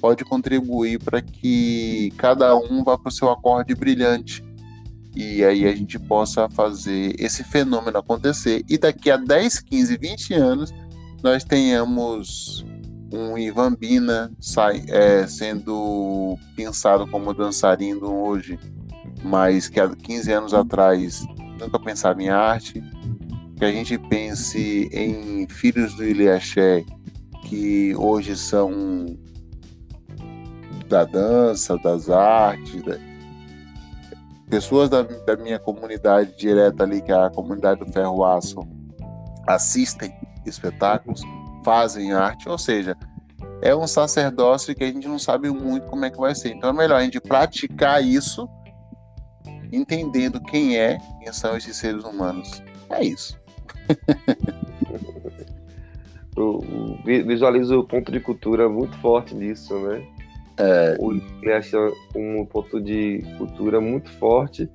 pode 0.00 0.24
contribuir 0.24 1.02
para 1.02 1.22
que 1.22 2.12
cada 2.16 2.54
um 2.56 2.84
vá 2.84 2.98
para 2.98 3.08
o 3.08 3.12
seu 3.12 3.30
acorde 3.30 3.74
brilhante. 3.74 4.44
E 5.16 5.42
aí 5.42 5.66
a 5.66 5.74
gente 5.74 5.98
possa 5.98 6.48
fazer 6.50 7.16
esse 7.18 7.42
fenômeno 7.42 7.98
acontecer. 7.98 8.62
E 8.68 8.78
daqui 8.78 9.10
a 9.10 9.16
10, 9.16 9.60
15, 9.60 9.96
20 9.96 10.34
anos, 10.34 10.72
nós 11.22 11.44
tenhamos 11.44 12.64
um 13.12 13.36
Ivan 13.38 13.74
Bina 13.74 14.30
sai, 14.38 14.84
é, 14.88 15.26
sendo 15.26 16.36
pensado 16.54 17.06
como 17.06 17.34
dançarino 17.34 18.14
hoje, 18.14 18.58
mas 19.22 19.68
que 19.68 19.80
há 19.80 19.88
15 19.88 20.32
anos 20.32 20.54
atrás 20.54 21.24
nunca 21.58 21.78
pensava 21.78 22.22
em 22.22 22.28
arte, 22.28 22.82
que 23.56 23.64
a 23.64 23.72
gente 23.72 23.98
pense 23.98 24.88
em 24.92 25.48
filhos 25.48 25.94
do 25.94 26.04
Iliaché, 26.04 26.84
que 27.46 27.94
hoje 27.96 28.36
são 28.36 29.16
da 30.88 31.04
dança, 31.04 31.76
das 31.78 32.08
artes, 32.08 32.82
da... 32.82 32.96
pessoas 34.48 34.88
da, 34.88 35.02
da 35.02 35.36
minha 35.36 35.58
comunidade 35.58 36.36
direta 36.36 36.84
ali, 36.84 37.02
que 37.02 37.10
é 37.10 37.14
a 37.14 37.30
comunidade 37.30 37.84
do 37.84 37.92
Ferro 37.92 38.24
Aço, 38.24 38.60
assistem 39.46 40.12
espetáculos, 40.46 41.22
fazem 41.64 42.12
arte, 42.12 42.48
ou 42.48 42.58
seja, 42.58 42.96
é 43.60 43.74
um 43.74 43.86
sacerdócio 43.86 44.74
que 44.74 44.84
a 44.84 44.86
gente 44.86 45.08
não 45.08 45.18
sabe 45.18 45.50
muito 45.50 45.86
como 45.86 46.04
é 46.04 46.10
que 46.10 46.18
vai 46.18 46.34
ser. 46.34 46.50
Então 46.50 46.70
é 46.70 46.72
melhor 46.72 46.96
a 46.96 47.04
gente 47.04 47.20
praticar 47.20 48.02
isso, 48.02 48.48
entendendo 49.72 50.40
quem 50.40 50.76
é, 50.78 50.98
quem 51.22 51.32
são 51.32 51.56
esses 51.56 51.76
seres 51.76 52.04
humanos. 52.04 52.62
É 52.90 53.04
isso. 53.04 53.38
Eu 56.36 56.60
visualizo 57.04 57.80
o 57.80 57.84
ponto 57.84 58.12
de 58.12 58.20
cultura 58.20 58.68
muito 58.68 58.96
forte 58.98 59.34
nisso, 59.34 59.76
né? 59.80 60.06
É... 60.56 60.96
Ele 61.42 61.52
acha 61.52 61.76
um 62.14 62.46
ponto 62.46 62.80
de 62.80 63.24
cultura 63.36 63.80
muito 63.80 64.08
forte 64.18 64.70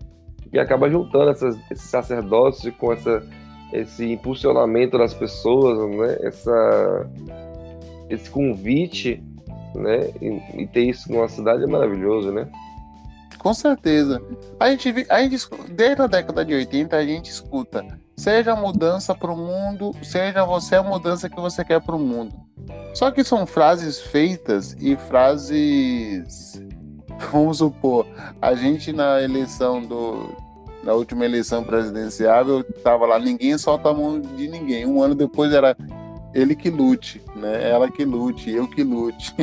e 0.52 0.60
acaba 0.60 0.90
juntando 0.90 1.32
essas, 1.32 1.58
esse 1.72 1.88
sacerdócio 1.88 2.72
com 2.74 2.92
essa 2.92 3.26
esse 3.72 4.12
impulsionamento 4.12 4.98
das 4.98 5.14
pessoas, 5.14 5.90
né? 5.96 6.18
Essa, 6.22 7.10
esse 8.10 8.30
convite, 8.30 9.24
né? 9.76 10.12
E, 10.22 10.62
e, 10.62 10.68
ter 10.68 10.84
isso 10.84 11.12
numa 11.12 11.28
cidade 11.28 11.64
é 11.64 11.68
maravilhoso, 11.68 12.32
né? 12.32 12.48
Com 13.40 13.54
certeza. 13.54 14.22
A 14.60 14.70
gente, 14.70 15.06
a 15.10 15.22
gente, 15.22 15.38
desde 15.70 16.02
a 16.02 16.08
década 16.08 16.46
de 16.46 16.54
80, 16.54 16.96
a 16.96 17.06
gente 17.06 17.30
escuta: 17.30 17.86
seja 18.16 18.54
a 18.54 18.56
mudança 18.56 19.14
para 19.14 19.32
o 19.32 19.38
mundo, 19.38 19.92
seja 20.02 20.46
você 20.46 20.76
a 20.76 20.84
mudança 20.84 21.30
que 21.30 21.40
você 21.40 21.64
quer 21.66 21.82
para 21.82 21.96
o 21.96 22.00
mundo. 22.00 22.34
Só 22.94 23.12
que 23.12 23.24
são 23.24 23.46
frases 23.46 24.00
feitas 24.00 24.76
e 24.80 24.96
frases. 24.96 26.62
Vamos 27.32 27.58
supor, 27.58 28.08
a 28.42 28.56
gente 28.56 28.92
na 28.92 29.22
eleição 29.22 29.82
do, 29.82 30.36
na 30.84 30.94
última 30.94 31.26
eleição 31.26 31.64
presidencial, 31.64 32.48
eu 32.48 32.60
estava 32.62 33.06
lá, 33.06 33.18
ninguém 33.18 33.58
solta 33.58 33.90
a 33.90 33.94
mão 33.94 34.20
de 34.20 34.48
ninguém. 34.50 34.86
Um 34.86 35.02
ano 35.02 35.16
depois 35.16 35.54
era 35.54 35.76
ele 36.34 36.56
que 36.56 36.70
lute, 36.70 37.22
né? 37.36 37.70
Ela 37.70 37.90
que 37.90 38.04
lute, 38.04 38.52
eu 38.52 38.68
que 38.68 38.84
lute. 38.84 39.34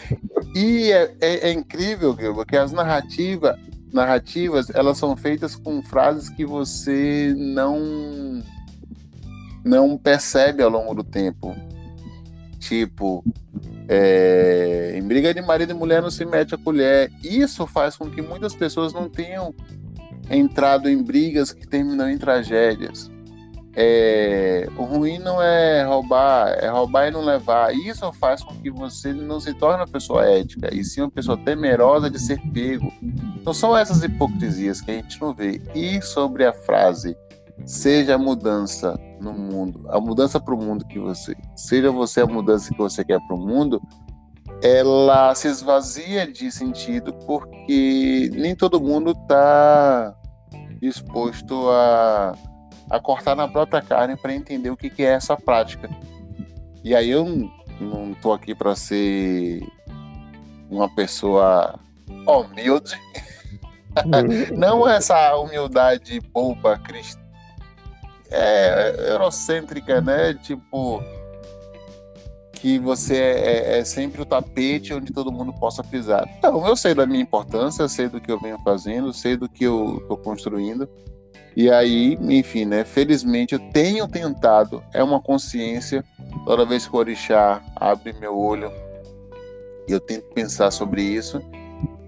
e 0.56 0.90
é, 0.90 1.14
é, 1.20 1.50
é 1.50 1.52
incrível, 1.52 2.16
Gilba, 2.18 2.46
que 2.46 2.56
as 2.56 2.72
narrativas, 2.72 3.58
narrativas, 3.92 4.70
elas 4.70 4.96
são 4.96 5.16
feitas 5.16 5.54
com 5.54 5.82
frases 5.82 6.30
que 6.30 6.46
você 6.46 7.34
não 7.36 8.42
não 9.64 9.98
percebe 9.98 10.62
ao 10.62 10.70
longo 10.70 10.94
do 10.94 11.04
tempo. 11.04 11.54
Tipo, 12.60 13.22
é, 13.88 14.94
em 14.96 15.02
briga 15.02 15.34
de 15.34 15.42
marido 15.42 15.72
e 15.72 15.74
mulher 15.74 16.00
não 16.00 16.10
se 16.10 16.24
mete 16.24 16.54
a 16.54 16.58
colher. 16.58 17.12
Isso 17.22 17.66
faz 17.66 17.96
com 17.96 18.08
que 18.08 18.22
muitas 18.22 18.54
pessoas 18.54 18.92
não 18.92 19.08
tenham 19.08 19.54
entrado 20.30 20.88
em 20.88 21.02
brigas 21.02 21.52
que 21.52 21.66
terminam 21.66 22.10
em 22.10 22.18
tragédias. 22.18 23.10
É, 23.78 24.66
o 24.78 24.84
ruim 24.84 25.18
não 25.18 25.42
é 25.42 25.84
roubar, 25.84 26.48
é 26.48 26.68
roubar 26.68 27.08
e 27.08 27.10
não 27.10 27.22
levar. 27.22 27.74
Isso 27.74 28.10
faz 28.14 28.42
com 28.42 28.54
que 28.54 28.70
você 28.70 29.12
não 29.12 29.38
se 29.38 29.52
torne 29.52 29.80
uma 29.80 29.86
pessoa 29.86 30.24
ética, 30.24 30.74
e 30.74 30.82
sim 30.82 31.02
uma 31.02 31.10
pessoa 31.10 31.36
temerosa 31.36 32.08
de 32.08 32.18
ser 32.18 32.40
pego. 32.52 32.90
Então 33.02 33.52
são 33.52 33.76
essas 33.76 34.02
hipocrisias 34.02 34.80
que 34.80 34.90
a 34.90 34.94
gente 34.94 35.20
não 35.20 35.34
vê. 35.34 35.60
E 35.74 36.00
sobre 36.00 36.46
a 36.46 36.54
frase, 36.54 37.14
seja 37.66 38.14
a 38.14 38.18
mudança 38.18 38.98
no 39.20 39.34
mundo, 39.34 39.84
a 39.90 40.00
mudança 40.00 40.40
para 40.40 40.54
o 40.54 40.58
mundo 40.58 40.86
que 40.86 40.98
você, 40.98 41.36
seja 41.54 41.90
você 41.90 42.22
a 42.22 42.26
mudança 42.26 42.70
que 42.70 42.78
você 42.78 43.04
quer 43.04 43.20
para 43.26 43.36
o 43.36 43.38
mundo, 43.38 43.80
ela 44.66 45.34
se 45.34 45.46
esvazia 45.46 46.26
de 46.26 46.50
sentido 46.50 47.12
porque 47.26 48.30
nem 48.34 48.54
todo 48.56 48.80
mundo 48.80 49.12
está 49.12 50.14
disposto 50.80 51.70
a, 51.70 52.32
a 52.90 53.00
cortar 53.00 53.36
na 53.36 53.46
própria 53.46 53.80
carne 53.80 54.16
para 54.16 54.34
entender 54.34 54.70
o 54.70 54.76
que, 54.76 54.90
que 54.90 55.04
é 55.04 55.12
essa 55.12 55.36
prática. 55.36 55.88
E 56.82 56.94
aí 56.94 57.10
eu 57.10 57.24
não 57.80 58.12
estou 58.12 58.32
aqui 58.32 58.54
para 58.54 58.74
ser 58.74 59.60
uma 60.68 60.92
pessoa 60.92 61.78
humilde, 62.26 62.98
não 64.56 64.88
essa 64.88 65.36
humildade 65.36 66.20
boba 66.32 66.80
é, 68.30 69.10
eurocêntrica, 69.12 70.00
né? 70.00 70.34
Tipo, 70.34 71.02
que 72.66 72.80
você 72.80 73.14
é, 73.14 73.78
é, 73.78 73.84
sempre 73.84 74.20
o 74.20 74.24
tapete 74.24 74.92
onde 74.92 75.12
todo 75.12 75.30
mundo 75.30 75.52
possa 75.52 75.84
pisar. 75.84 76.28
Então, 76.36 76.66
eu 76.66 76.74
sei 76.74 76.94
da 76.94 77.06
minha 77.06 77.22
importância, 77.22 77.86
sei 77.86 78.08
do 78.08 78.20
que 78.20 78.28
eu 78.28 78.40
venho 78.40 78.58
fazendo, 78.64 79.12
sei 79.12 79.36
do 79.36 79.48
que 79.48 79.62
eu 79.62 79.98
estou 80.02 80.16
construindo. 80.16 80.88
E 81.56 81.70
aí, 81.70 82.18
enfim, 82.22 82.64
né? 82.64 82.82
Felizmente 82.82 83.54
eu 83.54 83.60
tenho 83.70 84.08
tentado, 84.08 84.82
é 84.92 85.00
uma 85.00 85.20
consciência, 85.20 86.04
toda 86.44 86.66
vez 86.66 86.88
que 86.88 86.96
o 86.96 86.98
orixá 86.98 87.62
abre 87.76 88.12
meu 88.14 88.36
olho, 88.36 88.72
eu 89.86 90.00
tento 90.00 90.24
pensar 90.34 90.72
sobre 90.72 91.02
isso 91.02 91.40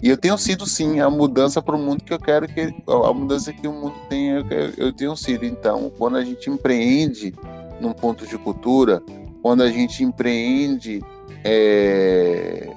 e 0.02 0.08
eu 0.08 0.16
tenho 0.16 0.36
sido, 0.36 0.66
sim, 0.66 0.98
a 0.98 1.08
mudança 1.08 1.62
para 1.62 1.76
o 1.76 1.78
mundo 1.78 2.02
que 2.02 2.12
eu 2.12 2.18
quero 2.18 2.48
que 2.48 2.74
a 2.84 3.12
mudança 3.12 3.52
que 3.52 3.68
o 3.68 3.72
mundo 3.72 3.94
tenha, 4.08 4.44
eu, 4.50 4.86
eu 4.86 4.92
tenho 4.92 5.16
sido. 5.16 5.44
Então, 5.46 5.88
quando 5.96 6.16
a 6.16 6.24
gente 6.24 6.50
empreende 6.50 7.32
num 7.80 7.92
ponto 7.92 8.26
de 8.26 8.36
cultura, 8.36 9.00
quando 9.42 9.62
a 9.62 9.70
gente 9.70 10.02
empreende 10.02 11.00
é, 11.44 12.72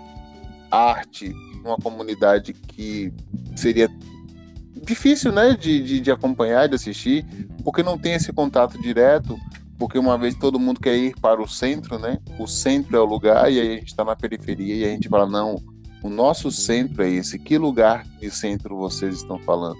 arte 0.70 1.34
numa 1.64 1.78
comunidade 1.78 2.54
que 2.54 3.14
seria 3.56 3.90
difícil, 4.84 5.32
né, 5.32 5.56
de, 5.56 5.84
de, 5.84 6.00
de 6.00 6.12
acompanhar, 6.12 6.68
de 6.68 6.76
assistir, 6.76 7.26
porque 7.64 7.84
não 7.84 7.98
tem 7.98 8.14
esse 8.14 8.34
contato 8.34 8.82
direto, 8.82 9.38
porque 9.78 9.98
uma 9.98 10.18
vez 10.18 10.36
todo 10.36 10.60
mundo 10.60 10.80
quer 10.80 10.96
ir 10.96 11.16
para 11.20 11.42
o 11.42 11.48
centro, 11.48 11.98
né? 11.98 12.20
O 12.38 12.46
centro 12.46 12.96
é 12.96 13.00
o 13.00 13.06
lugar 13.06 13.52
e 13.52 13.60
aí 13.60 13.68
a 13.68 13.76
gente 13.78 13.88
está 13.88 14.04
na 14.04 14.16
periferia 14.16 14.76
e 14.76 14.86
a 14.86 14.90
gente 14.90 15.10
fala 15.10 15.28
não, 15.28 15.56
o 16.04 16.10
nosso 16.10 16.52
centro 16.52 17.04
é 17.04 17.10
esse. 17.10 17.40
Que 17.40 17.58
lugar 17.58 18.06
de 18.20 18.30
centro 18.30 18.78
vocês 18.78 19.16
estão 19.16 19.40
falando? 19.40 19.80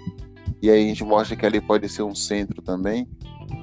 E 0.60 0.70
aí 0.70 0.84
a 0.84 0.88
gente 0.88 1.04
mostra 1.04 1.36
que 1.36 1.46
ali 1.46 1.60
pode 1.60 1.88
ser 1.88 2.02
um 2.02 2.14
centro 2.14 2.62
também, 2.62 3.08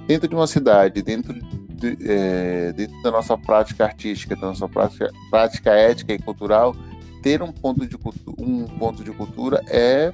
dentro 0.07 0.28
de 0.28 0.36
uma 0.36 0.47
cidade, 0.47 1.01
dentro, 1.01 1.34
de, 1.80 1.97
é, 2.07 2.73
dentro 2.73 3.01
da 3.01 3.11
nossa 3.11 3.38
prática 3.38 3.86
artística, 3.86 4.36
da 4.36 4.47
nossa 4.47 4.67
prática, 4.67 5.09
prática 5.30 5.71
ética 5.71 6.13
e 6.13 6.19
cultural, 6.19 6.75
ter 7.23 7.41
um 7.41 7.51
ponto 7.51 7.86
de, 7.86 7.97
um 8.38 8.65
ponto 8.65 9.03
de 9.03 9.11
cultura 9.11 9.63
é 9.67 10.13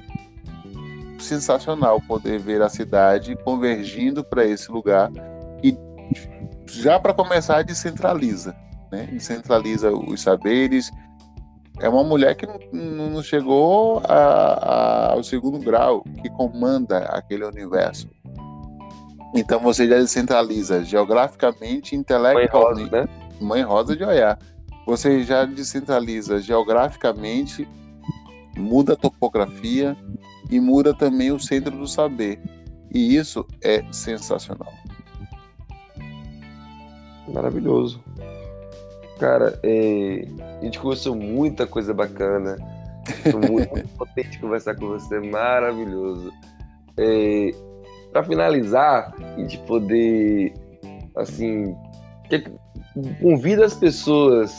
sensacional 1.18 2.00
poder 2.00 2.38
ver 2.38 2.62
a 2.62 2.68
cidade 2.68 3.36
convergindo 3.44 4.22
para 4.22 4.44
esse 4.44 4.70
lugar 4.70 5.10
e 5.62 5.76
já 6.66 6.98
para 6.98 7.14
começar 7.14 7.62
descentraliza, 7.62 8.54
né? 8.90 9.08
descentraliza 9.10 9.90
os 9.92 10.20
saberes, 10.20 10.90
é 11.78 11.88
uma 11.88 12.04
mulher 12.04 12.34
que 12.34 12.46
não, 12.46 13.10
não 13.10 13.22
chegou 13.22 14.00
a, 14.04 14.14
a, 14.14 15.12
ao 15.12 15.22
segundo 15.22 15.58
grau, 15.58 16.02
que 16.22 16.30
comanda 16.30 16.98
aquele 16.98 17.44
universo. 17.44 18.08
Então 19.34 19.60
você 19.60 19.88
já 19.88 19.96
descentraliza 19.96 20.84
geograficamente, 20.84 21.94
intelectualmente. 21.94 22.90
Mãe 22.90 23.00
Rosa, 23.00 23.06
né? 23.06 23.08
Mãe 23.40 23.62
Rosa 23.62 23.96
de 23.96 24.04
Oiá. 24.04 24.38
Você 24.86 25.22
já 25.24 25.44
descentraliza 25.44 26.40
geograficamente, 26.40 27.68
muda 28.56 28.92
a 28.92 28.96
topografia 28.96 29.96
e 30.48 30.60
muda 30.60 30.94
também 30.94 31.32
o 31.32 31.40
centro 31.40 31.76
do 31.76 31.88
saber. 31.88 32.40
E 32.92 33.16
isso 33.16 33.44
é 33.62 33.84
sensacional. 33.92 34.72
Maravilhoso. 37.28 38.02
Cara, 39.18 39.58
é, 39.62 40.28
a 40.60 40.64
gente 40.64 40.78
conversou 40.78 41.14
muita 41.14 41.66
coisa 41.66 41.92
bacana. 41.92 42.56
Estou 43.08 43.40
muito 43.40 43.88
potente 43.96 44.38
conversar 44.38 44.76
com 44.76 44.88
você, 44.88 45.18
maravilhoso. 45.20 46.32
É, 46.96 47.50
Para 48.16 48.24
finalizar, 48.24 49.14
a 49.20 49.38
gente 49.38 49.58
poder, 49.66 50.54
assim, 51.14 51.76
convida 53.20 53.66
as 53.66 53.74
pessoas 53.74 54.56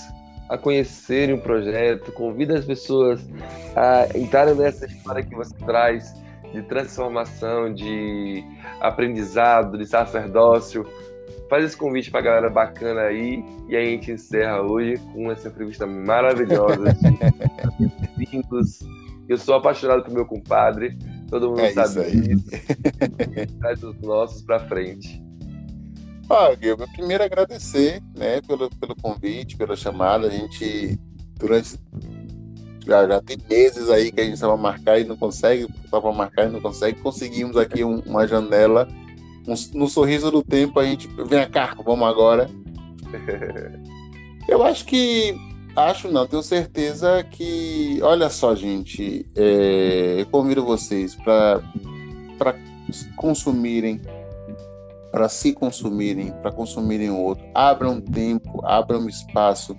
a 0.47 0.59
conhecerem 0.59 1.33
o 1.33 1.41
projeto, 1.41 2.11
convida 2.11 2.55
as 2.55 2.65
pessoas 2.65 3.27
a 3.75 4.15
entrarem 4.15 4.53
nessa 4.53 4.85
história 4.85 5.23
que 5.23 5.33
você 5.33 5.55
traz 5.65 6.13
de 6.53 6.61
transformação, 6.61 7.73
de 7.73 8.43
aprendizado, 8.79 9.75
de 9.75 9.87
sacerdócio 9.87 10.85
faz 11.49 11.63
esse 11.63 11.77
convite 11.77 12.11
pra 12.11 12.21
galera 12.21 12.51
bacana 12.51 13.01
aí 13.01 13.43
e 13.67 13.75
aí 13.75 13.87
a 13.87 13.89
gente 13.89 14.11
encerra 14.11 14.61
hoje 14.61 14.97
com 15.13 15.31
essa 15.31 15.47
entrevista 15.47 15.87
maravilhosa. 15.87 16.95
Eu 19.27 19.37
sou 19.37 19.55
apaixonado 19.55 20.03
por 20.03 20.13
meu 20.13 20.25
compadre, 20.25 20.95
todo 21.29 21.49
mundo 21.49 21.61
é 21.61 21.71
sabe 21.71 22.11
disso. 22.11 22.45
Traz 23.59 23.83
os 23.83 23.99
nossos 24.01 24.41
pra 24.41 24.59
frente. 24.61 25.21
Ah, 26.29 26.53
Gilberto, 26.61 26.93
primeiro 26.93 27.23
agradecer 27.23 28.01
né, 28.15 28.41
pelo, 28.41 28.69
pelo 28.69 28.95
convite, 28.95 29.55
pela 29.55 29.75
chamada. 29.75 30.27
A 30.27 30.29
gente, 30.29 30.99
durante. 31.35 31.79
Já, 32.85 33.07
já 33.07 33.21
tem 33.21 33.37
meses 33.49 33.89
aí 33.89 34.11
que 34.11 34.21
a 34.21 34.23
gente 34.23 34.35
estava 34.35 34.55
marcar 34.57 34.99
e 34.99 35.03
não 35.03 35.17
consegue, 35.17 35.67
estava 35.83 36.11
marcar 36.11 36.47
e 36.47 36.51
não 36.51 36.61
consegue. 36.61 36.99
Conseguimos 36.99 37.57
aqui 37.57 37.83
um, 37.83 37.99
uma 37.99 38.27
janela 38.27 38.87
no 39.73 39.87
sorriso 39.87 40.29
do 40.29 40.43
tempo 40.43 40.77
a 40.77 40.83
gente 40.83 41.07
vem 41.07 41.49
cá, 41.49 41.73
vamos 41.83 42.07
agora. 42.07 42.49
Eu 44.47 44.63
acho 44.63 44.85
que 44.85 45.33
acho 45.77 46.11
não, 46.11 46.27
tenho 46.27 46.43
certeza 46.43 47.23
que 47.23 47.99
olha 48.01 48.29
só, 48.29 48.55
gente, 48.55 49.29
é, 49.35 50.17
eu 50.19 50.25
convido 50.27 50.65
vocês 50.65 51.15
para 51.15 51.61
consumirem, 53.15 54.01
para 55.11 55.29
se 55.29 55.53
consumirem, 55.53 56.31
para 56.41 56.51
consumirem 56.51 57.09
o 57.09 57.19
outro. 57.19 57.45
Abram 57.53 58.01
tempo, 58.01 58.61
abram 58.65 59.07
espaço. 59.07 59.77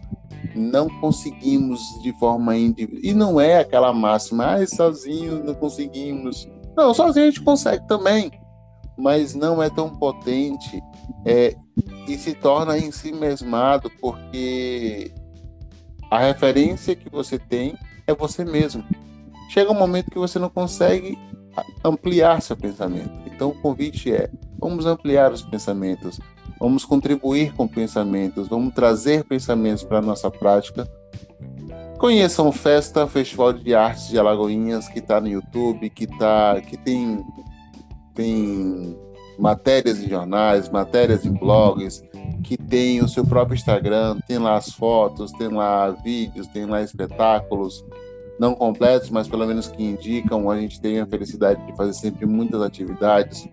Não 0.54 0.88
conseguimos 1.00 1.80
de 2.02 2.12
forma 2.18 2.56
individual. 2.56 3.04
E 3.04 3.12
não 3.12 3.40
é 3.40 3.58
aquela 3.58 3.92
máxima, 3.92 4.54
ah, 4.54 4.66
sozinho 4.66 5.42
não 5.44 5.54
conseguimos. 5.54 6.48
Não, 6.76 6.94
sozinho 6.94 7.26
a 7.26 7.28
gente 7.30 7.42
consegue 7.42 7.86
também 7.86 8.30
mas 8.98 9.34
não 9.34 9.62
é 9.62 9.70
tão 9.70 9.88
potente 9.88 10.82
é, 11.24 11.54
e 12.08 12.18
se 12.18 12.34
torna 12.34 12.76
em 12.76 12.90
si 12.90 13.12
mesmado 13.12 13.90
porque 14.00 15.12
a 16.10 16.18
referência 16.18 16.96
que 16.96 17.08
você 17.10 17.38
tem 17.38 17.76
é 18.06 18.14
você 18.14 18.44
mesmo. 18.44 18.84
Chega 19.50 19.70
um 19.70 19.78
momento 19.78 20.10
que 20.10 20.18
você 20.18 20.38
não 20.38 20.48
consegue 20.48 21.18
ampliar 21.84 22.42
seu 22.42 22.56
pensamento. 22.56 23.10
Então 23.26 23.50
o 23.50 23.54
convite 23.54 24.12
é: 24.12 24.30
vamos 24.58 24.86
ampliar 24.86 25.32
os 25.32 25.42
pensamentos, 25.42 26.20
vamos 26.58 26.84
contribuir 26.84 27.52
com 27.54 27.66
pensamentos, 27.66 28.48
vamos 28.48 28.74
trazer 28.74 29.24
pensamentos 29.24 29.84
para 29.84 29.98
a 29.98 30.02
nossa 30.02 30.30
prática. 30.30 30.88
Conheçam 31.98 32.52
Festa 32.52 33.06
Festival 33.08 33.52
de 33.52 33.74
Artes 33.74 34.08
de 34.08 34.18
Alagoinhas, 34.18 34.88
que 34.88 35.00
está 35.00 35.20
no 35.20 35.26
YouTube, 35.26 35.90
que, 35.90 36.06
tá, 36.06 36.60
que 36.60 36.76
tem 36.76 37.24
tem 38.14 38.98
matérias 39.38 40.02
em 40.02 40.08
jornais, 40.08 40.68
matérias 40.68 41.24
em 41.24 41.32
blogs, 41.32 42.02
que 42.42 42.56
tem 42.56 43.00
o 43.02 43.08
seu 43.08 43.24
próprio 43.24 43.56
Instagram, 43.56 44.18
tem 44.26 44.38
lá 44.38 44.56
as 44.56 44.70
fotos, 44.70 45.32
tem 45.32 45.48
lá 45.48 45.90
vídeos, 45.90 46.46
tem 46.46 46.64
lá 46.64 46.82
espetáculos, 46.82 47.84
não 48.38 48.54
completos, 48.54 49.10
mas 49.10 49.28
pelo 49.28 49.46
menos 49.46 49.68
que 49.68 49.82
indicam. 49.82 50.50
A 50.50 50.58
gente 50.60 50.80
tem 50.80 51.00
a 51.00 51.06
felicidade 51.06 51.64
de 51.66 51.76
fazer 51.76 51.92
sempre 51.94 52.26
muitas 52.26 52.62
atividades. 52.62 53.48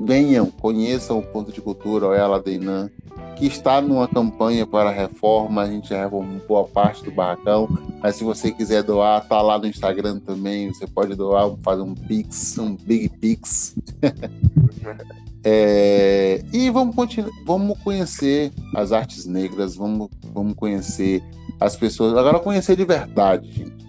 Venham, 0.00 0.50
conheçam 0.50 1.18
o 1.18 1.22
Ponto 1.22 1.52
de 1.52 1.60
Cultura, 1.60 2.08
o 2.08 2.14
Ela 2.14 2.42
Deinan, 2.42 2.90
que 3.36 3.46
está 3.46 3.80
numa 3.80 4.08
campanha 4.08 4.66
para 4.66 4.90
reforma. 4.90 5.62
A 5.62 5.66
gente 5.66 5.90
já 5.90 6.02
reformou 6.02 6.40
boa 6.48 6.64
parte 6.64 7.04
do 7.04 7.12
barracão, 7.12 7.68
mas 8.02 8.16
se 8.16 8.24
você 8.24 8.50
quiser 8.50 8.82
doar, 8.82 9.26
tá 9.26 9.40
lá 9.40 9.58
no 9.58 9.66
Instagram 9.66 10.18
também. 10.18 10.72
Você 10.72 10.86
pode 10.86 11.14
doar, 11.14 11.54
fazer 11.62 11.82
um 11.82 11.94
Pix, 11.94 12.58
um 12.58 12.74
Big 12.74 13.08
Pix. 13.10 13.76
é, 15.44 16.42
e 16.52 16.70
vamos, 16.70 16.96
continuar, 16.96 17.30
vamos 17.44 17.78
conhecer 17.82 18.50
as 18.74 18.92
artes 18.92 19.26
negras, 19.26 19.76
vamos, 19.76 20.08
vamos 20.32 20.54
conhecer 20.54 21.22
as 21.60 21.76
pessoas. 21.76 22.16
Agora, 22.16 22.38
conhecer 22.38 22.76
de 22.76 22.84
verdade, 22.84 23.50
gente. 23.52 23.84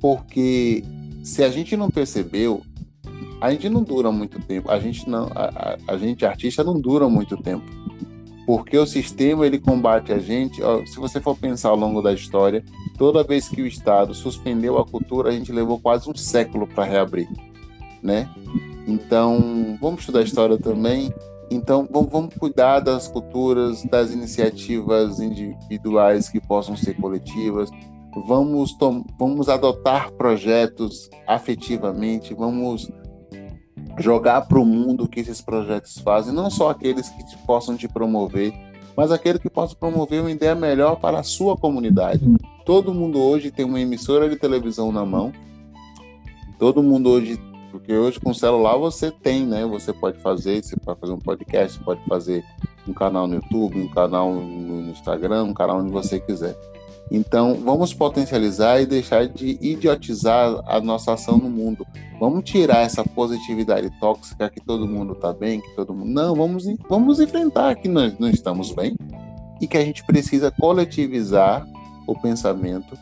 Porque 0.00 0.84
se 1.22 1.42
a 1.42 1.50
gente 1.50 1.76
não 1.76 1.90
percebeu, 1.90 2.62
a 3.40 3.50
gente 3.50 3.68
não 3.68 3.82
dura 3.82 4.12
muito 4.12 4.40
tempo. 4.40 4.70
A 4.70 4.78
gente 4.78 5.08
não, 5.08 5.24
a, 5.34 5.76
a, 5.88 5.94
a 5.94 5.96
gente 5.98 6.24
artista 6.24 6.62
não 6.62 6.80
dura 6.80 7.08
muito 7.08 7.36
tempo 7.36 7.80
porque 8.50 8.76
o 8.76 8.84
sistema 8.84 9.46
ele 9.46 9.60
combate 9.60 10.12
a 10.12 10.18
gente. 10.18 10.60
Ó, 10.60 10.84
se 10.84 10.96
você 10.96 11.20
for 11.20 11.36
pensar 11.36 11.68
ao 11.68 11.76
longo 11.76 12.02
da 12.02 12.12
história, 12.12 12.64
toda 12.98 13.22
vez 13.22 13.48
que 13.48 13.62
o 13.62 13.66
Estado 13.66 14.12
suspendeu 14.12 14.76
a 14.76 14.84
cultura, 14.84 15.28
a 15.28 15.32
gente 15.32 15.52
levou 15.52 15.78
quase 15.78 16.10
um 16.10 16.16
século 16.16 16.66
para 16.66 16.82
reabrir, 16.82 17.28
né? 18.02 18.28
Então, 18.90 19.78
vamos 19.80 20.00
estudar 20.00 20.22
história 20.22 20.58
também. 20.58 21.14
Então, 21.48 21.88
vamos 21.90 22.34
cuidar 22.34 22.80
das 22.80 23.06
culturas, 23.06 23.84
das 23.84 24.12
iniciativas 24.12 25.20
individuais 25.20 26.28
que 26.28 26.40
possam 26.40 26.76
ser 26.76 26.94
coletivas. 26.94 27.70
Vamos, 28.26 28.76
vamos 29.18 29.48
adotar 29.48 30.10
projetos 30.12 31.08
afetivamente, 31.26 32.34
vamos 32.34 32.90
jogar 33.98 34.42
para 34.42 34.58
o 34.58 34.64
mundo 34.64 35.04
o 35.04 35.08
que 35.08 35.20
esses 35.20 35.40
projetos 35.40 35.98
fazem, 35.98 36.34
não 36.34 36.50
só 36.50 36.70
aqueles 36.70 37.08
que 37.08 37.24
te, 37.24 37.38
possam 37.46 37.76
te 37.76 37.86
promover, 37.86 38.52
mas 38.96 39.12
aquele 39.12 39.38
que 39.38 39.48
possa 39.48 39.76
promover 39.76 40.20
uma 40.20 40.30
ideia 40.30 40.54
melhor 40.54 40.96
para 40.96 41.20
a 41.20 41.22
sua 41.22 41.56
comunidade. 41.56 42.20
Todo 42.64 42.94
mundo 42.94 43.20
hoje 43.20 43.52
tem 43.52 43.64
uma 43.64 43.80
emissora 43.80 44.28
de 44.28 44.36
televisão 44.36 44.90
na 44.90 45.04
mão. 45.04 45.32
Todo 46.58 46.82
mundo 46.82 47.08
hoje, 47.10 47.38
porque 47.70 47.92
hoje 47.92 48.20
com 48.20 48.30
o 48.30 48.34
celular 48.34 48.76
você 48.76 49.10
tem, 49.10 49.46
né? 49.46 49.64
Você 49.66 49.92
pode 49.92 50.18
fazer, 50.18 50.62
você 50.62 50.76
pode 50.76 51.00
fazer 51.00 51.12
um 51.12 51.18
podcast, 51.18 51.78
você 51.78 51.84
pode 51.84 52.04
fazer 52.06 52.44
um 52.86 52.92
canal 52.92 53.26
no 53.26 53.36
YouTube, 53.36 53.80
um 53.80 53.88
canal 53.88 54.32
no 54.32 54.90
Instagram, 54.90 55.44
um 55.44 55.54
canal 55.54 55.78
onde 55.78 55.92
você 55.92 56.18
quiser. 56.20 56.56
Então, 57.10 57.54
vamos 57.54 57.92
potencializar 57.92 58.80
e 58.80 58.86
deixar 58.86 59.26
de 59.26 59.58
idiotizar 59.60 60.62
a 60.64 60.80
nossa 60.80 61.14
ação 61.14 61.38
no 61.38 61.50
mundo. 61.50 61.84
Vamos 62.20 62.44
tirar 62.44 62.82
essa 62.82 63.02
positividade 63.02 63.90
tóxica 63.98 64.48
que 64.48 64.60
todo 64.60 64.86
mundo 64.86 65.14
está 65.14 65.32
bem, 65.32 65.60
que 65.60 65.74
todo 65.74 65.92
mundo. 65.92 66.08
Não, 66.08 66.36
vamos, 66.36 66.64
vamos 66.88 67.18
enfrentar 67.18 67.74
que 67.74 67.88
nós 67.88 68.16
não 68.18 68.30
estamos 68.30 68.70
bem 68.72 68.94
e 69.60 69.66
que 69.66 69.76
a 69.76 69.84
gente 69.84 70.04
precisa 70.04 70.52
coletivizar 70.52 71.66
o 72.06 72.14
pensamento 72.14 72.96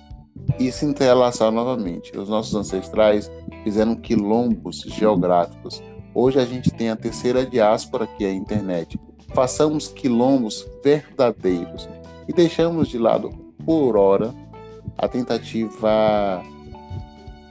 e 0.58 0.70
se 0.72 0.84
entrelaçar 0.84 1.50
novamente. 1.50 2.16
Os 2.16 2.28
nossos 2.28 2.54
ancestrais 2.54 3.30
fizeram 3.64 3.94
quilombos 3.94 4.80
geográficos. 4.80 5.82
Hoje 6.14 6.38
a 6.38 6.44
gente 6.44 6.70
tem 6.70 6.90
a 6.90 6.96
terceira 6.96 7.44
diáspora, 7.44 8.06
que 8.06 8.24
é 8.24 8.28
a 8.28 8.34
internet. 8.34 8.98
Façamos 9.34 9.88
quilombos 9.88 10.66
verdadeiros 10.82 11.88
e 12.26 12.32
deixamos 12.32 12.88
de 12.88 12.98
lado 12.98 13.30
por 13.64 13.96
hora 13.96 14.34
a 14.96 15.06
tentativa 15.06 16.42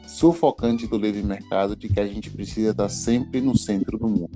sufocante 0.08 0.88
do 0.88 0.98
livre 0.98 1.22
mercado 1.22 1.76
de 1.76 1.88
que 1.88 2.00
a 2.00 2.08
gente 2.08 2.30
precisa 2.30 2.72
estar 2.72 2.90
sempre 2.90 3.40
no 3.40 3.58
centro 3.58 3.98
do 3.98 4.08
mundo. 4.08 4.32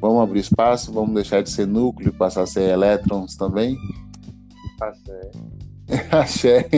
Vamos 0.00 0.22
abrir 0.22 0.40
espaço, 0.40 0.92
vamos 0.92 1.14
deixar 1.14 1.42
de 1.42 1.50
ser 1.50 1.66
núcleo 1.66 2.12
passar 2.12 2.42
a 2.42 2.46
ser 2.46 2.70
elétrons 2.70 3.34
também? 3.34 3.76
Axé. 6.10 6.68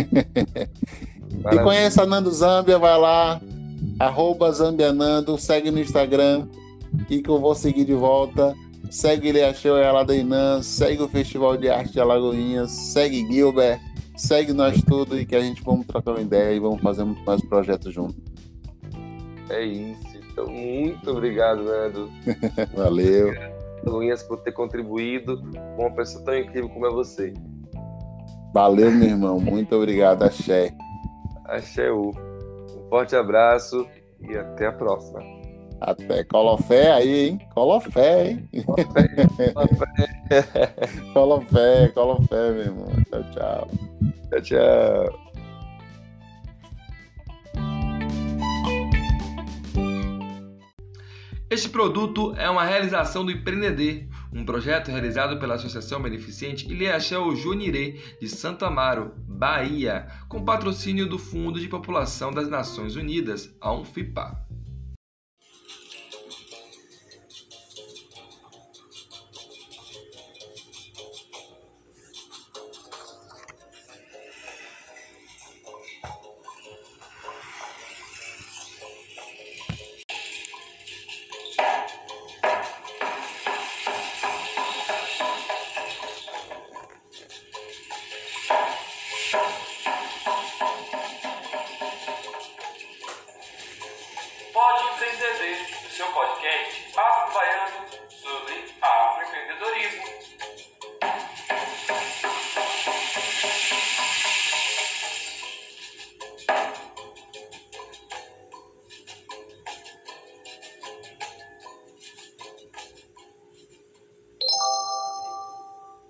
E 1.52 1.58
conheça 1.62 2.02
a 2.02 2.06
Nando 2.06 2.30
Zambia, 2.30 2.78
vai 2.78 2.98
lá, 2.98 3.40
arroba 3.98 4.50
Zambianando, 4.52 5.38
segue 5.38 5.70
no 5.70 5.80
Instagram 5.80 6.46
e 7.08 7.22
que 7.22 7.30
eu 7.30 7.38
vou 7.38 7.54
seguir 7.54 7.84
de 7.84 7.94
volta. 7.94 8.54
Segue 8.90 9.32
Show 9.54 9.76
e 9.76 9.84
Aladeinã, 9.84 10.62
segue 10.62 11.02
o 11.02 11.08
Festival 11.08 11.58
de 11.58 11.68
Arte 11.68 11.92
de 11.92 12.00
Alagoinhas, 12.00 12.70
segue 12.70 13.26
Gilbert, 13.26 13.78
segue 14.16 14.54
nós 14.54 14.80
tudo 14.82 15.18
e 15.18 15.26
que 15.26 15.36
a 15.36 15.40
gente 15.40 15.62
vamos 15.62 15.86
trocar 15.86 16.12
uma 16.12 16.22
ideia 16.22 16.54
e 16.54 16.58
vamos 16.58 16.80
fazer 16.80 17.04
muito 17.04 17.22
mais 17.22 17.40
projetos 17.42 17.92
juntos. 17.92 18.16
É 19.50 19.62
isso. 19.62 20.18
Então, 20.32 20.46
muito 20.46 21.10
obrigado, 21.10 21.64
Nando. 21.64 22.10
Valeu. 22.74 23.32
Alagoinhas 23.82 24.22
por 24.22 24.38
ter 24.38 24.52
contribuído 24.52 25.42
com 25.76 25.82
uma 25.82 25.90
pessoa 25.90 26.24
tão 26.24 26.38
incrível 26.38 26.68
como 26.70 26.86
é 26.86 26.90
você. 26.90 27.34
Valeu, 28.52 28.90
meu 28.90 29.08
irmão. 29.08 29.40
Muito 29.40 29.74
obrigado. 29.76 30.22
Axé. 30.22 30.74
Axé 31.44 31.90
U. 31.90 32.10
Um 32.10 32.88
forte 32.88 33.14
abraço 33.14 33.86
e 34.20 34.36
até 34.36 34.66
a 34.66 34.72
próxima. 34.72 35.20
Até 35.80 36.24
colofé 36.24 36.90
aí, 36.90 37.28
hein? 37.28 37.38
Colofé, 37.54 38.30
hein? 38.30 38.48
Colofé, 41.14 41.88
colofé, 41.94 42.50
meu 42.50 42.62
irmão. 42.62 42.88
Tchau, 43.10 43.24
tchau. 43.30 43.70
Tchau, 44.30 44.42
tchau. 44.42 45.28
Este 51.50 51.70
produto 51.70 52.34
é 52.36 52.50
uma 52.50 52.64
realização 52.64 53.24
do 53.24 53.30
Empreender, 53.30 54.06
um 54.32 54.44
projeto 54.44 54.90
realizado 54.90 55.38
pela 55.38 55.54
Associação 55.54 56.02
Beneficente 56.02 56.70
Ilhéachel 56.70 57.34
Junirê 57.36 58.00
de 58.20 58.28
Santo 58.28 58.64
Amaro, 58.64 59.14
Bahia, 59.26 60.08
com 60.28 60.44
patrocínio 60.44 61.08
do 61.08 61.18
Fundo 61.18 61.60
de 61.60 61.68
População 61.68 62.32
das 62.32 62.48
Nações 62.48 62.96
Unidas, 62.96 63.54
a 63.60 63.72
UNFIPA. 63.72 64.47